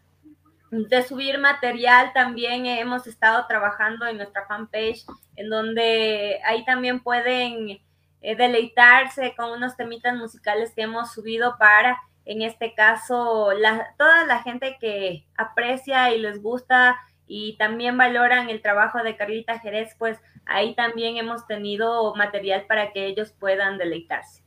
de 0.82 1.03
subir 1.03 1.38
material. 1.38 2.12
También 2.12 2.66
hemos 2.66 3.07
estado 3.07 3.47
trabajando 3.47 4.07
en 4.07 4.16
nuestra 4.16 4.47
fanpage, 4.47 5.05
en 5.36 5.49
donde 5.49 6.40
ahí 6.45 6.64
también 6.64 7.01
pueden 7.01 7.80
eh, 8.20 8.36
deleitarse 8.36 9.34
con 9.36 9.53
unos 9.53 9.76
temitas 9.76 10.16
musicales 10.16 10.72
que 10.74 10.82
hemos 10.82 11.12
subido 11.12 11.57
para, 11.59 12.01
en 12.24 12.42
este 12.42 12.74
caso, 12.74 13.53
la, 13.53 13.95
toda 13.97 14.26
la 14.26 14.42
gente 14.42 14.76
que 14.80 15.24
aprecia 15.36 16.12
y 16.12 16.20
les 16.20 16.42
gusta 16.42 16.97
y 17.27 17.57
también 17.57 17.97
valoran 17.97 18.51
el 18.51 18.61
trabajo 18.61 19.03
de 19.03 19.16
Carlita 19.16 19.59
Jerez, 19.59 19.95
pues 19.99 20.18
ahí 20.47 20.75
también 20.75 21.16
hemos 21.16 21.47
tenido 21.47 22.14
material 22.14 22.64
para 22.68 22.93
que 22.93 23.07
ellos 23.07 23.33
puedan 23.39 23.79
deleitarse. 23.79 24.43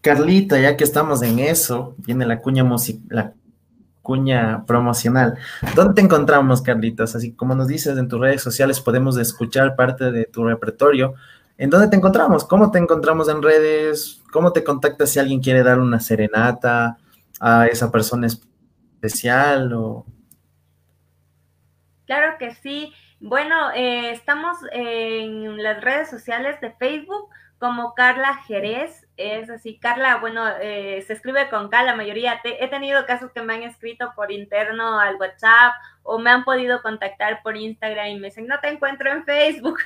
Carlita, 0.00 0.58
ya 0.58 0.76
que 0.76 0.84
estamos 0.84 1.22
en 1.22 1.38
eso, 1.40 1.94
viene 1.98 2.24
la 2.24 2.38
cuña, 2.38 2.64
la 3.08 3.32
cuña 4.02 4.64
promocional. 4.64 5.36
¿Dónde 5.74 5.94
te 5.94 6.00
encontramos, 6.00 6.62
Carlitos? 6.62 7.14
Así 7.14 7.32
como 7.32 7.54
nos 7.54 7.68
dices 7.68 7.98
en 7.98 8.08
tus 8.08 8.20
redes 8.20 8.42
sociales, 8.42 8.80
podemos 8.80 9.18
escuchar 9.18 9.76
parte 9.76 10.10
de 10.10 10.24
tu 10.24 10.44
repertorio. 10.44 11.14
¿En 11.58 11.68
dónde 11.68 11.88
te 11.88 11.96
encontramos? 11.96 12.44
¿Cómo 12.44 12.70
te 12.70 12.78
encontramos 12.78 13.28
en 13.28 13.42
redes? 13.42 14.22
¿Cómo 14.32 14.52
te 14.52 14.64
contactas 14.64 15.10
si 15.10 15.18
alguien 15.18 15.40
quiere 15.40 15.62
dar 15.62 15.80
una 15.80 16.00
serenata 16.00 16.96
a 17.40 17.66
esa 17.66 17.90
persona 17.90 18.28
especial? 18.98 19.72
O... 19.72 20.04
Claro 22.06 22.36
que 22.38 22.54
sí. 22.54 22.92
Bueno, 23.20 23.72
eh, 23.72 24.10
estamos 24.12 24.58
en 24.72 25.62
las 25.62 25.80
redes 25.80 26.10
sociales 26.10 26.60
de 26.60 26.70
Facebook 26.72 27.28
como 27.58 27.94
Carla 27.94 28.34
Jerez 28.46 29.08
es 29.16 29.50
así. 29.50 29.78
Carla, 29.80 30.18
bueno, 30.18 30.46
eh, 30.60 31.02
se 31.06 31.12
escribe 31.12 31.48
con 31.48 31.68
K 31.68 31.82
la 31.82 31.96
mayoría. 31.96 32.40
he 32.44 32.68
tenido 32.68 33.04
casos 33.04 33.32
que 33.32 33.42
me 33.42 33.54
han 33.54 33.64
escrito 33.64 34.12
por 34.14 34.30
interno 34.30 35.00
al 35.00 35.16
WhatsApp 35.16 35.74
o 36.04 36.20
me 36.20 36.30
han 36.30 36.44
podido 36.44 36.80
contactar 36.82 37.42
por 37.42 37.56
Instagram 37.56 38.06
y 38.06 38.20
me 38.20 38.28
dicen, 38.28 38.46
no 38.46 38.60
te 38.60 38.68
encuentro 38.68 39.10
en 39.10 39.24
Facebook. 39.24 39.80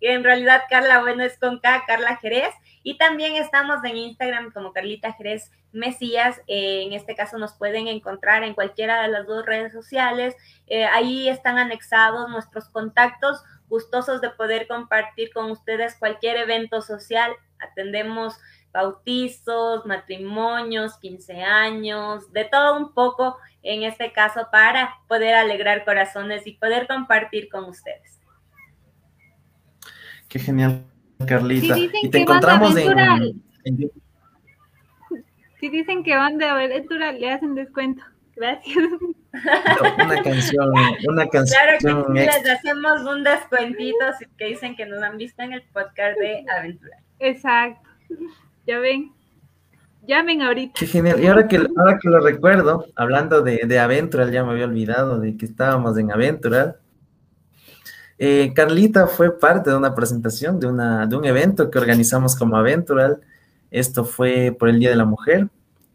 y 0.00 0.06
en 0.06 0.24
realidad 0.24 0.62
Carla, 0.70 1.00
bueno, 1.00 1.22
es 1.22 1.38
con 1.38 1.60
K, 1.60 1.84
Carla 1.86 2.16
Jerez. 2.16 2.54
Y 2.86 2.98
también 2.98 3.34
estamos 3.34 3.82
en 3.82 3.96
Instagram 3.96 4.52
como 4.52 4.72
Carlita 4.72 5.12
Jerez 5.14 5.50
Mesías. 5.72 6.40
Eh, 6.46 6.84
en 6.84 6.92
este 6.92 7.16
caso 7.16 7.36
nos 7.36 7.54
pueden 7.54 7.88
encontrar 7.88 8.44
en 8.44 8.54
cualquiera 8.54 9.02
de 9.02 9.08
las 9.08 9.26
dos 9.26 9.44
redes 9.44 9.72
sociales. 9.72 10.36
Eh, 10.68 10.84
ahí 10.84 11.28
están 11.28 11.58
anexados 11.58 12.30
nuestros 12.30 12.68
contactos 12.68 13.42
gustosos 13.66 14.20
de 14.20 14.30
poder 14.30 14.68
compartir 14.68 15.32
con 15.32 15.50
ustedes 15.50 15.96
cualquier 15.96 16.36
evento 16.36 16.80
social 16.80 17.32
atendemos 17.58 18.38
bautizos, 18.72 19.84
matrimonios, 19.84 20.96
15 20.98 21.42
años, 21.42 22.32
de 22.32 22.44
todo 22.44 22.78
un 22.78 22.94
poco 22.94 23.36
en 23.64 23.82
este 23.82 24.12
caso 24.12 24.46
para 24.52 24.94
poder 25.08 25.34
alegrar 25.34 25.84
corazones 25.84 26.46
y 26.46 26.52
poder 26.52 26.86
compartir 26.86 27.48
con 27.48 27.64
ustedes. 27.64 28.20
Qué 30.28 30.38
genial, 30.38 30.84
Carlita. 31.24 31.76
y 31.78 32.08
te 32.10 32.18
encontramos 32.18 32.76
en, 32.76 33.90
Si 35.60 35.68
dicen 35.68 36.02
que 36.02 36.14
van 36.14 36.38
de 36.38 36.46
aventura, 36.46 37.12
le 37.12 37.32
hacen 37.32 37.54
descuento. 37.54 38.02
Gracias. 38.36 38.76
Una 40.04 40.22
canción, 40.22 40.72
una 41.08 41.26
canción. 41.26 41.60
Claro 41.78 42.06
que 42.06 42.20
les 42.20 42.50
hacemos 42.50 43.00
un 43.02 43.24
descuentito 43.24 44.12
si 44.18 44.26
que 44.36 44.46
dicen 44.46 44.76
que 44.76 44.86
nos 44.86 45.02
han 45.02 45.16
visto 45.16 45.42
en 45.42 45.54
el 45.54 45.62
podcast 45.72 46.18
de 46.18 46.44
Aventura. 46.56 46.98
Exacto. 47.18 47.88
Ya 48.66 48.78
ven. 48.78 49.12
Llamen 50.06 50.42
ahorita. 50.42 50.74
Qué 50.78 50.86
genial. 50.86 51.20
Y 51.20 51.26
ahora 51.26 51.48
que, 51.48 51.56
ahora 51.56 51.98
que 52.00 52.08
lo 52.08 52.20
recuerdo, 52.20 52.86
hablando 52.94 53.42
de, 53.42 53.62
de 53.66 53.78
Aventural, 53.78 54.30
ya 54.30 54.44
me 54.44 54.52
había 54.52 54.66
olvidado 54.66 55.18
de 55.18 55.36
que 55.36 55.46
estábamos 55.46 55.98
en 55.98 56.12
Aventural. 56.12 56.76
Eh, 58.18 58.52
Carlita 58.54 59.06
fue 59.06 59.38
parte 59.38 59.70
de 59.70 59.76
una 59.76 59.94
presentación, 59.94 60.58
de, 60.58 60.66
una, 60.66 61.06
de 61.06 61.16
un 61.16 61.24
evento 61.24 61.70
que 61.70 61.78
organizamos 61.78 62.36
como 62.36 62.56
Aventural. 62.56 63.20
Esto 63.70 64.04
fue 64.04 64.56
por 64.58 64.68
el 64.68 64.78
Día 64.78 64.90
de 64.90 64.96
la 64.96 65.04
Mujer. 65.04 65.48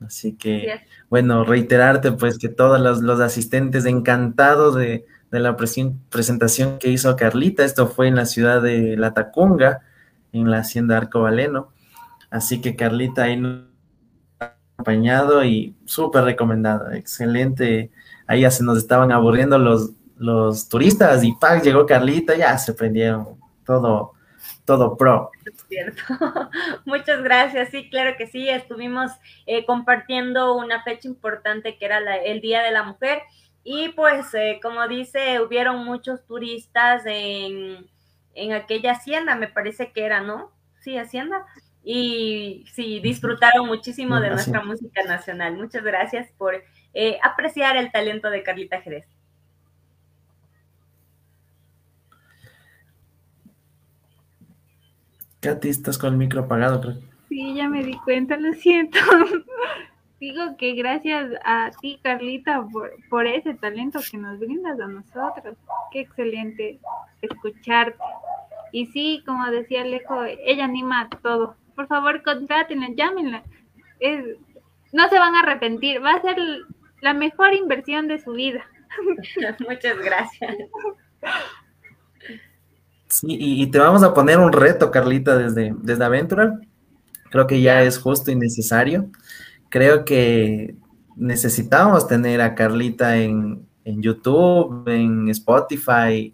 Así 0.06 0.34
que, 0.34 0.82
bueno, 1.10 1.44
reiterarte 1.44 2.12
pues 2.12 2.38
que 2.38 2.50
todos 2.50 2.80
los, 2.80 3.02
los 3.02 3.20
asistentes 3.20 3.86
encantados 3.86 4.76
de, 4.76 5.06
de 5.32 5.40
la 5.40 5.56
presentación 5.56 6.78
que 6.80 6.90
hizo 6.90 7.16
Carlita. 7.16 7.64
Esto 7.64 7.88
fue 7.88 8.08
en 8.08 8.16
la 8.16 8.26
ciudad 8.26 8.62
de 8.62 8.98
La 8.98 9.14
Tacunga 9.14 9.82
en 10.34 10.50
la 10.50 10.60
hacienda 10.60 10.98
Arcobaleno. 10.98 11.70
Así 12.30 12.62
que 12.62 12.76
Carlita 12.76 13.24
ahí 13.24 13.38
nos 13.38 13.64
ha 14.40 14.56
acompañado 14.74 15.44
y 15.44 15.76
súper 15.86 16.24
recomendada, 16.24 16.98
excelente. 16.98 17.92
Ahí 18.28 18.42
ya 18.42 18.52
se 18.52 18.64
nos 18.64 18.78
estaban 18.78 19.12
aburriendo 19.12 19.58
los, 19.58 19.92
los 20.22 20.70
turistas 20.70 21.24
y 21.24 21.34
¡pac! 21.34 21.64
llegó 21.64 21.84
Carlita, 21.88 22.36
ya 22.36 22.56
se 22.56 22.76
prendieron 22.76 23.40
todo, 23.66 24.14
todo 24.66 24.96
pro. 24.96 25.32
cierto. 25.68 26.04
Muchas 26.86 27.24
gracias. 27.24 27.70
Sí, 27.70 27.90
claro 27.90 28.16
que 28.16 28.28
sí. 28.28 28.48
Estuvimos 28.48 29.12
eh, 29.48 29.66
compartiendo 29.66 30.56
una 30.56 30.84
fecha 30.84 31.08
importante 31.08 31.76
que 31.80 31.86
era 31.86 32.18
el 32.18 32.40
Día 32.40 32.62
de 32.62 32.70
la 32.70 32.84
Mujer. 32.84 33.24
Y 33.64 33.90
pues, 33.90 34.32
eh, 34.36 34.60
como 34.62 34.88
dice, 34.88 35.42
hubieron 35.42 35.84
muchos 35.84 36.24
turistas 36.28 37.02
en, 37.08 37.90
en 38.36 38.54
aquella 38.54 38.92
hacienda, 38.92 39.34
me 39.34 39.48
parece 39.48 39.92
que 39.92 40.06
era, 40.06 40.22
¿no? 40.22 40.52
Sí, 40.82 40.98
hacienda. 40.98 41.48
Y 41.84 42.66
sí, 42.72 43.00
disfrutaron 43.00 43.66
muchísimo 43.66 44.20
de 44.20 44.30
nuestra 44.30 44.64
música 44.64 45.02
nacional. 45.04 45.58
Muchas 45.58 45.84
gracias 45.84 46.30
por 46.38 46.64
eh, 46.94 47.18
apreciar 47.24 47.76
el 47.76 47.92
talento 47.92 48.30
de 48.30 48.44
Carlita 48.44 48.82
Jerez. 48.82 49.08
Katy, 55.42 55.70
estás 55.70 55.98
con 55.98 56.14
el 56.14 56.20
micro 56.20 56.42
apagado, 56.42 56.82
creo. 56.82 56.96
Sí, 57.28 57.56
ya 57.56 57.68
me 57.68 57.84
di 57.84 57.98
cuenta, 57.98 58.38
lo 58.38 58.54
siento. 58.54 59.00
Digo 60.20 60.56
que 60.56 60.74
gracias 60.74 61.32
a 61.44 61.72
ti, 61.82 62.00
Carlita, 62.04 62.64
por, 62.72 62.92
por 63.10 63.26
ese 63.26 63.56
talento 63.56 64.00
que 64.10 64.18
nos 64.18 64.38
brindas 64.38 64.80
a 64.80 64.88
nosotros. 64.88 65.58
Qué 65.92 66.02
excelente 66.02 66.80
escucharte. 67.24 67.98
Y 68.72 68.86
sí, 68.88 69.24
como 69.26 69.50
decía 69.50 69.82
Alejo, 69.82 70.24
ella 70.24 70.66
anima 70.66 71.10
todo. 71.24 71.56
Por 71.76 71.88
favor, 71.88 72.22
contrátenla, 72.22 72.90
llámenla. 72.96 73.44
no 74.94 75.10
se 75.10 75.18
van 75.20 75.36
a 75.36 75.40
arrepentir, 75.40 76.04
va 76.04 76.12
a 76.12 76.22
ser 76.22 76.38
la 77.02 77.16
mejor 77.16 77.56
inversión 77.56 78.08
de 78.08 78.20
su 78.20 78.34
vida. 78.34 78.64
Muchas 79.68 79.98
gracias. 79.98 80.56
Sí, 83.12 83.28
y, 83.30 83.68
te 83.68 83.78
vamos 83.78 84.04
a 84.04 84.14
poner 84.14 84.40
un 84.40 84.52
reto, 84.52 84.90
Carlita, 84.90 85.38
desde, 85.38 85.76
desde 85.82 86.04
Aventura. 86.04 86.60
Creo 87.30 87.46
que 87.46 87.62
ya 87.62 87.84
es 87.84 88.00
justo 88.00 88.32
y 88.32 88.36
necesario. 88.36 89.10
Creo 89.70 90.06
que 90.06 90.76
necesitamos 91.16 92.08
tener 92.08 92.42
a 92.42 92.56
Carlita 92.56 93.18
en, 93.18 93.68
en 93.86 94.02
YouTube, 94.02 94.88
en 94.88 95.30
Spotify, 95.30 96.34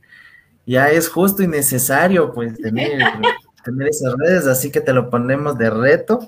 ya 0.65 0.89
es 0.89 1.09
justo 1.09 1.43
y 1.43 1.47
necesario 1.47 2.33
pues 2.33 2.57
tener, 2.57 2.91
tener 3.63 3.87
esas 3.87 4.13
redes, 4.17 4.47
así 4.47 4.71
que 4.71 4.81
te 4.81 4.93
lo 4.93 5.09
ponemos 5.09 5.57
de 5.57 5.69
reto 5.69 6.19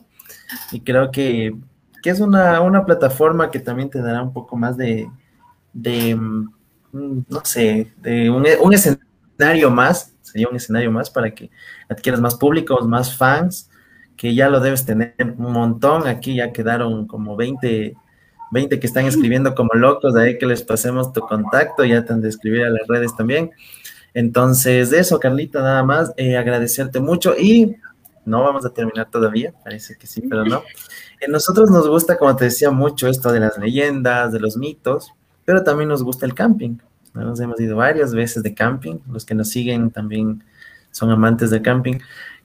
y 0.71 0.81
creo 0.81 1.11
que, 1.11 1.55
es 2.03 2.19
una, 2.21 2.85
plataforma 2.85 3.51
que 3.51 3.59
también 3.59 3.89
te 3.89 4.01
dará 4.01 4.23
un 4.23 4.33
poco 4.33 4.55
más 4.55 4.77
de, 4.77 5.09
de 5.73 6.15
mm, 6.15 6.49
no 6.91 7.41
sé, 7.43 7.91
de 7.97 8.29
un, 8.29 8.45
un, 8.61 8.73
escenario 8.73 9.05
más, 9.71 10.13
sería 10.21 10.47
un 10.49 10.55
escenario 10.55 10.91
más 10.91 11.09
para 11.09 11.31
que 11.31 11.49
adquieras 11.89 12.21
más 12.21 12.35
públicos, 12.35 12.87
más 12.87 13.15
fans, 13.15 13.69
que 14.15 14.35
ya 14.35 14.49
lo 14.49 14.59
debes 14.59 14.85
tener 14.85 15.15
un 15.37 15.53
montón, 15.53 16.07
aquí 16.07 16.35
ya 16.35 16.51
quedaron 16.51 17.07
como 17.07 17.35
20, 17.35 17.95
20 18.51 18.79
que 18.79 18.87
están 18.87 19.05
escribiendo 19.05 19.55
como 19.55 19.73
locos, 19.73 20.13
de 20.13 20.23
ahí 20.23 20.37
que 20.37 20.45
les 20.45 20.61
pasemos 20.61 21.13
tu 21.13 21.21
contacto, 21.21 21.85
ya 21.85 22.03
te 22.03 22.13
han 22.13 22.21
de 22.21 22.29
escribir 22.29 22.63
a 22.63 22.69
las 22.69 22.87
redes 22.87 23.15
también. 23.15 23.51
Entonces, 24.13 24.89
de 24.89 24.99
eso, 24.99 25.19
Carlita, 25.19 25.61
nada 25.61 25.83
más, 25.83 26.11
eh, 26.17 26.35
agradecerte 26.35 26.99
mucho 26.99 27.35
y 27.37 27.77
no 28.25 28.43
vamos 28.43 28.65
a 28.65 28.71
terminar 28.71 29.09
todavía, 29.09 29.53
parece 29.63 29.95
que 29.97 30.05
sí, 30.05 30.21
pero 30.29 30.43
no. 30.43 30.57
A 30.57 31.29
nosotros 31.29 31.69
nos 31.71 31.87
gusta, 31.87 32.17
como 32.17 32.35
te 32.35 32.45
decía, 32.45 32.71
mucho 32.71 33.07
esto 33.07 33.31
de 33.31 33.39
las 33.39 33.57
leyendas, 33.57 34.31
de 34.31 34.39
los 34.39 34.57
mitos, 34.57 35.13
pero 35.45 35.63
también 35.63 35.89
nos 35.89 36.03
gusta 36.03 36.25
el 36.25 36.33
camping. 36.33 36.77
Nos 37.23 37.39
hemos 37.39 37.59
ido 37.59 37.75
varias 37.77 38.13
veces 38.13 38.43
de 38.43 38.53
camping, 38.53 38.99
los 39.11 39.25
que 39.25 39.35
nos 39.35 39.49
siguen 39.49 39.91
también 39.91 40.43
son 40.91 41.11
amantes 41.11 41.49
del 41.49 41.61
camping. 41.61 41.99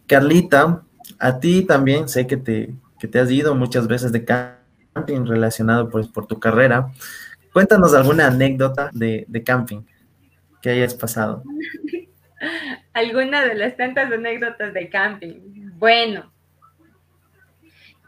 Carlita, 0.06 0.82
a 1.18 1.40
ti 1.40 1.62
también 1.62 2.08
sé 2.08 2.26
que 2.26 2.36
te, 2.36 2.74
que 2.98 3.08
te 3.08 3.18
has 3.18 3.30
ido 3.30 3.54
muchas 3.54 3.86
veces 3.86 4.12
de 4.12 4.24
camping 4.24 5.26
relacionado 5.26 5.88
pues 5.88 6.08
por 6.08 6.26
tu 6.26 6.38
carrera. 6.38 6.92
Cuéntanos 7.52 7.94
alguna 7.94 8.26
anécdota 8.26 8.90
de, 8.92 9.24
de 9.28 9.42
camping 9.42 9.82
que 10.60 10.70
hayas 10.70 10.94
pasado. 10.94 11.42
Alguna 12.92 13.44
de 13.44 13.54
las 13.54 13.76
tantas 13.76 14.12
anécdotas 14.12 14.72
de 14.72 14.88
camping. 14.88 15.72
Bueno, 15.78 16.32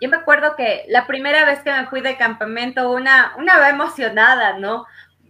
yo 0.00 0.08
me 0.08 0.16
acuerdo 0.16 0.54
que 0.56 0.84
la 0.88 1.06
primera 1.06 1.44
vez 1.44 1.60
que 1.60 1.72
me 1.72 1.86
fui 1.86 2.02
de 2.02 2.16
campamento, 2.16 2.90
una, 2.92 3.34
una 3.38 3.58
va 3.58 3.70
emocionada, 3.70 4.58
¿no? 4.58 4.84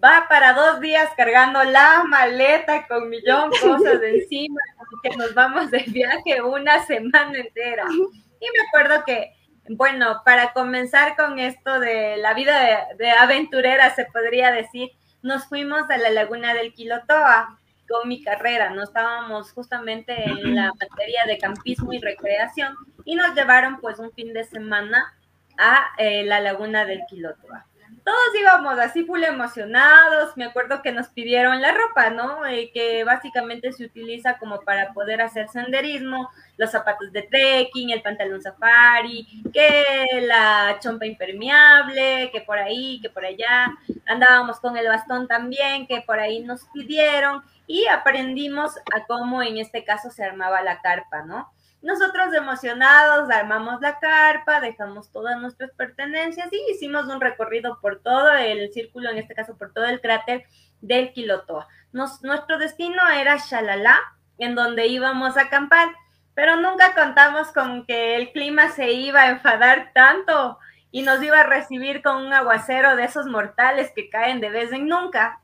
Va 0.06 0.26
para 0.28 0.52
dos 0.52 0.78
días 0.80 1.10
cargando 1.16 1.64
la 1.64 2.04
maleta 2.04 2.86
con 2.86 3.08
millón 3.08 3.50
de 3.50 3.58
cosas 3.58 4.00
encima, 4.02 4.60
que 5.02 5.16
nos 5.16 5.34
vamos 5.34 5.72
de 5.72 5.82
viaje 5.88 6.40
una 6.42 6.84
semana 6.84 7.36
entera. 7.36 7.84
Y 7.90 8.46
me 8.46 8.68
acuerdo 8.68 9.04
que, 9.04 9.32
bueno, 9.70 10.22
para 10.24 10.52
comenzar 10.52 11.16
con 11.16 11.40
esto 11.40 11.80
de 11.80 12.18
la 12.18 12.34
vida 12.34 12.86
de, 12.96 13.04
de 13.04 13.10
aventurera, 13.10 13.92
se 13.96 14.04
podría 14.04 14.52
decir, 14.52 14.90
nos 15.22 15.46
fuimos 15.46 15.90
a 15.90 15.98
la 15.98 16.10
laguna 16.10 16.54
del 16.54 16.72
Quilotoa 16.72 17.58
con 17.88 18.08
mi 18.08 18.22
carrera, 18.22 18.70
no 18.70 18.84
estábamos 18.84 19.50
justamente 19.52 20.14
en 20.24 20.54
la 20.54 20.72
materia 20.80 21.24
de 21.26 21.38
campismo 21.38 21.92
y 21.92 21.98
recreación 21.98 22.76
y 23.04 23.16
nos 23.16 23.34
llevaron 23.34 23.80
pues 23.80 23.98
un 23.98 24.12
fin 24.12 24.32
de 24.32 24.44
semana 24.44 25.16
a 25.58 25.88
eh, 25.98 26.24
la 26.24 26.40
laguna 26.40 26.84
del 26.84 27.00
Quilotoa. 27.08 27.66
Todos 28.06 28.40
íbamos 28.40 28.78
así 28.78 29.02
full 29.04 29.24
emocionados, 29.24 30.36
me 30.36 30.44
acuerdo 30.44 30.80
que 30.80 30.92
nos 30.92 31.08
pidieron 31.08 31.60
la 31.60 31.72
ropa, 31.72 32.08
¿no? 32.10 32.46
Eh, 32.46 32.70
que 32.72 33.02
básicamente 33.02 33.72
se 33.72 33.84
utiliza 33.84 34.38
como 34.38 34.60
para 34.60 34.92
poder 34.92 35.20
hacer 35.20 35.48
senderismo, 35.48 36.30
los 36.56 36.70
zapatos 36.70 37.10
de 37.10 37.22
trekking, 37.22 37.90
el 37.90 38.02
pantalón 38.02 38.40
safari, 38.40 39.26
que 39.52 40.06
la 40.22 40.78
chompa 40.78 41.04
impermeable, 41.04 42.30
que 42.32 42.42
por 42.42 42.60
ahí, 42.60 43.00
que 43.02 43.10
por 43.10 43.24
allá, 43.24 43.76
andábamos 44.06 44.60
con 44.60 44.76
el 44.76 44.86
bastón 44.86 45.26
también, 45.26 45.88
que 45.88 46.02
por 46.02 46.20
ahí 46.20 46.38
nos 46.44 46.62
pidieron, 46.66 47.42
y 47.66 47.88
aprendimos 47.88 48.76
a 48.94 49.04
cómo 49.08 49.42
en 49.42 49.58
este 49.58 49.82
caso 49.82 50.12
se 50.12 50.22
armaba 50.22 50.62
la 50.62 50.80
carpa, 50.80 51.22
¿no? 51.22 51.50
Nosotros 51.86 52.34
emocionados 52.34 53.30
armamos 53.30 53.80
la 53.80 54.00
carpa, 54.00 54.60
dejamos 54.60 55.12
todas 55.12 55.40
nuestras 55.40 55.70
pertenencias 55.70 56.48
y 56.50 56.72
hicimos 56.72 57.06
un 57.06 57.20
recorrido 57.20 57.78
por 57.80 58.02
todo 58.02 58.32
el 58.32 58.72
círculo, 58.72 59.08
en 59.08 59.18
este 59.18 59.36
caso 59.36 59.56
por 59.56 59.72
todo 59.72 59.84
el 59.84 60.00
cráter 60.00 60.46
del 60.80 61.12
Quilotoa. 61.12 61.68
nuestro 61.92 62.58
destino 62.58 63.08
era 63.08 63.36
Shalala, 63.36 64.00
en 64.36 64.56
donde 64.56 64.88
íbamos 64.88 65.36
a 65.36 65.42
acampar, 65.42 65.90
pero 66.34 66.56
nunca 66.56 66.92
contamos 66.92 67.52
con 67.52 67.86
que 67.86 68.16
el 68.16 68.32
clima 68.32 68.72
se 68.72 68.90
iba 68.90 69.20
a 69.22 69.30
enfadar 69.30 69.92
tanto 69.94 70.58
y 70.90 71.02
nos 71.02 71.22
iba 71.22 71.38
a 71.38 71.46
recibir 71.46 72.02
con 72.02 72.16
un 72.16 72.32
aguacero 72.32 72.96
de 72.96 73.04
esos 73.04 73.26
mortales 73.26 73.92
que 73.94 74.10
caen 74.10 74.40
de 74.40 74.50
vez 74.50 74.72
en 74.72 74.88
nunca. 74.88 75.40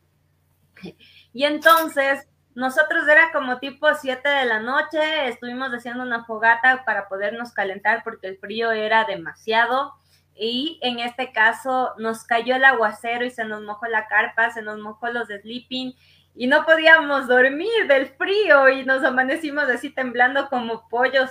Y 1.32 1.45
entonces 1.45 2.26
nosotros 2.55 3.09
era 3.09 3.32
como 3.32 3.59
tipo 3.59 3.88
7 3.94 4.28
de 4.28 4.44
la 4.44 4.61
noche, 4.61 5.28
estuvimos 5.28 5.70
haciendo 5.70 6.03
una 6.03 6.24
fogata 6.24 6.84
para 6.84 7.09
podernos 7.09 7.53
calentar 7.53 8.03
porque 8.05 8.28
el 8.28 8.38
frío 8.38 8.70
era 8.72 9.05
demasiado. 9.05 9.94
Y 10.34 10.78
en 10.82 10.98
este 10.98 11.32
caso 11.32 11.92
nos 11.98 12.24
cayó 12.24 12.57
el 12.57 12.64
aguacero 12.64 13.24
y 13.24 13.30
se 13.30 13.44
nos 13.44 13.62
mojó 13.62 13.86
la 13.86 14.07
carpa, 14.07 14.50
se 14.50 14.62
nos 14.62 14.78
mojó 14.78 15.09
los 15.09 15.28
sleeping 15.28 15.94
y 16.34 16.46
no 16.46 16.64
podíamos 16.64 17.28
dormir 17.28 17.86
del 17.88 18.07
frío 18.07 18.68
y 18.68 18.84
nos 18.84 19.05
amanecimos 19.05 19.64
así 19.64 19.90
temblando 19.90 20.48
como 20.48 20.88
pollos 20.88 21.30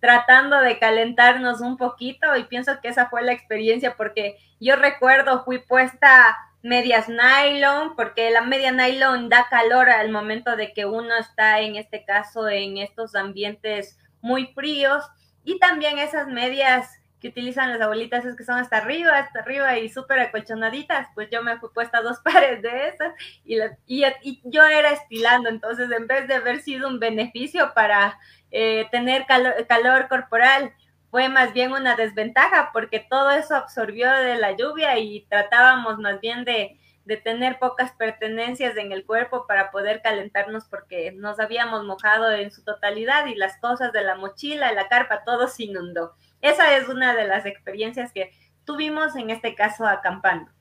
tratando 0.00 0.58
de 0.60 0.78
calentarnos 0.78 1.60
un 1.60 1.76
poquito. 1.76 2.36
Y 2.36 2.44
pienso 2.44 2.80
que 2.80 2.88
esa 2.88 3.08
fue 3.08 3.22
la 3.22 3.32
experiencia 3.32 3.96
porque 3.96 4.38
yo 4.58 4.76
recuerdo 4.76 5.44
fui 5.44 5.58
puesta 5.58 6.36
medias 6.62 7.08
nylon, 7.08 7.96
porque 7.96 8.30
la 8.30 8.42
media 8.42 8.72
nylon 8.72 9.28
da 9.28 9.46
calor 9.48 9.90
al 9.90 10.10
momento 10.10 10.56
de 10.56 10.72
que 10.72 10.86
uno 10.86 11.16
está 11.16 11.60
en 11.60 11.76
este 11.76 12.04
caso 12.04 12.48
en 12.48 12.78
estos 12.78 13.14
ambientes 13.14 13.98
muy 14.20 14.46
fríos. 14.48 15.04
Y 15.44 15.58
también 15.58 15.98
esas 15.98 16.28
medias 16.28 17.00
que 17.20 17.28
utilizan 17.28 17.70
las 17.70 17.80
abuelitas 17.80 18.24
es 18.24 18.34
que 18.34 18.44
son 18.44 18.58
hasta 18.58 18.78
arriba, 18.78 19.18
hasta 19.18 19.40
arriba 19.40 19.78
y 19.78 19.88
súper 19.88 20.20
acolchonaditas, 20.20 21.08
pues 21.14 21.28
yo 21.30 21.42
me 21.42 21.58
fui 21.58 21.68
puesta 21.72 22.00
dos 22.00 22.18
pares 22.24 22.62
de 22.62 22.88
esas 22.88 23.14
y, 23.44 23.58
y, 23.86 24.40
yo 24.44 24.64
era 24.64 24.90
estilando, 24.90 25.48
entonces 25.48 25.90
en 25.90 26.06
vez 26.06 26.26
de 26.28 26.34
haber 26.34 26.62
sido 26.62 26.88
un 26.88 26.98
beneficio 26.98 27.72
para 27.74 28.18
eh, 28.50 28.86
tener 28.90 29.26
calor 29.26 30.08
corporal, 30.08 30.72
fue 31.10 31.28
más 31.28 31.52
bien 31.52 31.72
una 31.72 31.96
desventaja 31.96 32.70
porque 32.72 33.00
todo 33.00 33.30
eso 33.30 33.56
absorbió 33.56 34.10
de 34.10 34.36
la 34.36 34.52
lluvia 34.52 34.98
y 34.98 35.26
tratábamos 35.28 35.98
más 35.98 36.20
bien 36.20 36.44
de, 36.44 36.76
tener 37.24 37.58
pocas 37.58 37.90
pertenencias 37.90 38.76
en 38.76 38.92
el 38.92 39.04
cuerpo 39.04 39.44
para 39.48 39.72
poder 39.72 40.00
calentarnos 40.00 40.66
porque 40.66 41.10
nos 41.10 41.40
habíamos 41.40 41.84
mojado 41.84 42.30
en 42.30 42.52
su 42.52 42.62
totalidad 42.62 43.26
y 43.26 43.34
las 43.34 43.56
cosas 43.56 43.92
de 43.92 44.04
la 44.04 44.14
mochila, 44.14 44.70
la 44.70 44.86
carpa, 44.86 45.24
todo 45.24 45.48
se 45.48 45.64
inundó. 45.64 46.14
Esa 46.40 46.76
es 46.76 46.88
una 46.88 47.16
de 47.16 47.26
las 47.26 47.46
experiencias 47.46 48.12
que 48.12 48.30
tuvimos 48.64 49.16
en 49.16 49.30
este 49.30 49.56
caso 49.56 49.88
acampando. 49.88 50.52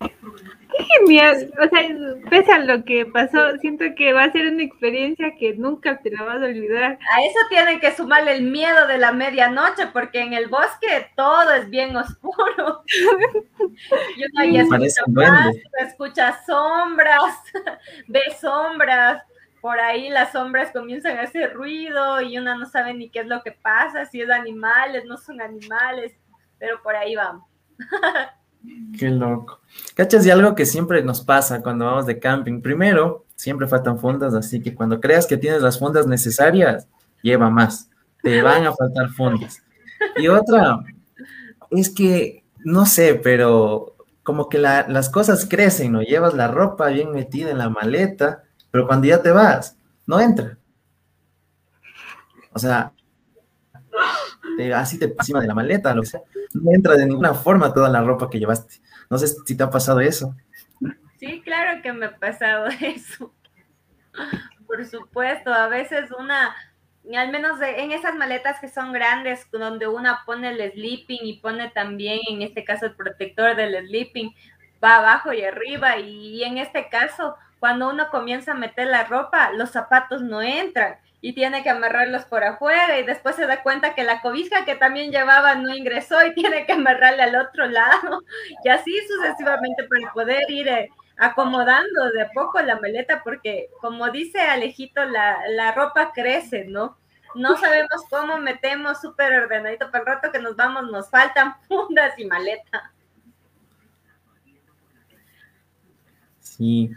Qué 0.76 0.84
genial. 0.84 1.50
O 1.58 1.68
sea, 1.68 1.88
pese 2.30 2.52
a 2.52 2.58
lo 2.58 2.84
que 2.84 3.06
pasó, 3.06 3.56
siento 3.58 3.84
que 3.96 4.12
va 4.12 4.24
a 4.24 4.32
ser 4.32 4.46
una 4.46 4.62
experiencia 4.62 5.34
que 5.38 5.54
nunca 5.54 5.98
te 5.98 6.10
la 6.10 6.22
vas 6.24 6.42
a 6.42 6.46
olvidar. 6.46 6.98
A 7.14 7.22
eso 7.22 7.38
tienen 7.48 7.80
que 7.80 7.94
sumarle 7.94 8.36
el 8.36 8.42
miedo 8.42 8.86
de 8.86 8.98
la 8.98 9.12
medianoche, 9.12 9.86
porque 9.92 10.20
en 10.20 10.34
el 10.34 10.48
bosque 10.48 11.10
todo 11.16 11.52
es 11.54 11.68
bien 11.70 11.96
oscuro. 11.96 12.82
Y 14.16 14.24
uno 14.24 14.40
ahí 14.40 14.56
escucha, 14.58 15.50
escucha 15.78 16.40
sombras, 16.44 17.34
ve 18.08 18.22
sombras. 18.40 19.22
Por 19.60 19.78
ahí 19.80 20.08
las 20.08 20.32
sombras 20.32 20.70
comienzan 20.72 21.18
a 21.18 21.22
hacer 21.22 21.52
ruido 21.54 22.20
y 22.20 22.38
uno 22.38 22.56
no 22.56 22.66
sabe 22.66 22.94
ni 22.94 23.10
qué 23.10 23.20
es 23.20 23.26
lo 23.26 23.42
que 23.42 23.52
pasa, 23.52 24.04
si 24.04 24.20
es 24.20 24.30
animales, 24.30 25.04
no 25.04 25.16
son 25.16 25.40
animales, 25.40 26.12
pero 26.58 26.82
por 26.82 26.94
ahí 26.94 27.16
vamos. 27.16 27.44
Qué 28.98 29.08
loco. 29.10 29.60
¿Cachas? 29.94 30.26
Y 30.26 30.30
algo 30.30 30.54
que 30.54 30.66
siempre 30.66 31.02
nos 31.02 31.20
pasa 31.20 31.62
cuando 31.62 31.84
vamos 31.86 32.06
de 32.06 32.18
camping. 32.18 32.60
Primero, 32.60 33.26
siempre 33.36 33.68
faltan 33.68 33.98
fundas, 33.98 34.34
así 34.34 34.60
que 34.60 34.74
cuando 34.74 35.00
creas 35.00 35.26
que 35.26 35.36
tienes 35.36 35.62
las 35.62 35.78
fundas 35.78 36.06
necesarias, 36.06 36.88
lleva 37.22 37.48
más. 37.48 37.90
Te 38.22 38.42
van 38.42 38.66
a 38.66 38.72
faltar 38.72 39.10
fundas. 39.10 39.62
Y 40.16 40.28
otra, 40.28 40.80
es 41.70 41.90
que, 41.90 42.44
no 42.64 42.86
sé, 42.86 43.14
pero 43.14 43.96
como 44.24 44.48
que 44.48 44.58
las 44.58 45.08
cosas 45.10 45.46
crecen, 45.48 45.92
¿no? 45.92 46.02
Llevas 46.02 46.34
la 46.34 46.48
ropa 46.48 46.88
bien 46.88 47.12
metida 47.12 47.50
en 47.50 47.58
la 47.58 47.70
maleta, 47.70 48.42
pero 48.70 48.86
cuando 48.86 49.06
ya 49.06 49.22
te 49.22 49.30
vas, 49.30 49.76
no 50.06 50.20
entra. 50.20 50.58
O 52.52 52.58
sea, 52.58 52.92
así 54.74 54.98
te 54.98 55.06
encima 55.06 55.40
de 55.40 55.46
la 55.46 55.54
maleta, 55.54 55.94
lo 55.94 56.02
que 56.02 56.08
sea 56.08 56.22
no 56.54 56.72
entra 56.72 56.96
de 56.96 57.06
ninguna 57.06 57.34
forma 57.34 57.72
toda 57.72 57.88
la 57.88 58.02
ropa 58.02 58.30
que 58.30 58.38
llevaste. 58.38 58.80
No 59.10 59.18
sé 59.18 59.28
si 59.28 59.56
te 59.56 59.62
ha 59.62 59.70
pasado 59.70 60.00
eso. 60.00 60.34
Sí, 61.18 61.40
claro 61.42 61.82
que 61.82 61.92
me 61.92 62.06
ha 62.06 62.16
pasado 62.16 62.66
eso. 62.80 63.32
Por 64.66 64.84
supuesto, 64.84 65.52
a 65.52 65.68
veces 65.68 66.10
una, 66.18 66.54
al 67.16 67.30
menos 67.30 67.60
en 67.60 67.92
esas 67.92 68.14
maletas 68.14 68.60
que 68.60 68.68
son 68.68 68.92
grandes, 68.92 69.50
donde 69.50 69.86
una 69.86 70.24
pone 70.26 70.50
el 70.50 70.72
sleeping 70.72 71.20
y 71.22 71.40
pone 71.40 71.70
también, 71.70 72.20
en 72.28 72.42
este 72.42 72.64
caso, 72.64 72.86
el 72.86 72.94
protector 72.94 73.56
del 73.56 73.86
sleeping, 73.86 74.34
va 74.82 74.96
abajo 74.96 75.32
y 75.32 75.42
arriba. 75.42 75.98
Y 75.98 76.44
en 76.44 76.58
este 76.58 76.88
caso, 76.88 77.36
cuando 77.58 77.88
uno 77.88 78.10
comienza 78.10 78.52
a 78.52 78.56
meter 78.56 78.88
la 78.88 79.04
ropa, 79.04 79.52
los 79.52 79.70
zapatos 79.70 80.22
no 80.22 80.42
entran 80.42 80.98
y 81.20 81.32
tiene 81.32 81.62
que 81.62 81.70
amarrarlos 81.70 82.24
por 82.24 82.44
afuera 82.44 82.98
y 82.98 83.04
después 83.04 83.34
se 83.34 83.46
da 83.46 83.62
cuenta 83.62 83.94
que 83.94 84.04
la 84.04 84.20
cobija 84.20 84.64
que 84.64 84.76
también 84.76 85.10
llevaba 85.10 85.56
no 85.56 85.74
ingresó 85.74 86.24
y 86.24 86.34
tiene 86.34 86.64
que 86.64 86.72
amarrarle 86.72 87.22
al 87.22 87.36
otro 87.36 87.66
lado 87.66 88.22
y 88.64 88.68
así 88.68 88.94
sucesivamente 89.08 89.84
para 89.84 90.12
poder 90.12 90.48
ir 90.50 90.68
eh, 90.68 90.90
acomodando 91.16 92.10
de 92.12 92.22
a 92.22 92.30
poco 92.30 92.60
la 92.62 92.78
maleta 92.80 93.22
porque 93.24 93.68
como 93.80 94.10
dice 94.10 94.40
Alejito, 94.40 95.04
la, 95.04 95.38
la 95.50 95.72
ropa 95.72 96.12
crece, 96.12 96.64
¿no? 96.64 96.96
No 97.34 97.56
sabemos 97.60 98.04
cómo 98.08 98.38
metemos 98.38 99.00
súper 99.00 99.32
ordenadito, 99.42 99.90
para 99.90 100.00
el 100.00 100.06
rato 100.06 100.32
que 100.32 100.38
nos 100.38 100.54
vamos 100.54 100.90
nos 100.90 101.10
faltan 101.10 101.56
fundas 101.68 102.16
y 102.18 102.26
maleta. 102.26 102.92
Sí. 106.40 106.90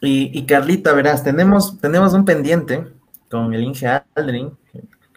Y, 0.00 0.36
y 0.36 0.46
Carlita, 0.46 0.92
verás, 0.92 1.22
tenemos, 1.22 1.80
tenemos 1.80 2.12
un 2.12 2.24
pendiente 2.24 2.92
con 3.32 3.54
el 3.54 3.64
Inge 3.64 3.86
Aldrin, 4.14 4.52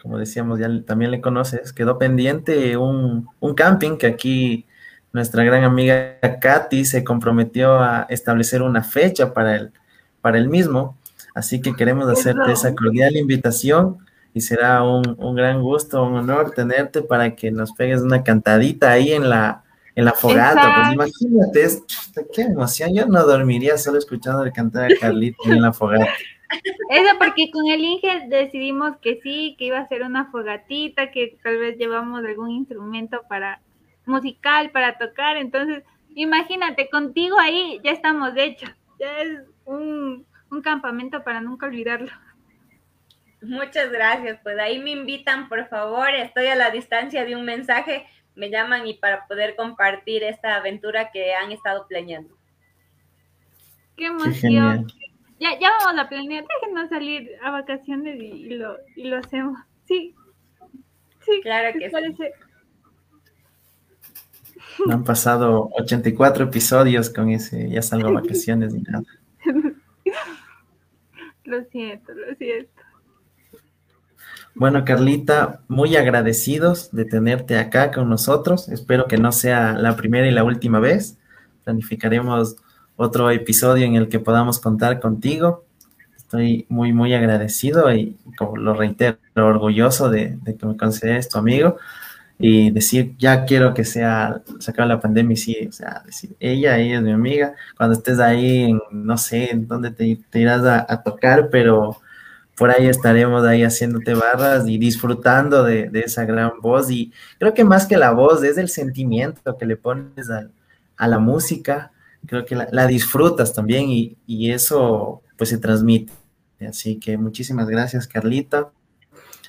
como 0.00 0.18
decíamos, 0.18 0.58
ya 0.58 0.68
también 0.86 1.10
le 1.10 1.20
conoces, 1.20 1.72
quedó 1.74 1.98
pendiente 1.98 2.76
un, 2.78 3.28
camping 3.54 3.98
que 3.98 4.06
aquí 4.06 4.66
nuestra 5.12 5.44
gran 5.44 5.64
amiga 5.64 6.18
Katy 6.40 6.86
se 6.86 7.04
comprometió 7.04 7.78
a 7.78 8.06
establecer 8.08 8.62
una 8.62 8.82
fecha 8.82 9.34
para 9.34 9.56
el, 9.56 9.72
para 10.22 10.38
el 10.38 10.48
mismo. 10.48 10.96
Así 11.34 11.60
que 11.60 11.74
queremos 11.74 12.08
hacerte 12.08 12.52
esa 12.52 12.74
cordial 12.74 13.16
invitación 13.16 13.98
y 14.32 14.40
será 14.40 14.82
un, 14.82 15.34
gran 15.34 15.60
gusto, 15.60 16.02
un 16.02 16.14
honor 16.14 16.52
tenerte 16.52 17.02
para 17.02 17.36
que 17.36 17.50
nos 17.50 17.72
pegues 17.72 18.00
una 18.00 18.22
cantadita 18.22 18.92
ahí 18.92 19.12
en 19.12 19.28
la, 19.28 19.64
en 19.94 20.06
la 20.06 20.12
fogata. 20.12 20.94
Pues 20.94 20.94
imagínate, 20.94 21.82
qué 22.32 22.42
emoción. 22.42 22.94
Yo 22.94 23.06
no 23.06 23.22
dormiría 23.24 23.76
solo 23.76 23.98
escuchando 23.98 24.44
el 24.44 24.52
cantar 24.52 24.90
a 24.90 24.96
Carlita 24.98 25.36
en 25.44 25.60
la 25.60 25.72
fogata. 25.74 26.08
Eso 26.90 27.18
porque 27.18 27.50
con 27.50 27.66
el 27.68 27.80
Inge 27.80 28.26
decidimos 28.28 28.96
que 28.98 29.20
sí, 29.22 29.56
que 29.58 29.66
iba 29.66 29.78
a 29.78 29.88
ser 29.88 30.02
una 30.02 30.30
fogatita, 30.30 31.10
que 31.10 31.38
tal 31.42 31.58
vez 31.58 31.76
llevamos 31.78 32.24
algún 32.24 32.50
instrumento 32.50 33.22
para 33.28 33.60
musical 34.06 34.70
para 34.70 34.96
tocar. 34.98 35.36
Entonces, 35.36 35.82
imagínate, 36.14 36.88
contigo 36.88 37.38
ahí 37.38 37.80
ya 37.84 37.90
estamos 37.90 38.32
hechos. 38.36 38.70
Ya 38.98 39.20
es 39.20 39.42
un, 39.64 40.24
un 40.50 40.62
campamento 40.62 41.22
para 41.22 41.40
nunca 41.40 41.66
olvidarlo. 41.66 42.10
Muchas 43.42 43.90
gracias. 43.90 44.38
Pues 44.42 44.58
ahí 44.58 44.78
me 44.78 44.90
invitan, 44.90 45.48
por 45.48 45.68
favor. 45.68 46.08
Estoy 46.10 46.46
a 46.46 46.54
la 46.54 46.70
distancia 46.70 47.24
de 47.24 47.36
un 47.36 47.44
mensaje. 47.44 48.06
Me 48.34 48.50
llaman 48.50 48.86
y 48.86 48.94
para 48.94 49.26
poder 49.26 49.56
compartir 49.56 50.22
esta 50.22 50.56
aventura 50.56 51.10
que 51.10 51.34
han 51.34 51.52
estado 51.52 51.86
planeando. 51.86 52.34
Qué 53.96 54.06
emoción. 54.06 54.86
Ya, 55.38 55.58
ya 55.58 55.70
vamos 55.80 56.04
a 56.04 56.08
planear. 56.08 56.44
Déjenos 56.62 56.88
salir 56.88 57.30
a 57.42 57.50
vacaciones 57.50 58.20
y, 58.20 58.50
lo, 58.50 58.76
y 58.96 59.04
lo 59.04 59.18
hacemos. 59.18 59.58
Sí. 59.86 60.14
Sí. 61.24 61.40
Claro 61.42 61.78
que 61.78 61.90
sí. 61.90 62.24
Han 64.90 65.04
pasado 65.04 65.70
84 65.78 66.44
episodios 66.44 67.10
con 67.10 67.30
ese, 67.30 67.68
ya 67.70 67.82
salgo 67.82 68.08
a 68.08 68.12
vacaciones 68.20 68.74
ni 68.74 68.82
nada. 68.82 69.04
Lo 71.44 71.64
siento, 71.64 72.12
lo 72.12 72.34
siento. 72.36 72.82
Bueno, 74.54 74.84
Carlita, 74.84 75.60
muy 75.68 75.96
agradecidos 75.96 76.90
de 76.90 77.04
tenerte 77.04 77.58
acá 77.58 77.90
con 77.90 78.08
nosotros. 78.08 78.68
Espero 78.68 79.06
que 79.06 79.18
no 79.18 79.30
sea 79.30 79.74
la 79.74 79.96
primera 79.96 80.26
y 80.26 80.30
la 80.30 80.44
última 80.44 80.80
vez. 80.80 81.18
Planificaremos 81.64 82.56
otro 82.96 83.30
episodio 83.30 83.86
en 83.86 83.94
el 83.94 84.08
que 84.08 84.20
podamos 84.20 84.58
contar 84.58 85.00
contigo. 85.00 85.64
Estoy 86.16 86.66
muy, 86.68 86.92
muy 86.92 87.14
agradecido 87.14 87.94
y, 87.94 88.16
como 88.36 88.56
lo 88.56 88.74
reitero, 88.74 89.18
orgulloso 89.34 90.10
de, 90.10 90.38
que 90.44 90.66
me 90.66 90.76
consideres 90.76 91.28
tu 91.28 91.38
amigo 91.38 91.76
y 92.38 92.70
decir, 92.70 93.14
ya 93.18 93.44
quiero 93.44 93.72
que 93.72 93.84
sea, 93.84 94.42
sacar 94.58 94.86
la 94.86 95.00
pandemia 95.00 95.34
y 95.34 95.36
sí, 95.36 95.66
o 95.68 95.72
sea, 95.72 96.02
decir, 96.04 96.36
ella, 96.40 96.78
ella 96.78 96.96
es 96.96 97.02
mi 97.02 97.12
amiga. 97.12 97.54
Cuando 97.76 97.96
estés 97.96 98.18
ahí, 98.18 98.64
en, 98.64 98.80
no 98.90 99.16
sé 99.16 99.50
en 99.52 99.66
dónde 99.68 99.90
te, 99.90 100.18
irás 100.38 100.64
a 100.64 101.02
tocar, 101.02 101.48
pero 101.50 101.98
por 102.56 102.70
ahí 102.70 102.86
estaremos 102.86 103.44
ahí 103.44 103.62
haciéndote 103.62 104.14
barras 104.14 104.66
y 104.66 104.78
disfrutando 104.78 105.62
de, 105.62 105.90
esa 105.94 106.24
gran 106.24 106.60
voz. 106.60 106.90
Y 106.90 107.12
creo 107.38 107.52
que 107.54 107.64
más 107.64 107.86
que 107.86 107.98
la 107.98 108.12
voz 108.12 108.42
es 108.42 108.56
el 108.56 108.70
sentimiento 108.70 109.56
que 109.58 109.66
le 109.66 109.76
pones 109.76 110.30
a, 110.30 111.06
la 111.06 111.18
música. 111.18 111.92
Creo 112.26 112.44
que 112.44 112.56
la, 112.56 112.86
disfrutas 112.86 113.54
también 113.54 113.88
y, 113.88 114.16
y, 114.26 114.50
eso 114.50 115.22
pues 115.36 115.50
se 115.50 115.58
transmite. 115.58 116.12
Así 116.66 116.98
que 116.98 117.16
muchísimas 117.16 117.68
gracias, 117.68 118.06
Carlita. 118.06 118.70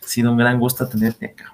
Ha 0.03 0.07
sido 0.07 0.31
un 0.31 0.37
gran 0.37 0.59
gusto 0.59 0.87
tenerte 0.87 1.27
acá. 1.27 1.53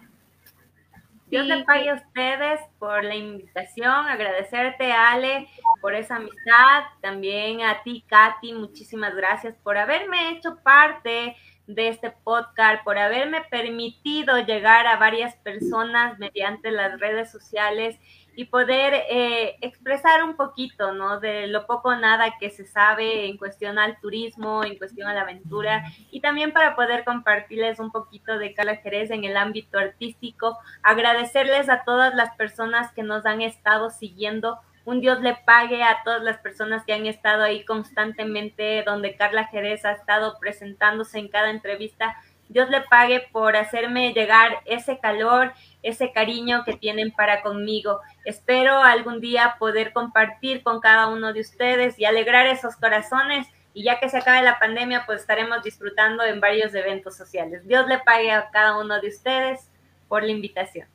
Dios 1.34 1.48
le 1.48 1.64
pague 1.64 1.90
a 1.90 1.96
ustedes 1.96 2.60
por 2.78 3.04
la 3.04 3.16
invitación, 3.16 3.90
agradecerte 3.90 4.92
Ale 4.92 5.48
por 5.82 5.96
esa 5.96 6.18
amistad, 6.18 6.84
también 7.02 7.62
a 7.62 7.82
ti 7.82 8.06
Katy, 8.06 8.54
muchísimas 8.54 9.16
gracias 9.16 9.56
por 9.64 9.76
haberme 9.76 10.30
hecho 10.30 10.58
parte 10.58 11.36
de 11.66 11.88
este 11.88 12.12
podcast, 12.12 12.84
por 12.84 13.00
haberme 13.00 13.42
permitido 13.50 14.38
llegar 14.46 14.86
a 14.86 14.98
varias 14.98 15.36
personas 15.38 16.20
mediante 16.20 16.70
las 16.70 17.00
redes 17.00 17.32
sociales 17.32 17.98
y 18.36 18.46
poder 18.46 18.94
eh, 19.10 19.58
expresar 19.62 20.24
un 20.24 20.36
poquito, 20.36 20.94
¿no? 20.94 21.20
De 21.20 21.48
lo 21.48 21.66
poco 21.66 21.90
o 21.90 21.96
nada 21.96 22.36
que 22.40 22.50
se 22.50 22.66
sabe 22.66 23.28
en 23.28 23.38
cuestión 23.38 23.78
al 23.78 24.00
turismo, 24.00 24.64
en 24.64 24.78
cuestión 24.78 25.08
a 25.08 25.14
la 25.14 25.22
aventura, 25.22 25.84
y 26.12 26.20
también 26.22 26.52
para 26.52 26.76
poder 26.76 27.04
compartirles 27.04 27.80
un 27.80 27.92
poquito 27.92 28.38
de 28.38 28.54
Cala 28.54 28.78
Jerez 28.78 29.12
en 29.12 29.24
el 29.24 29.38
ámbito 29.38 29.78
artístico, 29.78 30.58
agradecerles 30.82 31.70
a 31.70 31.84
todas 31.84 32.16
las 32.16 32.36
personas 32.36 32.92
que 32.94 33.04
nos 33.04 33.26
han 33.26 33.42
estado 33.42 33.90
siguiendo, 33.90 34.60
un 34.86 35.00
Dios 35.00 35.22
le 35.22 35.36
pague 35.36 35.82
a 35.82 36.04
todas 36.04 36.22
las 36.24 36.40
personas 36.40 36.84
que 36.84 36.94
han 36.94 37.06
estado 37.06 37.44
ahí 37.44 37.64
constantemente, 37.64 38.84
donde 38.86 39.16
Carla 39.16 39.46
Jerez 39.46 39.86
ha 39.86 39.94
estado 39.94 40.38
presentándose 40.40 41.20
en 41.20 41.30
cada 41.30 41.52
entrevista, 41.52 42.18
Dios 42.54 42.70
le 42.70 42.82
pague 42.82 43.28
por 43.32 43.56
hacerme 43.56 44.14
llegar 44.14 44.60
ese 44.66 45.00
calor, 45.00 45.54
ese 45.82 46.12
cariño 46.12 46.64
que 46.64 46.74
tienen 46.74 47.12
para 47.12 47.42
conmigo. 47.42 48.00
Espero 48.26 48.78
algún 48.84 49.20
día 49.20 49.56
poder 49.58 49.92
compartir 49.92 50.62
con 50.62 50.80
cada 50.80 51.08
uno 51.08 51.34
de 51.34 51.42
ustedes 51.42 51.98
y 51.98 52.06
alegrar 52.06 52.46
esos 52.46 52.76
corazones. 52.76 53.48
Y 53.74 53.84
ya 53.84 54.00
que 54.00 54.08
se 54.08 54.20
acabe 54.20 54.44
la 54.44 54.60
pandemia, 54.60 55.04
pues 55.08 55.22
estaremos 55.22 55.64
disfrutando 55.64 56.24
en 56.24 56.40
varios 56.40 56.76
eventos 56.76 57.18
sociales. 57.18 57.68
Dios 57.68 57.88
le 57.88 57.98
pague 57.98 58.32
a 58.32 58.52
cada 58.52 58.78
uno 58.78 59.02
de 59.02 59.08
ustedes 59.08 59.72
por 60.08 60.22
la 60.22 60.32
invitación. 60.32 60.88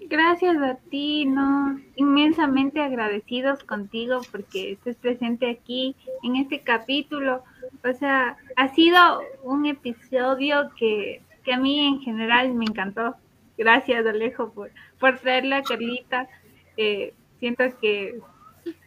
Gracias 0.00 0.56
a 0.58 0.76
ti, 0.90 1.24
no, 1.24 1.80
inmensamente 1.96 2.80
agradecidos 2.80 3.64
contigo 3.64 4.20
porque 4.30 4.72
estés 4.72 4.96
presente 4.96 5.50
aquí 5.50 5.96
en 6.22 6.36
este 6.36 6.60
capítulo. 6.60 7.42
O 7.82 7.92
sea, 7.92 8.36
ha 8.56 8.68
sido 8.74 9.20
un 9.42 9.66
episodio 9.66 10.70
que, 10.76 11.22
a 11.52 11.56
mí 11.56 11.80
en 11.80 12.00
general 12.00 12.52
me 12.54 12.64
encantó. 12.64 13.16
Gracias, 13.56 14.04
Alejo, 14.06 14.52
por, 14.52 14.70
por 14.98 15.18
traerla, 15.18 15.62
Carlita. 15.62 16.28
Eh, 16.76 17.14
siento 17.40 17.64
que, 17.80 18.20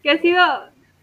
que 0.03 0.11
ha 0.11 0.21
sido, 0.21 0.43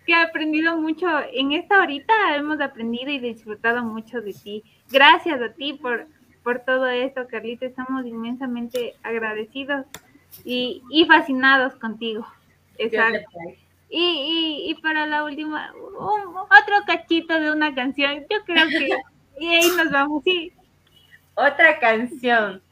que 0.07 0.13
he 0.13 0.23
aprendido 0.23 0.79
mucho. 0.79 1.07
En 1.33 1.53
esta 1.53 1.81
horita 1.81 2.37
hemos 2.37 2.61
aprendido 2.61 3.11
y 3.11 3.19
disfrutado 3.19 3.83
mucho 3.83 4.21
de 4.21 4.33
ti. 4.33 4.65
Gracias 4.91 5.41
a 5.43 5.53
ti 5.53 5.75
por, 5.75 6.07
por 6.47 6.61
todo 6.61 6.87
esto, 6.87 7.27
Carlita. 7.27 7.67
Estamos 7.67 8.07
inmensamente 8.07 8.95
agradecidos 9.03 9.85
y, 10.45 10.81
y 10.93 11.05
fascinados 11.05 11.75
contigo. 11.75 12.25
Exacto. 12.79 13.29
Y, 13.91 14.67
y, 14.71 14.75
para 14.81 15.09
la 15.09 15.25
última, 15.25 15.73
otro 15.99 16.77
cachito 16.87 17.41
de 17.41 17.51
una 17.51 17.75
canción. 17.75 18.25
Yo 18.31 18.45
creo 18.45 18.69
que 18.69 18.91
y 19.41 19.55
ahí 19.57 19.71
nos 19.77 19.91
vamos, 19.91 20.23
sí. 20.23 20.53
Otra 21.35 21.81
canción. 21.81 22.63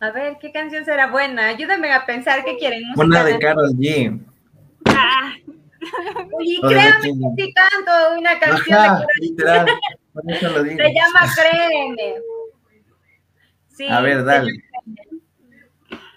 A 0.00 0.10
ver, 0.10 0.36
¿qué 0.38 0.52
canción 0.52 0.84
será 0.84 1.06
buena? 1.06 1.46
Ayúdenme 1.46 1.90
a 1.90 2.04
pensar 2.04 2.44
qué 2.44 2.58
quieren. 2.58 2.82
Una 2.96 3.24
de 3.24 3.38
Carol 3.38 3.70
G. 3.76 4.20
Ah. 4.84 5.32
Y 6.40 6.60
créanme 6.60 7.00
que 7.00 7.44
sí 7.44 7.54
canto 7.54 8.18
una 8.18 8.38
canción 8.38 9.06
Se 10.24 10.94
llama 10.94 11.32
Créeme. 11.34 12.14
Sí, 13.68 13.88
a 13.88 14.00
ver, 14.00 14.24
dale. 14.24 14.52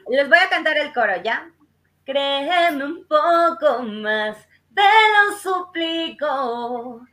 Les 0.10 0.28
voy 0.28 0.38
a 0.38 0.50
cantar 0.50 0.78
el 0.78 0.94
coro, 0.94 1.22
¿ya? 1.22 1.52
Créeme 2.06 2.84
un 2.84 3.06
poco 3.06 3.84
más, 3.84 4.38
te 4.74 4.82
lo 4.82 5.38
suplico. 5.38 7.06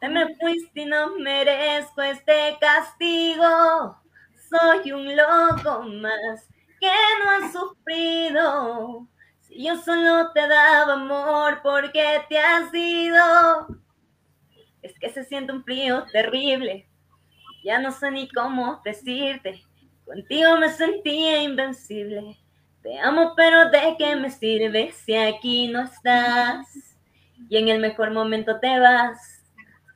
Te 0.00 0.08
me 0.08 0.34
fuiste 0.36 0.82
y 0.82 0.86
no 0.86 1.16
merezco 1.18 2.02
este 2.02 2.56
castigo. 2.60 3.98
Soy 4.48 4.92
un 4.92 5.16
loco 5.16 5.82
más 5.82 6.48
que 6.78 6.92
no 7.18 7.30
ha 7.30 7.52
sufrido. 7.52 9.08
Si 9.40 9.64
yo 9.64 9.76
solo 9.76 10.30
te 10.32 10.46
daba 10.46 10.94
amor, 10.94 11.62
¿por 11.62 11.90
qué 11.92 12.22
te 12.28 12.38
has 12.38 12.72
ido? 12.72 13.83
Es 14.84 14.98
que 14.98 15.08
se 15.08 15.24
siente 15.24 15.50
un 15.50 15.64
frío 15.64 16.04
terrible. 16.12 16.86
Ya 17.64 17.78
no 17.78 17.90
sé 17.90 18.10
ni 18.10 18.28
cómo 18.28 18.82
decirte. 18.84 19.64
Contigo 20.04 20.58
me 20.58 20.68
sentía 20.68 21.42
invencible. 21.42 22.36
Te 22.82 23.00
amo, 23.00 23.32
pero 23.34 23.70
¿de 23.70 23.96
qué 23.98 24.14
me 24.14 24.30
sirve 24.30 24.92
si 24.92 25.16
aquí 25.16 25.68
no 25.68 25.84
estás? 25.84 26.68
Y 27.48 27.56
en 27.56 27.68
el 27.68 27.80
mejor 27.80 28.10
momento 28.10 28.60
te 28.60 28.78
vas. 28.78 29.42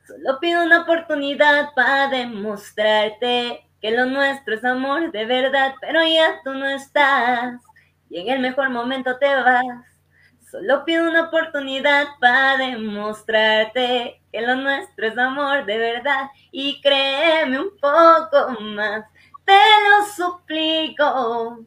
Solo 0.07 0.39
pido 0.39 0.65
una 0.65 0.81
oportunidad 0.81 1.69
para 1.75 2.07
demostrarte 2.07 3.63
que 3.79 3.91
lo 3.91 4.07
nuestro 4.07 4.55
es 4.55 4.65
amor 4.65 5.11
de 5.11 5.25
verdad, 5.25 5.75
pero 5.81 6.03
ya 6.03 6.41
tú 6.43 6.55
no 6.55 6.65
estás. 6.65 7.61
Y 8.09 8.21
en 8.21 8.29
el 8.29 8.39
mejor 8.39 8.71
momento 8.71 9.19
te 9.19 9.27
vas. 9.27 9.88
Solo 10.49 10.83
pido 10.83 11.07
una 11.07 11.27
oportunidad 11.27 12.07
para 12.19 12.57
demostrarte 12.57 14.21
que 14.31 14.41
lo 14.41 14.55
nuestro 14.55 15.07
es 15.07 15.17
amor 15.17 15.65
de 15.65 15.77
verdad. 15.77 16.29
Y 16.51 16.81
créeme 16.81 17.59
un 17.59 17.77
poco 17.79 18.59
más, 18.61 19.05
te 19.45 19.53
lo 19.53 20.05
suplico 20.05 21.65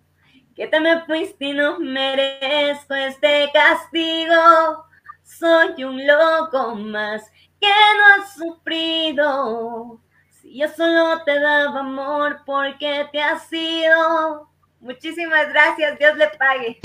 que 0.54 0.66
te 0.66 0.80
me 0.80 1.00
fuiste 1.04 1.46
y 1.46 1.52
no 1.52 1.78
merezco 1.78 2.94
este 2.94 3.50
castigo. 3.52 4.84
Soy 5.22 5.84
un 5.84 6.06
loco 6.06 6.74
más 6.74 7.22
que 7.60 7.68
no 7.68 8.22
has 8.22 8.34
sufrido. 8.34 10.00
Si 10.30 10.58
yo 10.58 10.68
solo 10.68 11.22
te 11.24 11.38
daba 11.38 11.80
amor, 11.80 12.42
porque 12.44 13.08
te 13.12 13.22
has 13.22 13.50
ido? 13.52 14.48
Muchísimas 14.80 15.48
gracias, 15.50 15.98
Dios 15.98 16.16
le 16.16 16.28
pague. 16.30 16.80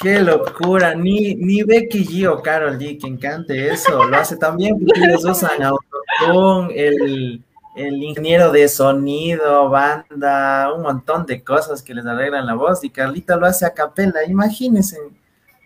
Qué 0.00 0.20
locura, 0.20 0.94
ni, 0.94 1.34
ni 1.36 1.62
Becky 1.62 2.04
G 2.04 2.28
o 2.28 2.42
Carol 2.42 2.78
G, 2.78 2.98
quien 3.00 3.16
cante 3.16 3.70
eso, 3.70 4.04
lo 4.04 4.16
hace 4.16 4.36
también 4.36 4.78
porque 4.78 5.00
ellos 5.00 5.24
usan 5.24 5.62
autotune, 5.62 6.74
el, 6.74 7.42
el 7.76 8.02
ingeniero 8.02 8.52
de 8.52 8.68
sonido, 8.68 9.70
banda, 9.70 10.70
un 10.74 10.82
montón 10.82 11.24
de 11.24 11.42
cosas 11.42 11.82
que 11.82 11.94
les 11.94 12.04
arreglan 12.04 12.44
la 12.44 12.54
voz 12.54 12.84
y 12.84 12.90
Carlita 12.90 13.36
lo 13.36 13.46
hace 13.46 13.64
a 13.64 13.72
capela, 13.72 14.22
imagínense, 14.24 14.98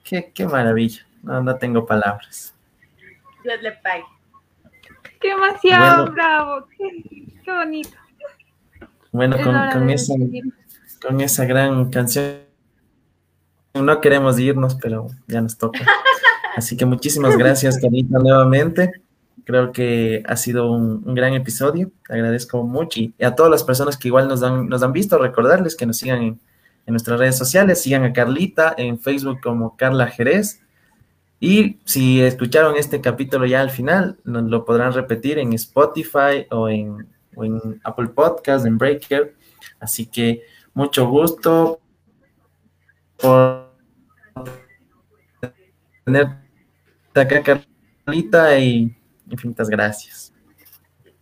qué, 0.04 0.30
qué 0.32 0.46
maravilla, 0.46 1.04
no, 1.24 1.42
no 1.42 1.56
tengo 1.56 1.84
palabras. 1.84 2.54
Dios 3.42 3.60
le 3.62 3.72
pague. 3.72 4.04
Qué 5.20 5.28
demasiado 5.28 6.12
bravo, 6.12 6.66
qué, 6.78 7.02
qué, 7.44 7.52
bonito. 7.52 7.96
Bueno, 9.10 9.36
con, 9.42 9.70
con 9.72 9.90
esa, 9.90 10.14
con 11.02 11.20
esa 11.20 11.44
gran 11.46 11.90
canción 11.90 12.49
no 13.74 14.00
queremos 14.00 14.38
irnos, 14.38 14.74
pero 14.74 15.08
ya 15.26 15.40
nos 15.40 15.56
toca. 15.56 15.80
Así 16.56 16.76
que 16.76 16.84
muchísimas 16.84 17.36
gracias, 17.36 17.78
Carlita, 17.78 18.18
nuevamente. 18.18 18.92
Creo 19.44 19.72
que 19.72 20.22
ha 20.26 20.36
sido 20.36 20.70
un, 20.70 21.14
gran 21.14 21.34
episodio. 21.34 21.90
Agradezco 22.08 22.62
mucho. 22.64 23.00
Y 23.00 23.14
a 23.22 23.34
todas 23.34 23.50
las 23.50 23.64
personas 23.64 23.96
que 23.96 24.08
igual 24.08 24.28
nos 24.28 24.42
han, 24.42 24.68
nos 24.68 24.82
han 24.82 24.92
visto, 24.92 25.18
recordarles 25.18 25.76
que 25.76 25.86
nos 25.86 25.98
sigan 25.98 26.22
en, 26.22 26.40
nuestras 26.86 27.20
redes 27.20 27.38
sociales. 27.38 27.80
Sigan 27.80 28.02
a 28.02 28.12
Carlita 28.12 28.74
en 28.76 28.98
Facebook 28.98 29.40
como 29.40 29.76
Carla 29.76 30.08
Jerez. 30.08 30.60
Y 31.38 31.78
si 31.84 32.20
escucharon 32.20 32.76
este 32.76 33.00
capítulo 33.00 33.46
ya 33.46 33.60
al 33.60 33.70
final, 33.70 34.18
nos 34.24 34.42
lo 34.44 34.64
podrán 34.64 34.92
repetir 34.92 35.38
en 35.38 35.52
Spotify 35.52 36.46
o 36.50 36.68
en, 36.68 37.06
o 37.36 37.44
en 37.44 37.80
Apple 37.84 38.08
Podcast, 38.08 38.66
en 38.66 38.76
Breaker. 38.76 39.34
Así 39.78 40.06
que 40.06 40.42
mucho 40.74 41.08
gusto 41.08 41.80
por 43.20 43.70
tener 46.04 46.26
acá, 47.14 47.62
Carlita, 48.06 48.58
y 48.58 48.94
infinitas 49.30 49.68
gracias. 49.68 50.32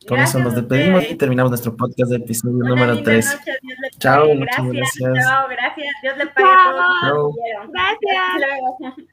Con 0.07 0.19
eso 0.21 0.39
nos 0.39 0.55
despedimos 0.55 1.05
y 1.11 1.15
terminamos 1.17 1.51
nuestro 1.51 1.77
podcast 1.77 2.11
de 2.11 2.17
episodio 2.17 2.65
número 2.65 3.03
3. 3.03 3.39
Chao, 3.99 4.35
muchas 4.35 4.67
gracias. 4.67 5.25
Chao, 5.25 5.49
gracias. 5.49 5.95
Dios 6.03 6.17
le 6.17 6.27
pague 6.29 6.49
a 6.49 7.11
todos. 7.11 7.35
Gracias. 7.69 9.09